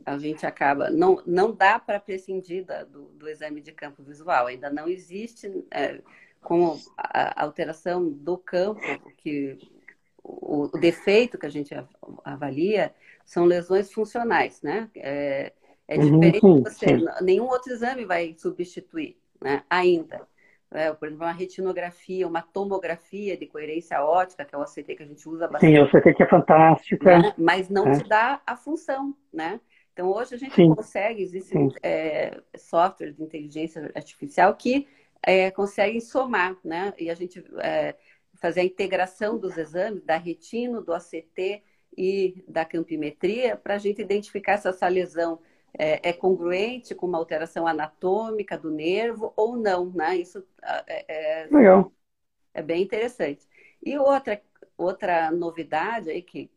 a 0.05 0.19
gente 0.19 0.45
acaba. 0.45 0.91
Não, 0.91 1.23
não 1.27 1.53
dá 1.53 1.79
para 1.79 2.01
prescindir 2.01 2.67
do, 2.91 3.05
do, 3.11 3.29
exame 3.29 3.61
de 3.61 3.73
campo 3.73 4.03
visual, 4.03 4.47
ainda 4.47 4.69
não 4.71 4.89
existe, 4.89 5.65
é, 5.71 6.01
com 6.43 6.79
a 6.97 7.43
alteração 7.43 8.07
do 8.09 8.37
campo, 8.37 8.81
que 9.17 9.59
o, 10.23 10.65
o, 10.65 10.79
defeito 10.79 11.39
que 11.39 11.47
a 11.47 11.51
gente 11.51 11.75
avalia 12.25 12.93
são 13.25 13.45
lesões 13.45 13.93
funcionais, 13.93 14.61
né? 14.63 14.91
É, 14.97 15.53
é 15.95 15.99
uhum, 15.99 16.21
diferente 16.21 16.45
uhum, 16.45 16.63
você, 16.63 16.87
nenhum 17.23 17.45
outro 17.45 17.73
exame 17.73 18.05
vai 18.05 18.35
substituir. 18.37 19.17
né? 19.41 19.63
ainda. 19.69 20.27
É, 20.75 20.91
por 20.91 21.07
exemplo, 21.07 21.27
uma 21.27 21.33
retinografia, 21.33 22.27
uma 22.27 22.41
tomografia 22.41 23.37
de 23.37 23.47
coerência 23.47 24.03
ótica, 24.03 24.45
que 24.45 24.55
é 24.55 24.59
o 24.59 24.63
OCT 24.63 24.97
que 24.97 25.03
a 25.03 25.07
gente 25.07 25.29
usa 25.29 25.47
bastante. 25.47 25.71
Sim, 25.71 25.79
o 25.79 25.85
OCT 25.85 26.15
que 26.15 26.23
é 26.23 26.27
fantástica. 26.27 27.19
Né? 27.19 27.35
Mas 27.37 27.69
não 27.69 27.89
é. 27.89 27.99
te 27.99 28.09
dá 28.09 28.41
a 28.47 28.57
função, 28.57 29.15
né? 29.31 29.61
Então, 29.93 30.11
hoje 30.11 30.35
a 30.35 30.39
gente 30.39 30.55
Sim. 30.55 30.75
consegue, 30.75 31.23
existem 31.23 31.69
é, 31.83 32.41
softwares 32.57 33.15
de 33.15 33.23
inteligência 33.23 33.93
artificial 33.95 34.55
que 34.55 34.89
é, 35.23 35.51
conseguem 35.51 36.01
somar, 36.01 36.57
né? 36.65 36.95
E 36.99 37.11
a 37.11 37.15
gente 37.15 37.45
é, 37.59 37.95
fazer 38.41 38.61
a 38.61 38.65
integração 38.65 39.37
dos 39.39 39.59
exames, 39.59 40.03
da 40.03 40.17
retina, 40.17 40.81
do 40.81 40.95
ACT 40.95 41.63
e 41.97 42.43
da 42.49 42.65
campimetria, 42.65 43.57
para 43.57 43.75
a 43.75 43.79
gente 43.79 44.01
identificar 44.01 44.57
se 44.57 44.67
essa 44.67 44.89
lesão 44.89 45.39
é, 45.79 46.11
é, 46.11 46.13
congruente 46.13 46.95
com 46.95 47.07
uma 47.07 47.19
alteração 47.19 47.67
anatômica 47.67 48.59
do 48.59 48.71
nervo 48.71 49.33
ou 49.37 49.57
não, 49.57 49.91
né? 49.91 50.17
Isso 50.17 50.45
é, 50.87 51.45
é, 51.45 51.49
Legal. 51.51 51.93
é 52.53 52.63
bem 52.63 52.83
interessante. 52.83 53.47
E 53.83 53.99
outra, 53.99 54.41
outra 54.77 55.31
novidade 55.31 56.11
aí 56.11 56.23
que 56.23 56.51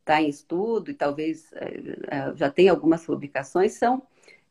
está 0.00 0.20
é, 0.20 0.22
em 0.22 0.28
estudo 0.28 0.90
e 0.90 0.94
talvez 0.94 1.52
é, 1.52 1.66
é, 2.08 2.36
já 2.36 2.50
tem 2.50 2.68
algumas 2.68 3.04
publicações 3.04 3.74
são 3.74 4.02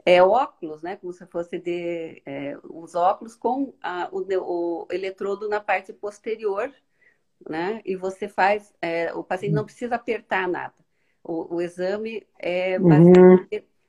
é, 0.05 0.21
óculos, 0.21 0.81
né? 0.81 0.95
Como 0.97 1.11
se 1.11 1.25
fosse 1.25 1.57
de 1.57 2.21
é, 2.25 2.57
os 2.63 2.95
óculos 2.95 3.35
com 3.35 3.73
a, 3.81 4.07
o, 4.11 4.21
o, 4.21 4.87
eletrodo 4.91 5.49
na 5.49 5.59
parte 5.59 5.91
posterior, 5.91 6.71
né? 7.49 7.81
E 7.83 7.95
você 7.95 8.27
faz, 8.27 8.73
é, 8.81 9.13
o 9.13 9.23
paciente 9.23 9.53
não 9.53 9.65
precisa 9.65 9.95
apertar 9.95 10.47
nada. 10.47 10.84
O, 11.27 11.55
o 11.55 11.61
exame 11.61 12.23
é 12.39 12.77
uhum. 12.79 13.43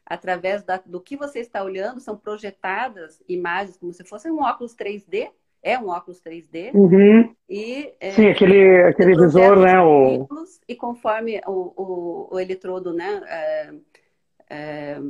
através 0.07 0.63
da, 0.63 0.81
do 0.87 1.01
que 1.01 1.19
você 1.19 1.41
está 1.41 1.63
olhando, 1.63 2.01
são 2.01 2.17
projetadas 2.17 3.23
imagens 3.29 3.77
como 3.77 3.93
se 3.93 4.03
fosse 4.05 4.31
um 4.31 4.41
óculos 4.41 4.75
3D, 4.75 5.29
é 5.63 5.79
um 5.79 5.89
óculos 5.89 6.19
3D. 6.23 6.73
Uhum. 6.75 7.35
E, 7.49 7.93
é, 8.01 8.13
Sim, 8.13 8.29
aquele, 8.29 8.85
aquele 8.85 9.15
visor, 9.17 9.59
né? 9.59 9.79
O... 9.83 10.27
E 10.67 10.75
conforme 10.75 11.43
o, 11.47 11.73
o, 11.77 12.35
o 12.35 12.41
eletrodo, 12.41 12.95
né? 12.95 13.21
É, 13.29 13.75
é, 14.49 15.01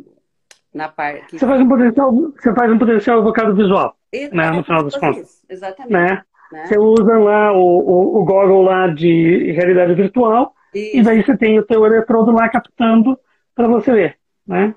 na 0.75 0.89
parte. 0.89 1.39
Você 1.39 1.47
faz 1.47 1.61
um 1.61 1.69
potencial, 1.69 2.13
você 2.13 2.55
faz 2.55 2.73
um 2.73 2.79
potencial 2.79 3.21
evocado 3.21 3.55
visual, 3.55 3.97
né, 4.33 4.51
no 4.51 4.65
final 4.65 4.83
das 4.83 4.97
contas. 4.97 5.45
exatamente. 5.49 5.93
Né? 5.93 6.23
Né? 6.53 6.67
Você 6.67 6.79
usa 6.79 7.19
lá 7.19 7.53
o, 7.53 7.59
o, 7.59 8.21
o 8.21 8.25
goggle 8.25 8.63
lá 8.63 8.89
de 8.89 9.53
realidade 9.53 9.95
virtual 9.95 10.56
Isso. 10.77 10.97
e 10.99 11.03
daí 11.03 11.25
você 11.25 11.37
tem 11.37 11.59
o 11.59 11.65
teu 11.65 11.85
eletrodo 11.87 12.31
lá 12.33 12.49
captando 12.49 13.19
para 13.55 13.67
você 13.67 13.93
ver, 13.93 14.19
né? 14.47 14.75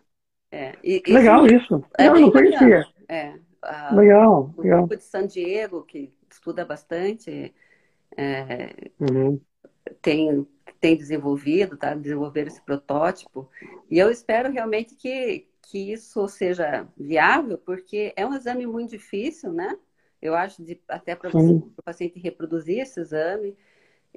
É, 0.51 0.73
e, 0.83 1.03
legal 1.07 1.45
isso. 1.45 1.55
isso. 1.55 1.85
É 1.97 2.09
não, 2.09 2.19
não 2.21 2.31
conhecia. 2.31 2.85
É, 3.07 3.33
a, 3.61 3.93
legal, 3.93 4.53
o 4.55 4.61
legal. 4.61 4.79
grupo 4.79 4.95
de 4.95 5.03
San 5.03 5.27
Diego, 5.27 5.83
que 5.83 6.11
estuda 6.31 6.65
bastante, 6.65 7.53
é, 8.15 8.73
uhum. 8.99 9.39
tem, 10.01 10.47
tem 10.79 10.95
desenvolvido, 10.95 11.77
tá? 11.77 11.93
Desenvolver 11.93 12.47
esse 12.47 12.61
protótipo. 12.61 13.49
E 13.89 13.99
eu 13.99 14.09
espero 14.09 14.51
realmente 14.51 14.95
que, 14.95 15.47
que 15.61 15.91
isso 15.91 16.27
seja 16.27 16.87
viável, 16.97 17.57
porque 17.57 18.13
é 18.15 18.25
um 18.25 18.33
exame 18.33 18.65
muito 18.65 18.91
difícil, 18.91 19.51
né? 19.51 19.77
Eu 20.21 20.35
acho, 20.35 20.63
de, 20.63 20.81
até 20.87 21.15
para 21.15 21.29
o 21.29 21.83
paciente 21.83 22.19
reproduzir 22.19 22.79
esse 22.79 22.99
exame. 22.99 23.55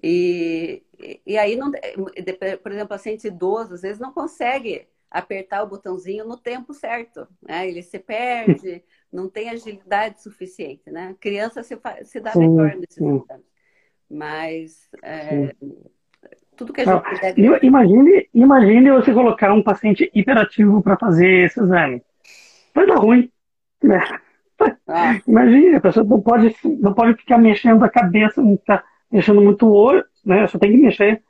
E, 0.02 0.82
e 1.24 1.38
aí, 1.38 1.56
não, 1.56 1.70
por 1.70 2.72
exemplo, 2.72 2.88
paciente 2.88 3.28
idoso, 3.28 3.74
às 3.74 3.82
vezes 3.82 4.00
não 4.00 4.12
consegue 4.12 4.88
apertar 5.08 5.62
o 5.62 5.68
botãozinho 5.68 6.24
no 6.24 6.36
tempo 6.36 6.72
certo, 6.72 7.28
né? 7.40 7.68
Ele 7.68 7.82
se 7.82 7.98
perde, 7.98 8.82
não 9.12 9.28
tem 9.28 9.50
agilidade 9.50 10.22
suficiente, 10.22 10.90
né? 10.90 11.14
Criança 11.20 11.62
se, 11.62 11.78
se 12.04 12.18
dá 12.18 12.32
sim, 12.32 12.48
melhor 12.48 12.74
nesses 12.76 12.96
exames. 12.96 13.52
Mas 14.10 14.90
é, 15.02 15.54
tudo 16.56 16.72
que 16.72 16.80
a 16.80 16.84
gente 16.84 17.02
puder... 17.02 17.64
Imagine, 17.64 18.28
imagine 18.34 18.90
você 18.90 19.12
colocar 19.12 19.52
um 19.52 19.62
paciente 19.62 20.10
hiperativo 20.14 20.82
para 20.82 20.96
fazer 20.96 21.46
esse 21.46 21.60
exame. 21.60 22.02
Vai 22.74 22.86
dar 22.86 22.96
ruim, 22.96 23.30
né? 23.82 24.00
Ah. 24.88 25.20
Imagina, 25.26 25.78
a 25.78 25.80
pessoa 25.80 26.04
não 26.04 26.20
pode, 26.20 26.54
não 26.64 26.94
pode 26.94 27.18
ficar 27.18 27.38
mexendo 27.38 27.84
a 27.84 27.88
cabeça, 27.88 28.40
não 28.40 28.56
tá 28.56 28.82
mexendo 29.12 29.40
muito 29.40 29.66
o 29.66 29.72
olho, 29.72 30.04
né? 30.24 30.46
Só 30.46 30.58
tem 30.58 30.72
que 30.72 30.78
mexer, 30.78 31.22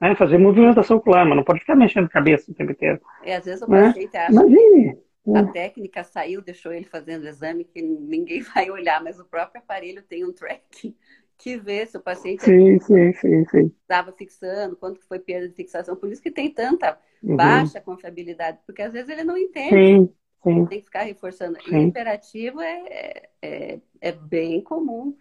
né? 0.00 0.14
Fazer 0.14 0.38
movimentação 0.38 0.96
ocular, 0.96 1.26
mas 1.26 1.36
não 1.36 1.44
pode 1.44 1.60
ficar 1.60 1.76
mexendo 1.76 2.06
a 2.06 2.10
cabeça 2.10 2.50
o 2.50 2.54
tempo 2.54 2.72
inteiro. 2.72 3.00
É, 3.22 3.36
às 3.36 3.44
vezes 3.44 3.62
o 3.62 3.70
né? 3.70 3.88
paciente 3.88 4.16
acha 4.16 4.32
Imagine. 4.32 4.94
que 5.24 5.36
a 5.36 5.46
técnica 5.46 6.04
saiu, 6.04 6.40
deixou 6.40 6.72
ele 6.72 6.84
fazendo 6.84 7.24
o 7.24 7.28
exame 7.28 7.64
que 7.64 7.82
ninguém 7.82 8.40
vai 8.54 8.70
olhar, 8.70 9.02
mas 9.02 9.20
o 9.20 9.24
próprio 9.24 9.60
aparelho 9.60 10.02
tem 10.02 10.24
um 10.24 10.32
tracking 10.32 10.94
que 11.38 11.58
vê 11.58 11.84
se 11.84 11.98
o 11.98 12.00
paciente 12.00 12.42
sim, 12.42 12.78
sim, 12.80 13.12
sim, 13.12 13.44
sim. 13.44 13.72
estava 13.82 14.10
fixando, 14.10 14.74
quanto 14.74 15.00
foi 15.06 15.18
perda 15.18 15.48
de 15.48 15.54
fixação. 15.54 15.94
Por 15.94 16.10
isso 16.10 16.22
que 16.22 16.30
tem 16.30 16.50
tanta 16.50 16.98
uhum. 17.22 17.36
baixa 17.36 17.78
confiabilidade, 17.78 18.58
porque 18.64 18.80
às 18.80 18.92
vezes 18.92 19.10
ele 19.10 19.22
não 19.22 19.36
entende. 19.36 19.68
Sim. 19.68 20.14
Sim. 20.42 20.64
Tem 20.66 20.78
que 20.78 20.84
ficar 20.84 21.02
reforçando. 21.02 21.60
Sim. 21.60 21.76
E 21.76 21.82
imperativo 21.82 22.60
é, 22.60 23.22
é, 23.42 23.80
é, 24.00 24.12
bem 24.12 24.62
comum. 24.62 25.16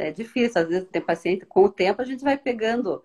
É 0.00 0.10
difícil. 0.10 0.60
Às 0.60 0.68
vezes 0.68 0.88
tem 0.88 1.02
paciente, 1.02 1.46
com 1.46 1.64
o 1.64 1.70
tempo 1.70 2.00
a 2.00 2.04
gente 2.04 2.24
vai 2.24 2.36
pegando 2.36 3.02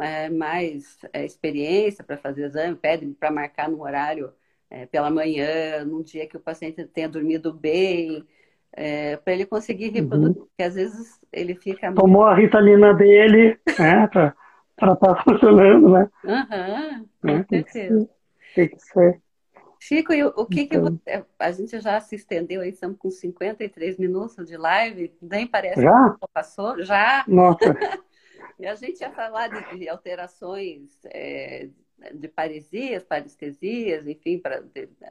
é, 0.00 0.28
mais 0.28 0.98
é, 1.12 1.24
experiência 1.24 2.04
para 2.04 2.16
fazer 2.16 2.44
exame, 2.44 2.76
pede 2.76 3.06
para 3.18 3.30
marcar 3.30 3.68
no 3.68 3.82
horário 3.82 4.32
é, 4.70 4.86
pela 4.86 5.10
manhã, 5.10 5.84
num 5.84 6.02
dia 6.02 6.26
que 6.26 6.36
o 6.36 6.40
paciente 6.40 6.84
tenha 6.86 7.08
dormido 7.08 7.52
bem, 7.52 8.26
é, 8.72 9.16
para 9.16 9.32
ele 9.32 9.46
conseguir 9.46 9.90
reproduzir, 9.90 10.36
uhum. 10.36 10.46
porque 10.46 10.62
às 10.62 10.74
vezes 10.74 11.20
ele 11.32 11.54
fica. 11.54 11.92
Tomou 11.92 12.24
a 12.24 12.34
ritalina 12.34 12.92
dele, 12.92 13.58
né, 13.78 14.06
para 14.08 14.34
estar 14.76 14.96
tá 14.96 15.14
funcionando, 15.22 15.90
né? 15.90 16.10
Aham, 16.24 17.06
uhum, 17.22 17.42
com 17.42 17.48
certeza. 17.48 18.10
Tem 18.54 18.68
que 18.68 18.78
ser. 18.80 19.20
Chico, 19.86 20.14
e 20.14 20.24
o 20.24 20.46
que, 20.46 20.62
então... 20.62 20.96
que 20.96 21.02
você... 21.04 21.24
a 21.38 21.52
gente 21.52 21.78
já 21.78 22.00
se 22.00 22.16
estendeu 22.16 22.62
aí, 22.62 22.70
estamos 22.70 22.96
com 22.96 23.10
53 23.10 23.98
minutos 23.98 24.46
de 24.46 24.56
live, 24.56 25.12
nem 25.20 25.46
parece 25.46 25.82
já? 25.82 26.16
que 26.18 26.26
passou, 26.32 26.82
já. 26.82 27.22
Nossa. 27.28 27.58
e 28.58 28.66
a 28.66 28.74
gente 28.76 29.02
ia 29.02 29.10
falar 29.10 29.48
de, 29.48 29.78
de 29.78 29.86
alterações 29.86 30.98
é, 31.04 31.68
de 32.14 32.28
paresias, 32.28 33.04
parestesias, 33.04 34.08
enfim, 34.08 34.38
para 34.38 34.62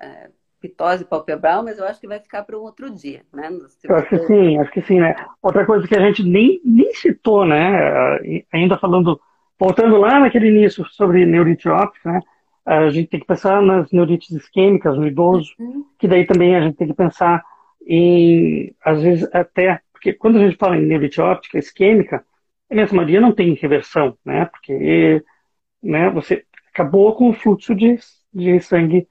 é, 0.01 0.31
pitose 0.59 1.05
palpebral, 1.05 1.63
mas 1.63 1.77
eu 1.77 1.85
acho 1.85 2.01
que 2.01 2.07
vai 2.07 2.19
ficar 2.19 2.41
para 2.41 2.57
um 2.57 2.63
outro 2.63 2.89
dia, 2.89 3.21
né? 3.31 3.49
Eu 3.83 3.95
acho 3.95 4.09
que 4.09 4.25
sim, 4.25 4.57
acho 4.57 4.71
que 4.71 4.81
sim, 4.81 4.99
né? 4.99 5.13
Outra 5.39 5.67
coisa 5.67 5.87
que 5.87 5.95
a 5.95 6.01
gente 6.01 6.23
nem, 6.23 6.59
nem 6.65 6.91
citou, 6.95 7.45
né? 7.45 8.43
Ainda 8.51 8.79
falando, 8.79 9.21
voltando 9.59 9.97
lá 9.97 10.19
naquele 10.19 10.47
início 10.47 10.83
sobre 10.89 11.27
neurite 11.27 11.69
óptica, 11.69 12.13
né? 12.13 12.21
A 12.65 12.89
gente 12.89 13.09
tem 13.09 13.19
que 13.19 13.25
pensar 13.25 13.61
nas 13.61 13.91
neurites 13.91 14.31
isquêmicas 14.31 14.97
no 14.97 15.07
idoso, 15.07 15.53
uhum. 15.59 15.85
que 15.99 16.07
daí 16.07 16.25
também 16.25 16.55
a 16.55 16.61
gente 16.61 16.77
tem 16.77 16.87
que 16.87 16.93
pensar 16.93 17.43
em, 17.85 18.73
às 18.83 19.01
vezes 19.01 19.27
até, 19.33 19.81
porque 19.91 20.13
quando 20.13 20.37
a 20.37 20.41
gente 20.41 20.57
fala 20.57 20.77
em 20.77 20.85
neurite 20.85 21.19
óptica 21.19 21.59
isquêmica, 21.59 22.23
a 22.69 22.73
imensa 22.73 22.95
maioria 22.95 23.21
não 23.21 23.33
tem 23.33 23.53
reversão, 23.53 24.17
né? 24.25 24.45
Porque 24.45 25.23
né, 25.81 26.09
você 26.09 26.45
acabou 26.73 27.13
com 27.15 27.29
o 27.29 27.33
fluxo 27.33 27.75
de, 27.75 27.97
de 28.33 28.59
sangue 28.61 29.07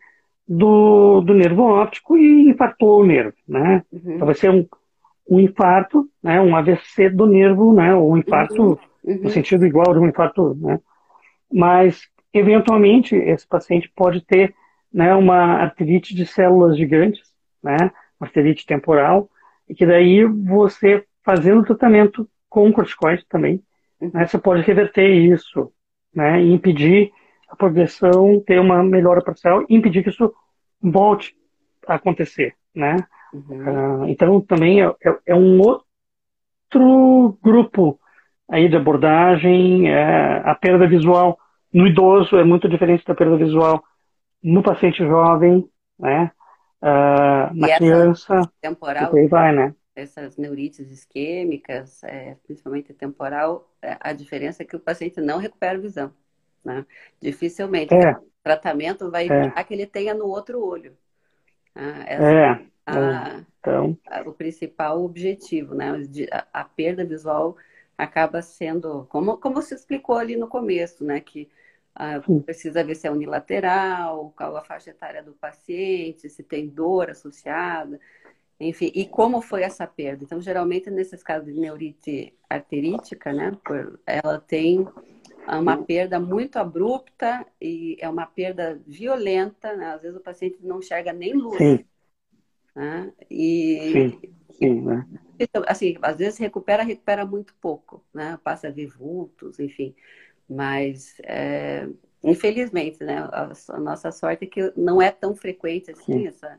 do, 0.49 1.21
do 1.21 1.35
nervo 1.35 1.63
óptico 1.63 2.17
e 2.17 2.49
infartou 2.49 3.01
o 3.01 3.07
nervo, 3.07 3.37
né? 3.47 3.85
Uhum. 3.93 4.15
Então 4.15 4.27
vai 4.27 4.35
ser 4.35 4.51
um, 4.51 4.67
um 5.29 5.39
infarto, 5.39 6.09
né? 6.23 6.41
Um 6.41 6.57
AVC 6.57 7.11
do 7.11 7.27
nervo, 7.27 7.73
né? 7.73 7.95
Ou 7.95 8.13
um 8.13 8.17
infarto 8.17 8.63
uhum. 8.63 8.79
Uhum. 9.05 9.23
no 9.23 9.31
sentido 9.31 9.67
igual 9.67 9.93
de 9.93 10.01
um 10.01 10.09
infarto, 10.09 10.55
né? 10.61 10.81
Mas 11.53 12.09
eventualmente 12.33 13.15
esse 13.15 13.47
paciente 13.47 13.91
pode 13.95 14.21
ter 14.23 14.55
né, 14.93 15.15
uma 15.15 15.55
arterite 15.63 16.15
de 16.15 16.27
células 16.27 16.77
gigantes, 16.77 17.33
né, 17.63 17.77
uma 18.21 18.27
arterite 18.27 18.67
temporal, 18.67 19.31
e 19.69 19.75
que 19.75 19.87
daí 19.87 20.25
você 20.25 21.05
fazendo 21.25 21.61
o 21.61 21.65
tratamento 21.65 22.29
com 22.49 22.73
corticoide 22.73 23.25
também, 23.29 23.63
né, 24.01 24.27
você 24.27 24.39
pode 24.39 24.63
reverter 24.63 25.09
isso, 25.09 25.73
né, 26.15 26.43
e 26.43 26.53
impedir 26.53 27.13
a 27.49 27.57
progressão, 27.57 28.43
ter 28.47 28.61
uma 28.61 28.83
melhora 28.83 29.23
parcial 29.23 29.65
e 29.69 29.75
impedir 29.75 30.03
que 30.03 30.11
isso 30.11 30.33
volte 30.81 31.35
a 31.87 31.95
acontecer, 31.95 32.55
né. 32.75 32.97
Uhum. 33.33 34.03
Uh, 34.03 34.09
então 34.09 34.41
também 34.43 34.83
é, 34.83 34.87
é, 35.05 35.19
é, 35.27 35.35
um 35.35 35.59
outro 35.61 37.39
grupo 37.43 37.99
aí 38.47 38.69
de 38.69 38.77
abordagem, 38.77 39.89
é, 39.89 40.43
a 40.45 40.55
perda 40.55 40.87
visual 40.87 41.39
no 41.73 41.87
idoso 41.87 42.37
é 42.37 42.45
muito 42.45 42.69
diferente 42.69 43.05
da 43.05 43.15
perda 43.15 43.37
visual 43.37 43.83
no 44.43 44.63
paciente 44.63 44.99
jovem, 44.99 45.69
né? 45.99 46.31
Uh, 46.83 47.55
na 47.55 47.77
criança. 47.77 48.41
Temporal. 48.61 49.17
E 49.17 49.21
aí 49.21 49.29
vai, 49.29 49.55
né? 49.55 49.75
Essas 49.95 50.37
neurites 50.37 50.91
isquêmicas, 50.91 52.03
é, 52.03 52.37
principalmente 52.45 52.93
temporal, 52.93 53.71
é, 53.81 53.97
a 54.01 54.13
diferença 54.13 54.63
é 54.63 54.67
que 54.67 54.75
o 54.75 54.81
paciente 54.81 55.21
não 55.21 55.39
recupera 55.39 55.79
a 55.79 55.81
visão. 55.81 56.13
Né? 56.65 56.85
Dificilmente. 57.21 57.95
É. 57.95 58.13
O 58.13 58.25
tratamento 58.43 59.11
vai 59.11 59.29
é. 59.29 59.33
evitar 59.33 59.61
é. 59.61 59.65
que 59.65 59.75
ele 59.75 59.87
tenha 59.87 60.15
no 60.15 60.27
outro 60.27 60.65
olho. 60.65 60.97
Ah, 61.75 62.05
essa, 62.07 62.33
é. 62.33 62.67
a, 62.87 63.41
então... 63.61 63.99
a, 64.07 64.21
o 64.23 64.33
principal 64.33 65.05
objetivo, 65.05 65.75
né? 65.75 65.93
A, 66.33 66.61
a, 66.61 66.65
perda 66.65 67.05
visual 67.05 67.57
acaba 67.97 68.43
sendo, 68.43 69.07
como, 69.09 69.37
como 69.39 69.63
se 69.63 69.75
explicou 69.75 70.17
ali 70.17 70.37
no 70.37 70.49
começo, 70.49 71.05
né? 71.05 71.21
Que 71.21 71.49
ah, 71.95 72.21
precisa 72.45 72.83
ver 72.83 72.95
se 72.95 73.07
é 73.07 73.11
unilateral, 73.11 74.33
qual 74.37 74.57
a 74.57 74.65
faixa 74.65 74.91
etária 74.91 75.23
do 75.23 75.33
paciente, 75.33 76.29
se 76.29 76.43
tem 76.43 76.69
dor 76.69 77.11
associada, 77.11 78.01
enfim, 78.59 78.91
e 78.95 79.05
como 79.07 79.41
foi 79.43 79.63
essa 79.63 79.87
perda. 79.87 80.25
Então, 80.25 80.41
geralmente, 80.41 80.91
nesses 80.91 81.23
casos 81.23 81.53
de 81.53 81.61
neurite 81.61 82.33
arterítica, 82.49 83.33
né? 83.33 83.53
Ela 84.07 84.39
tem 84.39 84.87
uma 85.47 85.77
perda 85.77 86.21
muito 86.21 86.57
abrupta 86.57 87.45
e 87.61 87.97
é 88.01 88.09
uma 88.09 88.25
perda 88.25 88.81
violenta, 88.87 89.75
né? 89.75 89.87
Às 89.93 90.03
vezes 90.03 90.17
o 90.17 90.23
paciente 90.23 90.59
não 90.63 90.79
enxerga 90.79 91.13
nem 91.13 91.35
luz. 91.35 91.59
Sim. 91.59 91.85
Né? 92.75 93.13
E, 93.31 93.91
sim, 93.93 94.35
sim, 94.53 94.81
né? 94.81 95.07
Então, 95.39 95.63
assim, 95.67 95.99
às 96.01 96.17
vezes 96.17 96.39
recupera, 96.39 96.85
recupera 96.85 97.27
muito 97.27 97.55
pouco, 97.61 98.03
né? 98.15 98.39
Passa 98.45 98.69
a 98.69 98.71
ver 98.71 98.87
vultos, 98.87 99.59
enfim. 99.59 99.95
Mas, 100.49 101.15
é, 101.25 101.89
infelizmente, 102.23 103.03
né? 103.03 103.19
A, 103.33 103.53
a, 103.71 103.81
nossa 103.81 104.11
sorte 104.11 104.45
é 104.45 104.47
que 104.47 104.73
não 104.77 105.01
é 105.01 105.11
tão 105.11 105.35
frequente 105.35 105.91
assim 105.91 106.27
essa, 106.27 106.59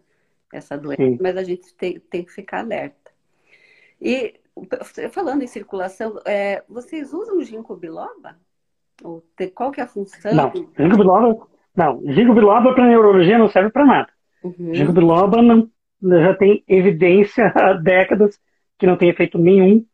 essa 0.51 0.77
doença, 0.77 1.03
sim. 1.03 1.17
mas 1.21 1.37
a 1.37 1.43
gente 1.43 1.73
tem, 1.75 1.99
tem 1.99 2.23
que 2.23 2.31
ficar 2.31 2.59
alerta. 2.59 3.11
E 4.01 4.35
falando 5.11 5.43
em 5.43 5.47
circulação, 5.47 6.19
é, 6.25 6.63
vocês 6.67 7.13
usam 7.13 7.41
ginkgo 7.41 7.75
biloba? 7.75 8.37
Qual 9.55 9.71
que 9.71 9.79
é 9.79 9.83
a 9.83 9.87
função? 9.87 10.33
Não, 10.33 10.51
ginkgo 10.53 10.97
biloba, 10.97 11.47
não, 11.75 12.01
ginkgo 12.05 12.33
biloba 12.33 12.73
para 12.73 12.87
neurologia 12.87 13.37
não 13.37 13.49
serve 13.49 13.71
para 13.71 13.85
nada. 13.85 14.09
Uhum. 14.43 14.73
Ginkgo 14.73 14.93
biloba 14.93 15.41
não, 15.41 15.69
já 16.01 16.35
tem 16.35 16.63
evidência 16.67 17.51
há 17.55 17.73
décadas 17.73 18.39
que 18.77 18.85
não 18.85 18.97
tem 18.97 19.09
efeito 19.09 19.37
nenhum 19.37 19.85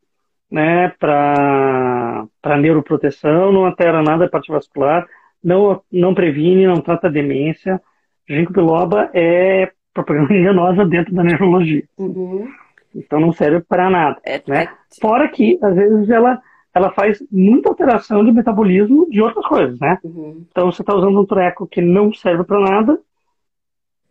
né, 0.51 0.89
para 0.99 2.57
neuroproteção, 2.59 3.51
não 3.51 3.65
altera 3.65 4.01
nada 4.01 4.25
a 4.25 4.29
parte 4.29 4.51
vascular, 4.51 5.07
não, 5.43 5.81
não 5.91 6.13
previne, 6.13 6.67
não 6.67 6.81
trata 6.81 7.09
demência. 7.09 7.81
Ginkgo 8.27 8.53
biloba 8.53 9.09
é 9.13 9.71
propaganda 9.93 10.33
enganosa 10.35 10.85
dentro 10.85 11.13
da 11.13 11.23
neurologia. 11.23 11.83
Uhum. 11.97 12.47
Então 12.95 13.19
não 13.19 13.31
serve 13.31 13.61
para 13.61 13.89
nada. 13.89 14.19
É, 14.25 14.41
né? 14.47 14.63
É... 14.63 14.69
Fora 14.99 15.27
que, 15.29 15.59
às 15.61 15.75
vezes, 15.75 16.09
ela 16.09 16.41
ela 16.73 16.91
faz 16.91 17.19
muita 17.31 17.69
alteração 17.69 18.23
de 18.23 18.31
metabolismo 18.31 19.09
de 19.09 19.21
outras 19.21 19.45
coisas, 19.45 19.79
né? 19.79 19.97
Uhum. 20.03 20.45
Então 20.49 20.71
você 20.71 20.81
está 20.81 20.93
usando 20.95 21.19
um 21.19 21.25
treco 21.25 21.67
que 21.67 21.81
não 21.81 22.13
serve 22.13 22.43
para 22.43 22.59
nada 22.59 22.99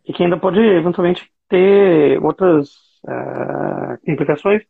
e 0.05 0.13
que 0.13 0.23
ainda 0.23 0.37
pode 0.37 0.59
eventualmente 0.59 1.31
ter 1.47 2.21
outras 2.23 2.69
uh, 3.05 3.97
implicações 4.05 4.61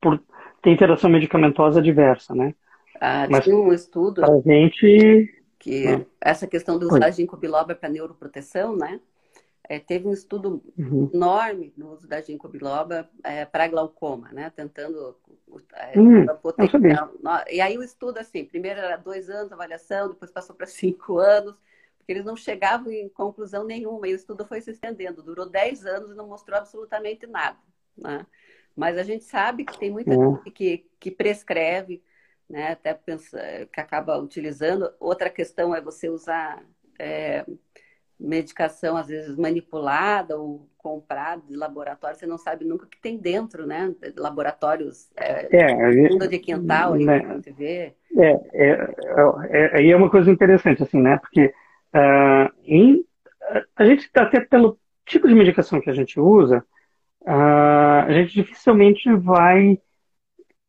por 0.00 0.20
ter 0.64 0.70
interação 0.70 1.10
medicamentosa 1.10 1.80
diversa, 1.80 2.34
né? 2.34 2.54
Ah, 3.00 3.26
Mas, 3.30 3.44
tinha 3.44 3.56
um 3.56 3.72
estudo 3.72 4.24
a 4.24 4.40
gente 4.40 5.42
que 5.58 5.86
ah. 5.86 6.00
essa 6.20 6.46
questão 6.46 6.78
do 6.78 6.86
usar 6.86 7.10
ginkgo 7.10 7.36
biloba 7.36 7.74
para 7.74 7.88
neuroproteção, 7.88 8.74
né? 8.74 9.00
É, 9.66 9.78
teve 9.78 10.06
um 10.06 10.12
estudo 10.12 10.62
uhum. 10.76 11.10
enorme 11.12 11.72
no 11.76 11.92
uso 11.92 12.06
da 12.06 12.20
ginkgo 12.20 12.48
biloba 12.48 13.08
é, 13.22 13.44
para 13.44 13.68
glaucoma, 13.68 14.30
né? 14.32 14.50
Tentando 14.54 15.16
é, 15.74 15.98
hum, 15.98 16.26
potencial. 16.42 17.10
E 17.50 17.60
aí 17.60 17.76
o 17.78 17.82
estudo, 17.82 18.18
assim, 18.18 18.44
primeiro 18.44 18.80
era 18.80 18.96
dois 18.96 19.28
anos 19.30 19.48
de 19.48 19.54
avaliação, 19.54 20.08
depois 20.08 20.30
passou 20.30 20.54
para 20.56 20.66
cinco 20.66 21.18
anos, 21.18 21.54
porque 21.98 22.12
eles 22.12 22.24
não 22.24 22.36
chegavam 22.36 22.90
em 22.90 23.08
conclusão 23.08 23.64
nenhuma, 23.64 24.08
e 24.08 24.12
o 24.12 24.16
estudo 24.16 24.44
foi 24.44 24.60
se 24.60 24.70
estendendo. 24.70 25.22
Durou 25.22 25.48
dez 25.48 25.84
anos 25.86 26.10
e 26.10 26.14
não 26.14 26.26
mostrou 26.26 26.58
absolutamente 26.58 27.26
nada, 27.26 27.58
né? 27.96 28.26
Mas 28.76 28.98
a 28.98 29.02
gente 29.02 29.24
sabe 29.24 29.64
que 29.64 29.78
tem 29.78 29.90
muita 29.90 30.10
uhum. 30.10 30.36
gente 30.36 30.50
que, 30.50 30.86
que 30.98 31.10
prescreve, 31.10 32.02
né? 32.48 32.72
Até 32.72 32.94
pensa, 32.94 33.40
que 33.72 33.80
acaba 33.80 34.18
utilizando. 34.18 34.90
Outra 34.98 35.30
questão 35.30 35.74
é 35.74 35.80
você 35.80 36.08
usar... 36.08 36.62
É, 36.98 37.44
medicação 38.18 38.96
às 38.96 39.08
vezes 39.08 39.36
manipulada 39.36 40.36
ou 40.38 40.68
comprada 40.78 41.42
de 41.48 41.56
laboratório, 41.56 42.16
você 42.16 42.26
não 42.26 42.36
sabe 42.36 42.64
nunca 42.64 42.84
o 42.84 42.88
que 42.88 43.00
tem 43.00 43.16
dentro, 43.16 43.66
né? 43.66 43.94
Laboratórios 44.16 45.10
é, 45.16 45.48
é, 45.50 46.08
fundo 46.08 46.28
de 46.28 46.38
quintal, 46.38 46.94
né? 46.94 47.22
a 47.24 47.34
gente 47.34 47.52
vê. 47.52 47.94
É, 48.16 48.30
é, 48.52 48.94
é, 49.50 49.76
aí 49.76 49.88
é, 49.88 49.90
é, 49.90 49.96
uma 49.96 50.10
coisa 50.10 50.30
interessante, 50.30 50.82
assim, 50.82 51.00
né? 51.00 51.16
Porque 51.18 51.46
uh, 51.94 52.52
em, 52.64 53.04
a 53.74 53.84
gente, 53.84 54.10
até 54.14 54.40
pelo 54.40 54.78
tipo 55.06 55.26
de 55.26 55.34
medicação 55.34 55.80
que 55.80 55.90
a 55.90 55.94
gente 55.94 56.20
usa, 56.20 56.64
a 57.26 58.06
gente 58.10 58.34
dificilmente 58.34 59.12
vai 59.16 59.78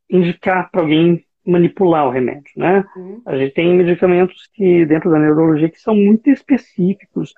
indicar 0.09 0.69
para 0.71 0.81
alguém 0.81 1.25
manipular 1.45 2.07
o 2.07 2.11
remédio, 2.11 2.51
né? 2.55 2.83
Uhum. 2.95 3.21
A 3.25 3.37
gente 3.37 3.53
tem 3.53 3.75
medicamentos 3.75 4.49
que 4.53 4.85
dentro 4.85 5.11
da 5.11 5.19
neurologia 5.19 5.69
que 5.69 5.79
são 5.79 5.95
muito 5.95 6.29
específicos, 6.29 7.33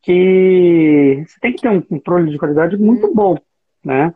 que 0.00 1.24
você 1.26 1.40
tem 1.40 1.52
que 1.52 1.62
ter 1.62 1.68
um 1.68 1.80
controle 1.80 2.30
de 2.30 2.38
qualidade 2.38 2.76
muito 2.76 3.08
uhum. 3.08 3.14
bom, 3.14 3.38
né? 3.84 4.14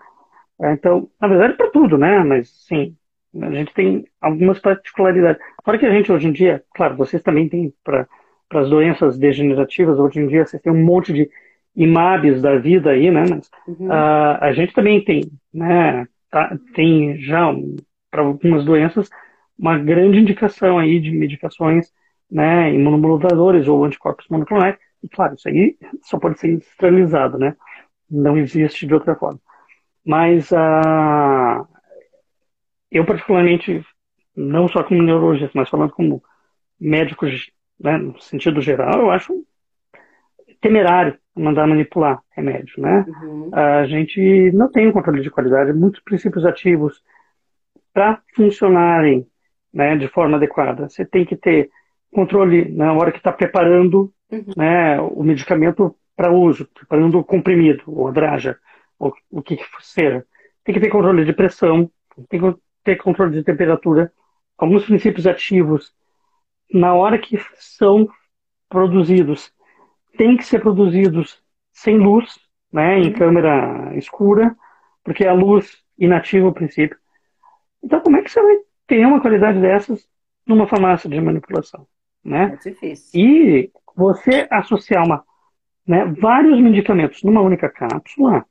É, 0.60 0.72
então, 0.72 1.08
na 1.20 1.28
verdade, 1.28 1.54
para 1.54 1.70
tudo, 1.70 1.98
né? 1.98 2.22
Mas, 2.22 2.48
sim, 2.66 2.96
a 3.42 3.50
gente 3.50 3.74
tem 3.74 4.04
algumas 4.20 4.58
particularidades. 4.58 5.42
Fora 5.64 5.78
que 5.78 5.86
a 5.86 5.90
gente, 5.90 6.10
hoje 6.10 6.28
em 6.28 6.32
dia, 6.32 6.62
claro, 6.74 6.96
vocês 6.96 7.22
também 7.22 7.48
têm 7.48 7.72
para 7.84 8.06
as 8.52 8.70
doenças 8.70 9.18
degenerativas, 9.18 9.98
hoje 9.98 10.20
em 10.20 10.28
dia 10.28 10.46
vocês 10.46 10.62
têm 10.62 10.72
um 10.72 10.84
monte 10.84 11.12
de 11.12 11.28
IMABs 11.76 12.40
da 12.40 12.56
vida 12.56 12.90
aí, 12.90 13.10
né? 13.10 13.24
Uhum. 13.68 13.88
uh, 13.88 14.38
a 14.40 14.52
gente 14.52 14.72
também 14.72 15.04
tem, 15.04 15.30
né? 15.52 16.06
Tá, 16.30 16.58
tem 16.74 17.18
já 17.20 17.52
para 18.10 18.22
algumas 18.22 18.64
doenças 18.64 19.10
uma 19.58 19.78
grande 19.78 20.18
indicação 20.18 20.78
aí 20.78 20.98
de 20.98 21.10
medicações, 21.10 21.92
né? 22.30 22.72
Imunomoduladores 22.74 23.68
ou 23.68 23.84
anticorpos 23.84 24.26
monoclonais 24.28 24.76
e 25.02 25.08
claro, 25.08 25.34
isso 25.34 25.48
aí 25.48 25.76
só 26.02 26.18
pode 26.18 26.40
ser 26.40 26.48
esterilizado, 26.58 27.38
né? 27.38 27.54
Não 28.10 28.36
existe 28.38 28.86
de 28.86 28.94
outra 28.94 29.14
forma. 29.14 29.40
Mas 30.04 30.50
uh, 30.52 31.66
eu 32.90 33.04
particularmente, 33.04 33.84
não 34.34 34.68
só 34.68 34.82
como 34.82 35.02
neurologista, 35.02 35.52
mas 35.54 35.68
falando 35.68 35.92
como 35.92 36.22
médico, 36.78 37.26
né, 37.78 37.98
no 37.98 38.18
sentido 38.20 38.60
geral, 38.60 39.00
eu 39.00 39.10
acho 39.10 39.44
temerário 40.60 41.18
mandar 41.36 41.66
manipular 41.66 42.20
remédio, 42.30 42.80
né? 42.80 43.04
Uhum. 43.22 43.50
A 43.52 43.86
gente 43.86 44.50
não 44.52 44.70
tem 44.70 44.88
um 44.88 44.92
controle 44.92 45.22
de 45.22 45.30
qualidade, 45.30 45.72
muitos 45.72 46.00
princípios 46.00 46.44
ativos 46.44 47.02
para 47.92 48.20
funcionarem 48.34 49.26
né, 49.72 49.96
de 49.96 50.08
forma 50.08 50.36
adequada. 50.36 50.88
Você 50.88 51.04
tem 51.04 51.24
que 51.24 51.36
ter 51.36 51.70
controle 52.10 52.70
na 52.70 52.92
hora 52.94 53.12
que 53.12 53.18
está 53.18 53.32
preparando 53.32 54.12
uhum. 54.30 54.44
né, 54.56 55.00
o 55.00 55.22
medicamento 55.22 55.94
para 56.16 56.32
uso, 56.32 56.66
preparando 56.72 57.18
o 57.18 57.24
comprimido, 57.24 57.82
ou 57.86 58.08
a 58.08 58.10
draja, 58.10 58.58
ou 58.98 59.14
o 59.30 59.42
que 59.42 59.58
seja. 59.80 60.24
Tem 60.64 60.74
que 60.74 60.80
ter 60.80 60.88
controle 60.88 61.24
de 61.24 61.32
pressão, 61.32 61.90
tem 62.28 62.40
que 62.40 62.54
ter 62.82 62.96
controle 62.96 63.32
de 63.32 63.44
temperatura, 63.44 64.10
alguns 64.56 64.86
princípios 64.86 65.26
ativos, 65.26 65.92
na 66.72 66.94
hora 66.94 67.18
que 67.18 67.38
são 67.54 68.08
produzidos, 68.68 69.52
tem 70.16 70.36
que 70.36 70.44
ser 70.44 70.60
produzidos 70.60 71.42
sem 71.72 71.98
luz, 71.98 72.38
né, 72.72 72.98
em 72.98 73.08
uhum. 73.08 73.12
câmera 73.12 73.96
escura, 73.96 74.56
porque 75.04 75.26
a 75.26 75.32
luz 75.32 75.82
inativa 75.98 76.48
o 76.48 76.52
princípio. 76.52 76.98
Então, 77.82 78.00
como 78.00 78.16
é 78.16 78.22
que 78.22 78.30
você 78.30 78.42
vai 78.42 78.56
ter 78.86 79.06
uma 79.06 79.20
qualidade 79.20 79.60
dessas 79.60 80.08
numa 80.46 80.66
farmácia 80.66 81.08
de 81.08 81.20
manipulação? 81.20 81.86
Né? 82.24 82.52
É 82.54 82.70
difícil. 82.70 83.20
E 83.20 83.70
você 83.94 84.46
associar 84.50 85.04
uma, 85.04 85.24
né, 85.86 86.04
vários 86.18 86.60
medicamentos 86.60 87.22
numa 87.22 87.40
única 87.40 87.68
cápsula, 87.68 88.44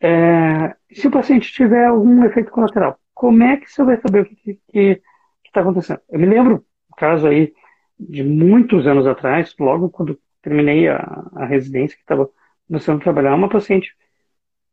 é, 0.00 0.74
se 0.92 1.06
o 1.06 1.10
paciente 1.10 1.52
tiver 1.52 1.86
algum 1.86 2.24
efeito 2.24 2.50
colateral, 2.50 2.98
como 3.14 3.42
é 3.42 3.56
que 3.56 3.70
você 3.70 3.82
vai 3.82 4.00
saber 4.00 4.22
o 4.22 4.24
que 4.26 5.00
está 5.44 5.60
acontecendo? 5.60 6.00
Eu 6.08 6.18
me 6.18 6.26
lembro 6.26 6.64
um 6.92 6.96
caso 6.96 7.26
aí 7.26 7.52
de 7.98 8.22
muitos 8.22 8.86
anos 8.86 9.06
atrás, 9.06 9.54
logo 9.58 9.88
quando 9.88 10.18
terminei 10.46 10.88
a, 10.88 11.24
a 11.34 11.44
residência, 11.44 11.96
que 11.96 12.02
estava 12.04 12.30
começando 12.68 13.00
a 13.00 13.02
trabalhar, 13.02 13.34
uma 13.34 13.48
paciente 13.48 13.92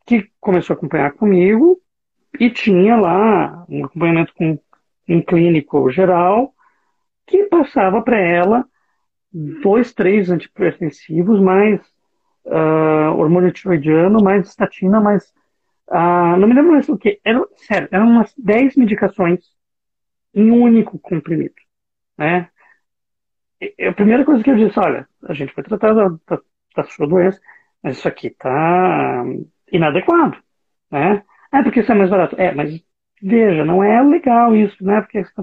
que 0.06 0.30
começou 0.40 0.76
a 0.76 0.78
acompanhar 0.78 1.14
comigo 1.14 1.82
e 2.40 2.52
tinha 2.52 2.96
lá 2.96 3.66
um 3.68 3.84
acompanhamento 3.84 4.34
com 4.36 4.60
um 5.10 5.22
clínico 5.22 5.90
geral 5.90 6.54
que 7.26 7.46
passava 7.46 8.04
para 8.04 8.20
ela 8.20 8.66
dois, 9.32 9.94
três 9.94 10.30
antipertensivos, 10.30 11.40
mais 11.40 11.82
uh, 12.46 13.18
hormônio 13.18 13.52
tiroidiano, 13.52 14.24
mais 14.24 14.50
estatina, 14.50 15.02
mais. 15.02 15.34
Uh, 15.90 16.38
não 16.38 16.48
me 16.48 16.54
lembro 16.54 16.74
mais 16.74 16.88
o 16.88 16.98
que. 16.98 17.20
Era, 17.26 17.44
sério, 17.56 17.88
eram 17.92 18.10
umas 18.10 18.32
10 18.38 18.76
medicações 18.76 19.40
em 20.36 20.52
um 20.52 20.62
único 20.62 21.00
comprimido. 21.00 21.56
Né? 22.16 22.48
E, 23.60 23.88
a 23.88 23.94
primeira 23.94 24.24
coisa 24.24 24.44
que 24.44 24.52
eu 24.52 24.56
disse, 24.56 24.80
olha, 24.80 25.08
a 25.28 25.34
gente 25.34 25.54
vai 25.56 25.64
tratar 25.64 25.94
da, 25.94 26.10
da, 26.28 26.42
da 26.76 26.84
sua 26.86 27.08
doença, 27.08 27.40
mas 27.82 27.98
isso 27.98 28.08
aqui 28.08 28.30
tá. 28.32 29.24
inadequado, 29.72 30.38
né? 30.92 31.24
Ah, 31.52 31.64
porque 31.64 31.82
isso 31.82 31.92
é 31.92 31.96
mais 31.96 32.10
barato. 32.10 32.36
É, 32.40 32.54
mas 32.54 32.82
veja, 33.22 33.66
não 33.66 33.84
é 33.84 34.02
legal 34.02 34.56
isso, 34.56 34.84
né? 34.84 35.02
Porque 35.02 35.20
isso 35.20 35.34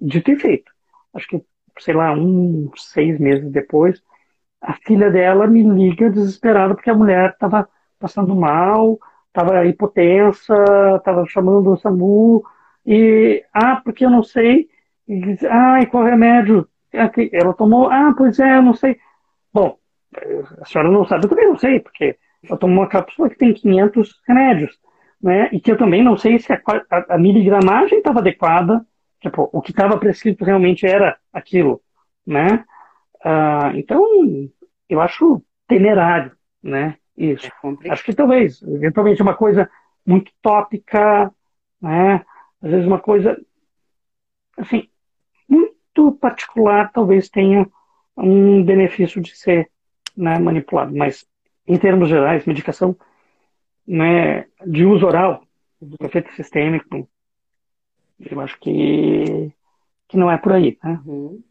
dito 0.00 0.30
e 0.30 0.36
feito. 0.38 0.70
Acho 1.14 1.26
que, 1.28 1.42
sei 1.78 1.94
lá, 1.94 2.12
uns 2.12 2.90
seis 2.92 3.18
meses 3.18 3.50
depois, 3.50 4.02
a 4.60 4.74
filha 4.74 5.10
dela 5.10 5.46
me 5.46 5.62
liga 5.62 6.10
desesperada 6.10 6.74
porque 6.74 6.90
a 6.90 6.94
mulher 6.94 7.30
estava 7.30 7.68
passando 7.98 8.34
mal, 8.34 8.98
estava 9.28 9.66
hipotensa, 9.66 10.54
estava 10.96 11.26
chamando 11.26 11.72
o 11.72 11.76
SAMU, 11.76 12.44
e, 12.86 13.44
ah, 13.52 13.80
porque 13.84 14.04
eu 14.04 14.10
não 14.10 14.22
sei, 14.22 14.68
e, 15.08 15.36
ah, 15.50 15.80
e 15.82 15.86
qual 15.86 16.04
remédio? 16.04 16.68
Ela 17.32 17.54
tomou, 17.54 17.88
ah, 17.90 18.14
pois 18.16 18.38
é, 18.38 18.56
eu 18.58 18.62
não 18.62 18.74
sei. 18.74 18.98
Bom, 19.52 19.78
a 20.60 20.64
senhora 20.64 20.90
não 20.90 21.06
sabe, 21.06 21.24
eu 21.24 21.28
também 21.28 21.48
não 21.48 21.58
sei, 21.58 21.80
porque 21.80 22.16
eu 22.48 22.56
tomo 22.56 22.74
uma 22.74 22.88
cápsula 22.88 23.28
que 23.28 23.38
tem 23.38 23.52
500 23.52 24.20
remédios, 24.26 24.78
né? 25.22 25.48
E 25.52 25.60
que 25.60 25.70
eu 25.70 25.76
também 25.76 26.02
não 26.02 26.16
sei 26.16 26.38
se 26.38 26.52
a, 26.52 26.60
a, 26.90 27.14
a 27.14 27.18
miligramagem 27.18 27.98
estava 27.98 28.20
adequada, 28.20 28.84
tipo, 29.20 29.48
o 29.52 29.62
que 29.62 29.70
estava 29.70 29.98
prescrito 29.98 30.44
realmente 30.44 30.86
era 30.86 31.18
aquilo, 31.32 31.80
né? 32.26 32.64
Ah, 33.24 33.72
então, 33.74 34.04
eu 34.88 35.00
acho 35.00 35.42
temerário, 35.66 36.32
né? 36.62 36.96
Isso. 37.16 37.50
É 37.84 37.90
acho 37.90 38.04
que 38.04 38.14
talvez, 38.14 38.62
eventualmente, 38.62 39.22
uma 39.22 39.34
coisa 39.34 39.70
muito 40.06 40.30
tópica, 40.42 41.32
né? 41.80 42.24
Às 42.62 42.70
vezes 42.70 42.86
uma 42.86 42.98
coisa, 43.00 43.36
assim, 44.58 44.88
muito 45.48 45.74
particular, 46.12 46.90
talvez 46.92 47.28
tenha 47.28 47.66
um 48.16 48.62
benefício 48.62 49.20
de 49.20 49.36
ser 49.36 49.70
né, 50.16 50.38
manipulado. 50.38 50.94
Mas, 50.94 51.26
em 51.66 51.78
termos 51.78 52.08
gerais, 52.08 52.44
medicação 52.46 52.96
né, 53.86 54.46
de 54.66 54.84
uso 54.84 55.06
oral, 55.06 55.42
do 55.80 55.96
efeito 56.04 56.32
sistêmico, 56.32 57.08
eu 58.18 58.40
acho 58.40 58.58
que, 58.60 59.52
que 60.08 60.16
não 60.16 60.30
é 60.30 60.38
por 60.38 60.52
aí. 60.52 60.78
Né? 60.82 61.00
Uhum. 61.04 61.42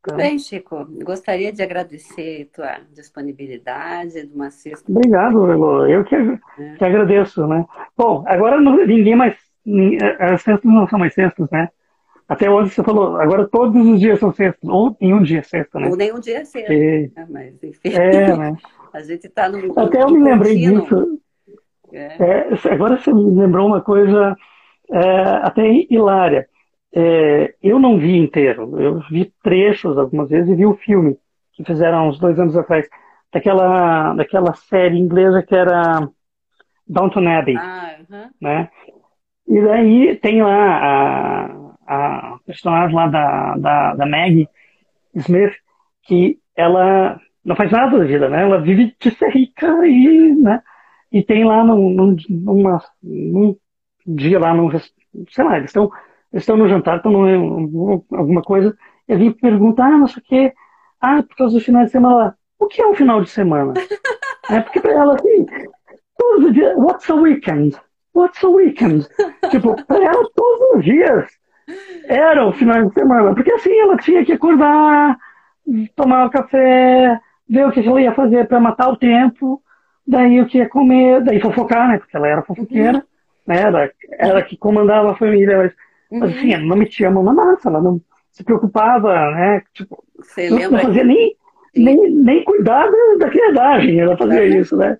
Então, 0.00 0.16
bem, 0.16 0.36
Chico. 0.36 0.84
Gostaria 1.04 1.52
de 1.52 1.62
agradecer 1.62 2.48
a 2.50 2.56
tua 2.56 2.80
disponibilidade 2.92 4.26
de 4.26 4.34
uma 4.34 4.50
sexta. 4.50 4.90
Obrigado. 4.90 5.86
Eu 5.86 6.04
que, 6.04 6.16
é. 6.16 6.74
que 6.76 6.84
agradeço, 6.84 7.46
né? 7.46 7.64
Bom, 7.96 8.24
agora 8.26 8.60
não, 8.60 8.84
ninguém 8.84 9.14
mais. 9.14 9.36
As 10.18 10.42
festas 10.42 10.64
não 10.64 10.88
são 10.88 10.98
mais 10.98 11.14
cestas, 11.14 11.48
né? 11.50 11.68
Até 12.32 12.48
onde 12.48 12.70
você 12.70 12.82
falou, 12.82 13.20
agora 13.20 13.46
todos 13.46 13.86
os 13.86 14.00
dias 14.00 14.18
são 14.18 14.32
sextas, 14.32 14.66
ou 14.70 14.96
em 14.98 15.12
um 15.12 15.22
dia 15.22 15.40
é 15.40 15.42
sexta, 15.42 15.78
né? 15.78 15.88
Ou 15.90 15.96
nem 15.96 16.14
um 16.14 16.18
dia 16.18 16.38
é 16.38 16.44
sexta. 16.44 16.72
E... 16.72 17.10
É, 17.14 17.26
mas, 17.28 17.62
enfim. 17.62 17.90
É, 17.90 18.32
né? 18.34 18.56
A 18.90 19.02
gente 19.02 19.26
está 19.26 19.50
no. 19.50 19.78
Até 19.78 20.02
eu 20.02 20.10
me 20.10 20.22
lembrei 20.22 20.56
disso. 20.56 21.20
É. 21.92 22.16
É, 22.18 22.72
agora 22.72 22.96
você 22.96 23.12
me 23.12 23.38
lembrou 23.38 23.66
uma 23.66 23.82
coisa 23.82 24.34
é, 24.90 25.20
até 25.42 25.62
hilária. 25.90 26.48
É, 26.94 27.54
eu 27.62 27.78
não 27.78 27.98
vi 27.98 28.16
inteiro, 28.16 28.80
eu 28.80 29.00
vi 29.10 29.30
trechos 29.42 29.98
algumas 29.98 30.30
vezes 30.30 30.50
e 30.50 30.54
vi 30.54 30.64
o 30.64 30.74
filme 30.74 31.18
que 31.52 31.64
fizeram 31.64 32.08
uns 32.08 32.18
dois 32.18 32.38
anos 32.38 32.56
atrás, 32.56 32.88
daquela, 33.30 34.14
daquela 34.14 34.54
série 34.54 34.98
inglesa 34.98 35.42
que 35.42 35.54
era 35.54 36.08
Downton 36.86 37.28
Abbey, 37.28 37.56
ah, 37.58 37.96
uh 38.00 38.14
-huh. 38.14 38.30
né? 38.40 38.70
E 39.46 39.60
daí 39.60 40.16
tem 40.16 40.42
lá 40.42 40.78
a, 40.78 41.61
a 41.92 42.38
personagem 42.46 42.94
lá 42.94 43.06
da, 43.06 43.56
da, 43.56 43.94
da 43.94 44.06
Maggie 44.06 44.48
Smith, 45.14 45.54
que 46.02 46.38
ela 46.56 47.20
não 47.44 47.56
faz 47.56 47.70
nada 47.70 47.98
da 47.98 48.04
vida, 48.04 48.28
né? 48.28 48.42
Ela 48.42 48.60
vive 48.60 48.94
de 48.98 49.10
ser 49.10 49.30
rica 49.30 49.66
e, 49.86 50.34
né? 50.34 50.62
E 51.10 51.22
tem 51.22 51.44
lá 51.44 51.64
num, 51.64 51.90
num, 51.90 52.16
numa, 52.28 52.82
num 53.02 53.56
dia 54.06 54.38
lá, 54.38 54.54
num, 54.54 54.70
sei 55.28 55.44
lá, 55.44 55.56
eles 55.58 55.70
estão 55.70 55.90
eles 56.32 56.44
estão 56.44 56.56
no 56.56 56.68
jantar, 56.68 56.96
estão 56.96 57.12
no, 57.12 58.04
alguma 58.12 58.40
coisa, 58.40 58.74
e 59.06 59.12
alguém 59.12 59.32
pergunta, 59.32 59.84
ah, 59.84 59.98
mas 59.98 60.16
o 60.16 60.20
que? 60.22 60.52
Ah, 60.98 61.22
por 61.22 61.36
causa 61.36 61.58
do 61.58 61.64
final 61.64 61.84
de 61.84 61.90
semana. 61.90 62.36
O 62.58 62.66
que 62.68 62.80
é 62.80 62.86
um 62.86 62.94
final 62.94 63.20
de 63.20 63.28
semana? 63.28 63.74
é 64.50 64.60
porque 64.60 64.80
para 64.80 64.92
ela, 64.92 65.14
assim, 65.14 65.46
todos 66.16 66.46
os 66.46 66.54
dias, 66.54 66.74
what's 66.78 67.10
a 67.10 67.14
weekend? 67.14 67.76
What's 68.14 68.42
a 68.42 68.48
weekend? 68.48 69.06
tipo, 69.50 69.76
para 69.84 70.04
ela, 70.04 70.26
todos 70.34 70.76
os 70.76 70.84
dias 70.84 71.30
era 72.06 72.46
o 72.46 72.52
final 72.52 72.86
de 72.86 72.94
semana. 72.94 73.34
Porque 73.34 73.52
assim, 73.52 73.78
ela 73.78 73.96
tinha 73.96 74.24
que 74.24 74.32
acordar, 74.32 75.16
tomar 75.94 76.26
um 76.26 76.30
café, 76.30 77.18
ver 77.48 77.66
o 77.66 77.72
que 77.72 77.86
ela 77.86 78.00
ia 78.00 78.12
fazer 78.12 78.46
para 78.46 78.60
matar 78.60 78.88
o 78.88 78.96
tempo, 78.96 79.62
daí 80.06 80.40
o 80.40 80.46
que 80.46 80.58
ia 80.58 80.68
comer, 80.68 81.22
daí 81.22 81.40
fofocar, 81.40 81.88
né? 81.88 81.98
Porque 81.98 82.16
ela 82.16 82.28
era 82.28 82.42
fofoqueira, 82.42 82.98
uhum. 82.98 83.04
né? 83.46 83.60
Era, 83.60 83.92
era 84.18 84.42
que 84.42 84.56
comandava 84.56 85.12
a 85.12 85.16
família, 85.16 85.58
mas 85.58 85.72
Uhum. 86.12 86.24
Assim, 86.24 86.52
ela 86.52 86.64
não 86.64 86.76
metia 86.76 87.08
a 87.08 87.10
mão 87.10 87.22
na 87.22 87.32
massa, 87.32 87.70
ela 87.70 87.80
não 87.80 87.98
se 88.30 88.44
preocupava, 88.44 89.30
né? 89.30 89.62
Tipo, 89.72 90.04
Você 90.18 90.50
não, 90.50 90.70
não 90.70 90.78
fazia 90.78 91.02
nem, 91.02 91.34
nem, 91.74 92.10
nem 92.10 92.44
cuidar 92.44 92.86
da 93.18 93.30
criadagem, 93.30 93.98
ela 93.98 94.16
fazia 94.16 94.42
uhum. 94.42 94.60
isso, 94.60 94.76
né? 94.76 94.98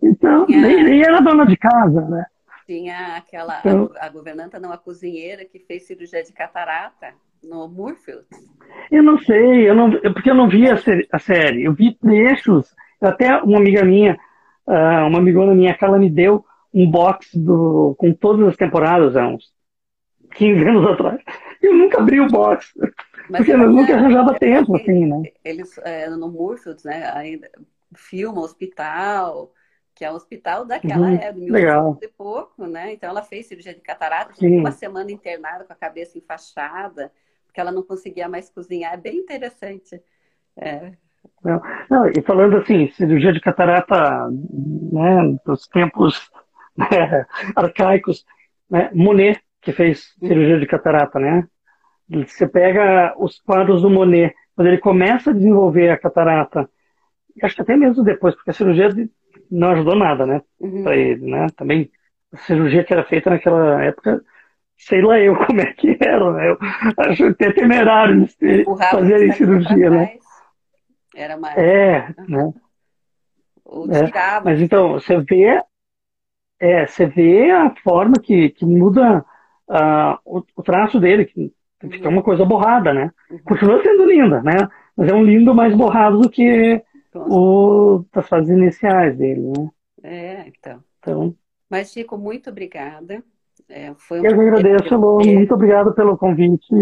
Então, 0.00 0.46
Tinha... 0.46 0.60
nem, 0.60 0.84
nem 0.84 1.02
era 1.02 1.20
dona 1.20 1.44
de 1.44 1.56
casa, 1.56 2.00
né? 2.02 2.24
Tinha 2.66 3.16
aquela, 3.16 3.58
então, 3.60 3.90
a, 3.96 4.06
a 4.06 4.08
governanta, 4.08 4.60
não, 4.60 4.72
a 4.72 4.78
cozinheira 4.78 5.44
que 5.44 5.58
fez 5.58 5.86
cirurgia 5.86 6.22
de 6.22 6.32
catarata 6.32 7.12
no 7.42 7.68
Moorfield. 7.68 8.24
Eu 8.90 9.02
não 9.02 9.18
sei, 9.18 9.68
eu 9.68 9.74
não, 9.74 9.90
porque 9.90 10.30
eu 10.30 10.34
não 10.34 10.48
vi 10.48 10.68
a 10.68 10.76
série, 10.76 11.08
a 11.10 11.18
série 11.18 11.64
eu 11.64 11.72
vi 11.72 11.94
trechos, 11.94 12.74
até 13.00 13.36
uma 13.38 13.58
amiga 13.58 13.84
minha, 13.84 14.16
uh, 14.66 15.06
uma 15.06 15.18
amigona 15.18 15.54
minha, 15.54 15.76
ela 15.80 15.98
me 15.98 16.08
deu 16.08 16.44
um 16.72 16.90
box 16.90 17.36
do, 17.36 17.94
com 17.98 18.12
todas 18.14 18.48
as 18.48 18.56
temporadas, 18.56 19.16
há 19.16 19.26
uns 19.26 19.52
15 20.34 20.68
anos 20.68 20.90
atrás. 20.92 21.20
Eu 21.60 21.74
nunca 21.74 21.98
abri 22.00 22.20
o 22.20 22.28
box. 22.28 22.72
Mas 23.28 23.38
porque 23.38 23.52
eu 23.52 23.58
nunca 23.58 23.94
arranjava 23.94 24.38
tempo, 24.38 24.76
assim, 24.76 25.06
né? 25.06 25.22
Eles, 25.44 25.78
é, 25.78 26.08
no 26.08 26.30
Moorfields, 26.30 26.84
né, 26.84 27.10
ainda 27.14 27.48
filma 27.94 28.40
hospital, 28.40 29.52
que 29.94 30.04
é 30.04 30.10
o 30.10 30.14
hospital 30.14 30.64
daquela 30.64 31.06
uhum, 31.08 31.14
época, 31.14 31.32
mil 31.32 31.52
legal. 31.52 31.98
e 32.00 32.08
pouco, 32.08 32.66
né? 32.66 32.92
Então 32.92 33.10
ela 33.10 33.22
fez 33.22 33.46
cirurgia 33.46 33.74
de 33.74 33.80
catarata, 33.80 34.34
ficou 34.34 34.48
uma 34.48 34.72
semana 34.72 35.10
internada 35.10 35.64
com 35.64 35.72
a 35.72 35.76
cabeça 35.76 36.18
enfaixada, 36.18 37.12
porque 37.46 37.60
ela 37.60 37.72
não 37.72 37.82
conseguia 37.82 38.28
mais 38.28 38.48
cozinhar. 38.48 38.94
É 38.94 38.96
bem 38.96 39.18
interessante. 39.18 40.02
É. 40.56 40.92
Não, 41.44 41.60
não, 41.90 42.08
e 42.08 42.20
falando 42.22 42.56
assim, 42.56 42.90
cirurgia 42.92 43.32
de 43.32 43.40
catarata, 43.40 44.28
né, 44.30 45.38
dos 45.44 45.66
tempos 45.68 46.30
né, 46.76 47.26
arcaicos, 47.54 48.24
né, 48.68 48.90
Monet 48.92 49.40
que 49.60 49.72
fez 49.72 50.14
cirurgia 50.18 50.58
de 50.58 50.66
catarata, 50.66 51.20
né? 51.20 51.46
Você 52.08 52.48
pega 52.48 53.14
os 53.16 53.40
quadros 53.40 53.82
do 53.82 53.90
Monet, 53.90 54.34
quando 54.56 54.66
ele 54.66 54.78
começa 54.78 55.30
a 55.30 55.32
desenvolver 55.32 55.88
a 55.90 55.96
catarata, 55.96 56.68
acho 57.42 57.54
que 57.54 57.62
até 57.62 57.76
mesmo 57.76 58.02
depois, 58.02 58.34
porque 58.34 58.50
a 58.50 58.54
cirurgia 58.54 58.88
não 59.52 59.72
ajudou 59.72 59.94
nada, 59.94 60.24
né? 60.24 60.40
Uhum. 60.58 60.82
Para 60.82 60.96
ele, 60.96 61.30
né? 61.30 61.46
Também 61.56 61.90
a 62.32 62.38
cirurgia 62.38 62.82
que 62.82 62.92
era 62.92 63.04
feita 63.04 63.28
naquela 63.28 63.84
época, 63.84 64.22
sei 64.78 65.02
lá 65.02 65.18
eu 65.20 65.36
como 65.36 65.60
é 65.60 65.72
que 65.74 65.96
era, 66.00 66.32
né? 66.32 66.50
Eu 66.50 66.58
acho 66.96 67.26
até 67.26 67.52
temerário 67.52 68.26
fazer 68.90 69.32
cirurgia, 69.34 69.90
né? 69.90 70.16
Era 71.14 71.36
mais. 71.36 71.56
É, 71.58 72.14
né? 72.26 72.52
Ou 73.64 73.88
tirava. 73.88 74.50
É. 74.50 74.52
Mas 74.52 74.62
então, 74.62 74.94
você 74.94 75.18
vê, 75.18 75.62
é, 76.58 76.86
você 76.86 77.06
vê 77.06 77.50
a 77.50 77.74
forma 77.84 78.14
que, 78.20 78.48
que 78.50 78.64
muda 78.64 79.24
uh, 79.68 80.18
o, 80.24 80.42
o, 80.56 80.62
traço 80.62 80.98
dele, 80.98 81.26
que 81.26 81.52
fica 81.90 82.08
uma 82.08 82.22
coisa 82.22 82.44
borrada, 82.44 82.94
né? 82.94 83.10
Uhum. 83.30 83.38
Continua 83.44 83.82
sendo 83.82 84.06
linda, 84.06 84.42
né? 84.42 84.68
Mas 84.96 85.10
é 85.10 85.14
um 85.14 85.24
lindo 85.24 85.54
mais 85.54 85.74
borrado 85.74 86.18
do 86.18 86.30
que 86.30 86.82
o 87.14 88.04
das 88.12 88.28
fases 88.28 88.50
iniciais 88.50 89.16
dele, 89.16 89.52
né? 89.56 89.70
É, 90.02 90.48
então. 90.48 90.82
então 90.98 91.34
Mas, 91.70 91.92
Chico, 91.92 92.16
muito 92.16 92.50
obrigada. 92.50 93.22
É, 93.68 93.92
foi 93.96 94.20
um 94.20 94.24
eu 94.24 94.34
que 94.34 94.40
agradeço, 94.40 94.96
Lu, 94.96 95.24
muito 95.24 95.54
obrigado 95.54 95.92
pelo 95.92 96.16
convite. 96.16 96.74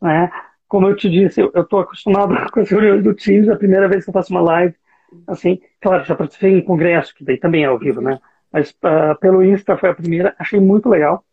Né? 0.00 0.30
Como 0.68 0.86
eu 0.88 0.96
te 0.96 1.08
disse, 1.08 1.40
eu 1.40 1.62
estou 1.62 1.80
acostumado 1.80 2.34
com 2.52 2.60
as 2.60 2.70
reuniões 2.70 3.02
do 3.02 3.14
Teams, 3.14 3.48
é 3.48 3.52
a 3.52 3.56
primeira 3.56 3.88
vez 3.88 4.04
que 4.04 4.10
eu 4.10 4.14
faço 4.14 4.32
uma 4.32 4.42
live. 4.42 4.74
Assim, 5.26 5.60
claro, 5.80 6.04
já 6.04 6.14
participei 6.14 6.52
em 6.52 6.64
congresso, 6.64 7.14
que 7.14 7.24
daí 7.24 7.38
também 7.38 7.64
é 7.64 7.66
ao 7.66 7.78
vivo, 7.78 8.00
né? 8.00 8.18
Mas 8.50 8.70
uh, 8.70 9.18
pelo 9.20 9.42
Insta 9.42 9.76
foi 9.76 9.90
a 9.90 9.94
primeira, 9.94 10.34
achei 10.38 10.58
muito 10.58 10.88
legal 10.88 11.24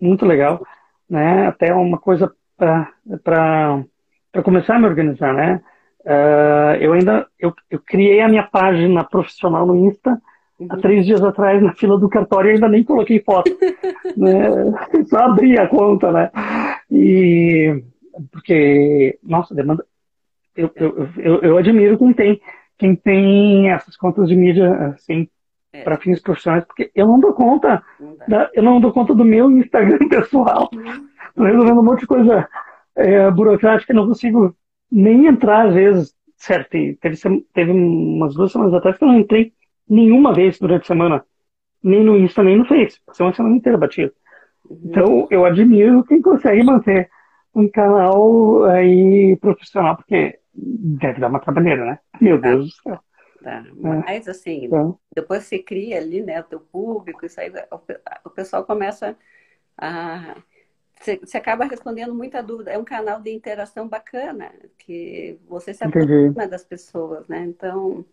muito 0.00 0.26
legal, 0.26 0.64
né? 1.08 1.46
Até 1.46 1.72
uma 1.74 1.98
coisa 1.98 2.32
para 2.56 4.42
começar 4.44 4.76
a 4.76 4.78
me 4.78 4.86
organizar, 4.86 5.34
né? 5.34 5.62
Uh, 6.04 6.76
eu 6.80 6.92
ainda 6.92 7.26
eu, 7.38 7.54
eu 7.70 7.80
criei 7.80 8.20
a 8.20 8.28
minha 8.28 8.42
página 8.42 9.02
profissional 9.04 9.64
no 9.64 9.88
Insta 9.88 10.20
uhum. 10.60 10.66
há 10.68 10.76
três 10.76 11.06
dias 11.06 11.22
atrás 11.22 11.62
na 11.62 11.72
fila 11.72 11.98
do 11.98 12.10
cartório 12.10 12.50
e 12.50 12.54
ainda 12.54 12.68
nem 12.68 12.84
coloquei 12.84 13.20
foto, 13.20 13.50
né? 14.14 14.50
Só 15.06 15.20
abri 15.20 15.58
a 15.58 15.66
conta, 15.66 16.12
né? 16.12 16.30
E 16.90 17.82
porque 18.30 19.18
nossa 19.22 19.54
demanda 19.54 19.84
eu, 20.54 20.70
eu, 20.76 21.08
eu, 21.16 21.40
eu 21.40 21.56
admiro 21.56 21.98
quem 21.98 22.12
tem 22.12 22.40
quem 22.76 22.94
tem 22.94 23.70
essas 23.70 23.96
contas 23.96 24.28
de 24.28 24.36
mídia 24.36 24.72
assim 24.88 25.26
é. 25.72 25.82
para 25.82 25.98
fins 25.98 26.20
profissionais, 26.20 26.64
porque 26.64 26.90
eu 26.94 27.06
não 27.06 27.18
dou 27.18 27.32
conta, 27.32 27.82
não 27.98 28.16
da, 28.28 28.50
eu 28.54 28.62
não 28.62 28.80
dou 28.80 28.92
conta 28.92 29.14
do 29.14 29.24
meu 29.24 29.50
Instagram 29.50 29.98
pessoal. 30.08 30.68
Estou 31.28 31.46
resolvendo 31.46 31.80
um 31.80 31.82
monte 31.82 32.00
de 32.00 32.06
coisa 32.06 32.48
é, 32.94 33.30
burocrática, 33.30 33.92
não 33.92 34.06
consigo 34.06 34.54
nem 34.94 35.26
entrar 35.26 35.66
às 35.66 35.74
vezes, 35.74 36.14
certo? 36.36 36.70
Teve, 36.70 37.16
teve 37.52 37.72
umas 37.72 38.34
duas 38.34 38.52
semanas 38.52 38.72
atrás 38.74 38.96
que 38.96 39.02
eu 39.02 39.08
não 39.08 39.18
entrei 39.18 39.52
nenhuma 39.88 40.32
vez 40.32 40.58
durante 40.58 40.84
a 40.84 40.86
semana, 40.86 41.24
nem 41.82 42.04
no 42.04 42.16
Insta, 42.16 42.44
nem 42.44 42.56
no 42.56 42.64
Face. 42.64 43.00
Passei 43.04 43.26
uma 43.26 43.34
semana 43.34 43.56
inteira 43.56 43.76
batido. 43.76 44.12
Então, 44.84 45.26
eu 45.30 45.44
admiro 45.44 46.04
quem 46.04 46.22
consegue 46.22 46.62
manter 46.62 47.10
um 47.54 47.68
canal 47.68 48.64
aí 48.64 49.36
profissional, 49.40 49.96
porque 49.96 50.38
deve 50.54 51.20
dar 51.20 51.28
uma 51.28 51.40
trabalheira, 51.40 51.84
né? 51.84 51.98
Meu 52.20 52.40
tá. 52.40 52.48
Deus 52.48 52.66
do 52.66 52.72
céu. 52.72 53.00
Tá. 53.42 53.64
Mas, 54.06 54.26
assim, 54.26 54.64
então. 54.64 54.98
depois 55.14 55.44
você 55.44 55.58
cria 55.58 55.98
ali, 55.98 56.22
né, 56.22 56.40
o 56.40 56.44
teu 56.44 56.60
público, 56.60 57.26
isso 57.26 57.38
aí, 57.40 57.52
o 58.24 58.30
pessoal 58.30 58.64
começa 58.64 59.16
a... 59.76 60.36
Você, 61.04 61.18
você 61.18 61.36
acaba 61.36 61.66
respondendo 61.66 62.14
muita 62.14 62.42
dúvida. 62.42 62.70
É 62.70 62.78
um 62.78 62.84
canal 62.84 63.20
de 63.20 63.30
interação 63.30 63.86
bacana, 63.86 64.50
que 64.78 65.38
você 65.46 65.74
se 65.74 65.84
aproxima 65.84 66.48
das 66.48 66.64
pessoas, 66.64 67.28
né? 67.28 67.44
Então, 67.44 68.06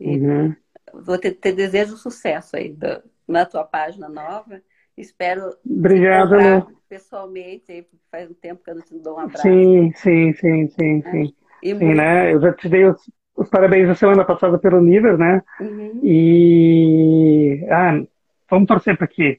uhum. 0.00 0.56
vou 0.94 1.18
ter, 1.18 1.32
ter 1.32 1.52
desejo 1.52 1.98
sucesso 1.98 2.56
aí 2.56 2.70
do, 2.72 3.02
na 3.28 3.44
tua 3.44 3.64
página 3.64 4.08
nova. 4.08 4.62
Espero 4.96 5.54
Obrigado, 5.64 6.74
pessoalmente, 6.88 7.86
faz 8.10 8.30
um 8.30 8.34
tempo 8.34 8.64
que 8.64 8.70
eu 8.70 8.76
não 8.76 8.82
te 8.82 8.98
dou 8.98 9.16
um 9.16 9.20
abraço. 9.20 9.42
Sim, 9.42 9.92
sim, 9.96 10.32
sim, 10.32 10.68
sim, 10.68 11.02
sim. 11.02 11.34
É. 11.62 11.66
sim, 11.66 11.74
muito... 11.74 11.96
né? 11.96 12.32
Eu 12.32 12.40
já 12.40 12.52
te 12.54 12.66
dei 12.66 12.86
os, 12.86 13.10
os 13.36 13.48
parabéns 13.50 13.88
na 13.88 13.94
semana 13.94 14.24
passada 14.24 14.58
pelo 14.58 14.80
nível, 14.80 15.18
né? 15.18 15.42
Uhum. 15.60 16.00
E 16.02 17.66
ah, 17.70 18.02
vamos 18.48 18.68
torcer 18.68 18.96
para 18.96 19.06
que 19.06 19.38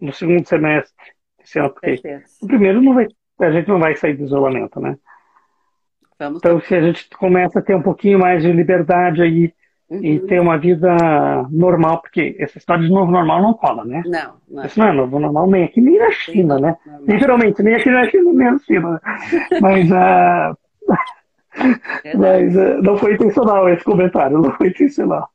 no 0.00 0.12
segundo 0.12 0.46
semestre, 0.46 1.15
porque 1.70 2.00
o 2.42 2.46
primeiro 2.46 2.80
não 2.82 2.94
vai, 2.94 3.06
a 3.40 3.50
gente 3.50 3.68
não 3.68 3.78
vai 3.78 3.96
sair 3.96 4.14
do 4.14 4.24
isolamento, 4.24 4.80
né? 4.80 4.96
Vamos 6.18 6.38
então, 6.38 6.60
se 6.60 6.74
a 6.74 6.80
gente 6.80 7.08
começa 7.10 7.58
a 7.58 7.62
ter 7.62 7.74
um 7.74 7.82
pouquinho 7.82 8.18
mais 8.18 8.42
de 8.42 8.50
liberdade 8.50 9.22
aí 9.22 9.52
uhum. 9.90 10.02
e 10.02 10.20
ter 10.20 10.40
uma 10.40 10.56
vida 10.56 10.96
normal, 11.50 12.00
porque 12.00 12.36
essa 12.38 12.56
história 12.56 12.84
de 12.84 12.90
novo 12.90 13.12
normal 13.12 13.42
não 13.42 13.54
cola, 13.54 13.84
né? 13.84 14.02
Não, 14.06 14.34
não. 14.48 14.64
Isso 14.64 14.78
não 14.78 14.88
é 14.88 14.92
novo 14.92 15.18
normal 15.18 15.46
nem 15.50 15.64
aqui, 15.64 15.80
nem 15.80 15.98
na 15.98 16.10
China, 16.10 16.56
Sim, 16.56 16.62
né? 16.62 16.76
Normal. 16.86 17.06
Literalmente, 17.06 17.62
nem 17.62 17.74
aqui 17.74 17.90
na 17.90 18.08
China, 18.08 18.32
nem 18.32 18.50
na 18.50 18.58
China. 18.60 19.00
Mas, 19.60 19.90
uh, 19.90 20.56
mas 22.16 22.56
uh, 22.56 22.82
não 22.82 22.96
foi 22.96 23.14
intencional 23.14 23.68
esse 23.68 23.84
comentário, 23.84 24.38
não 24.38 24.52
foi 24.52 24.68
intencional. 24.68 25.28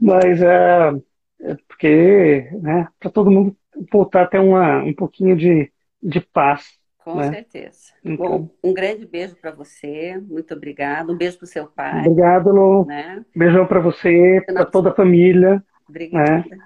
Mas, 0.00 0.40
uh, 0.40 1.00
é 1.42 1.56
porque, 1.68 2.48
né, 2.60 2.88
para 2.98 3.10
todo 3.10 3.30
mundo 3.30 3.54
voltar 3.90 4.22
a 4.22 4.26
ter 4.26 4.38
uma, 4.38 4.82
um 4.82 4.94
pouquinho 4.94 5.36
de, 5.36 5.70
de 6.02 6.20
paz 6.20 6.78
com 7.04 7.16
né? 7.16 7.30
certeza. 7.30 7.92
Então, 8.02 8.38
Bom, 8.38 8.50
um 8.64 8.72
grande 8.72 9.06
beijo 9.06 9.36
para 9.36 9.50
você, 9.50 10.18
muito 10.26 10.54
obrigado. 10.54 11.12
Um 11.12 11.16
beijo 11.16 11.36
para 11.36 11.44
o 11.44 11.48
seu 11.48 11.66
pai. 11.66 12.00
Obrigado, 12.00 12.50
Lu. 12.50 12.86
Né? 12.86 13.22
Beijão 13.36 13.66
para 13.66 13.78
você, 13.78 14.42
para 14.46 14.64
toda 14.64 14.90
a 14.90 14.94
família. 14.94 15.62
Obrigada. 15.86 16.44
Né? 16.48 16.58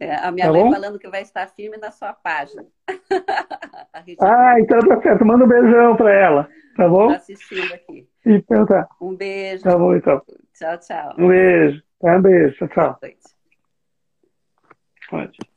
É, 0.00 0.14
a 0.16 0.32
minha 0.32 0.46
tá 0.46 0.52
mãe 0.52 0.62
bom? 0.62 0.72
falando 0.72 0.98
que 0.98 1.08
vai 1.08 1.22
estar 1.22 1.46
firme 1.48 1.76
na 1.76 1.90
sua 1.90 2.12
página. 2.14 2.64
ah, 4.20 4.58
então 4.58 4.78
tá 4.80 5.00
certo. 5.02 5.24
Manda 5.24 5.44
um 5.44 5.48
beijão 5.48 5.94
para 5.94 6.12
ela, 6.12 6.48
tá 6.76 6.88
bom? 6.88 7.08
Tá 7.08 7.16
assistindo 7.16 7.72
aqui. 7.72 8.08
Então 8.24 8.64
tá. 8.64 8.88
Um 9.00 9.14
beijo. 9.14 9.62
Tá 9.62 9.76
bom, 9.76 9.94
então. 9.94 10.22
Tchau, 10.54 10.78
tchau. 10.78 11.14
Um 11.18 11.28
beijo. 11.28 11.82
Tá, 12.00 12.16
um 12.16 12.22
beijo. 12.22 12.56
Tchau, 12.56 12.68
tchau. 12.68 12.98
Boa 15.10 15.22
noite. 15.22 15.53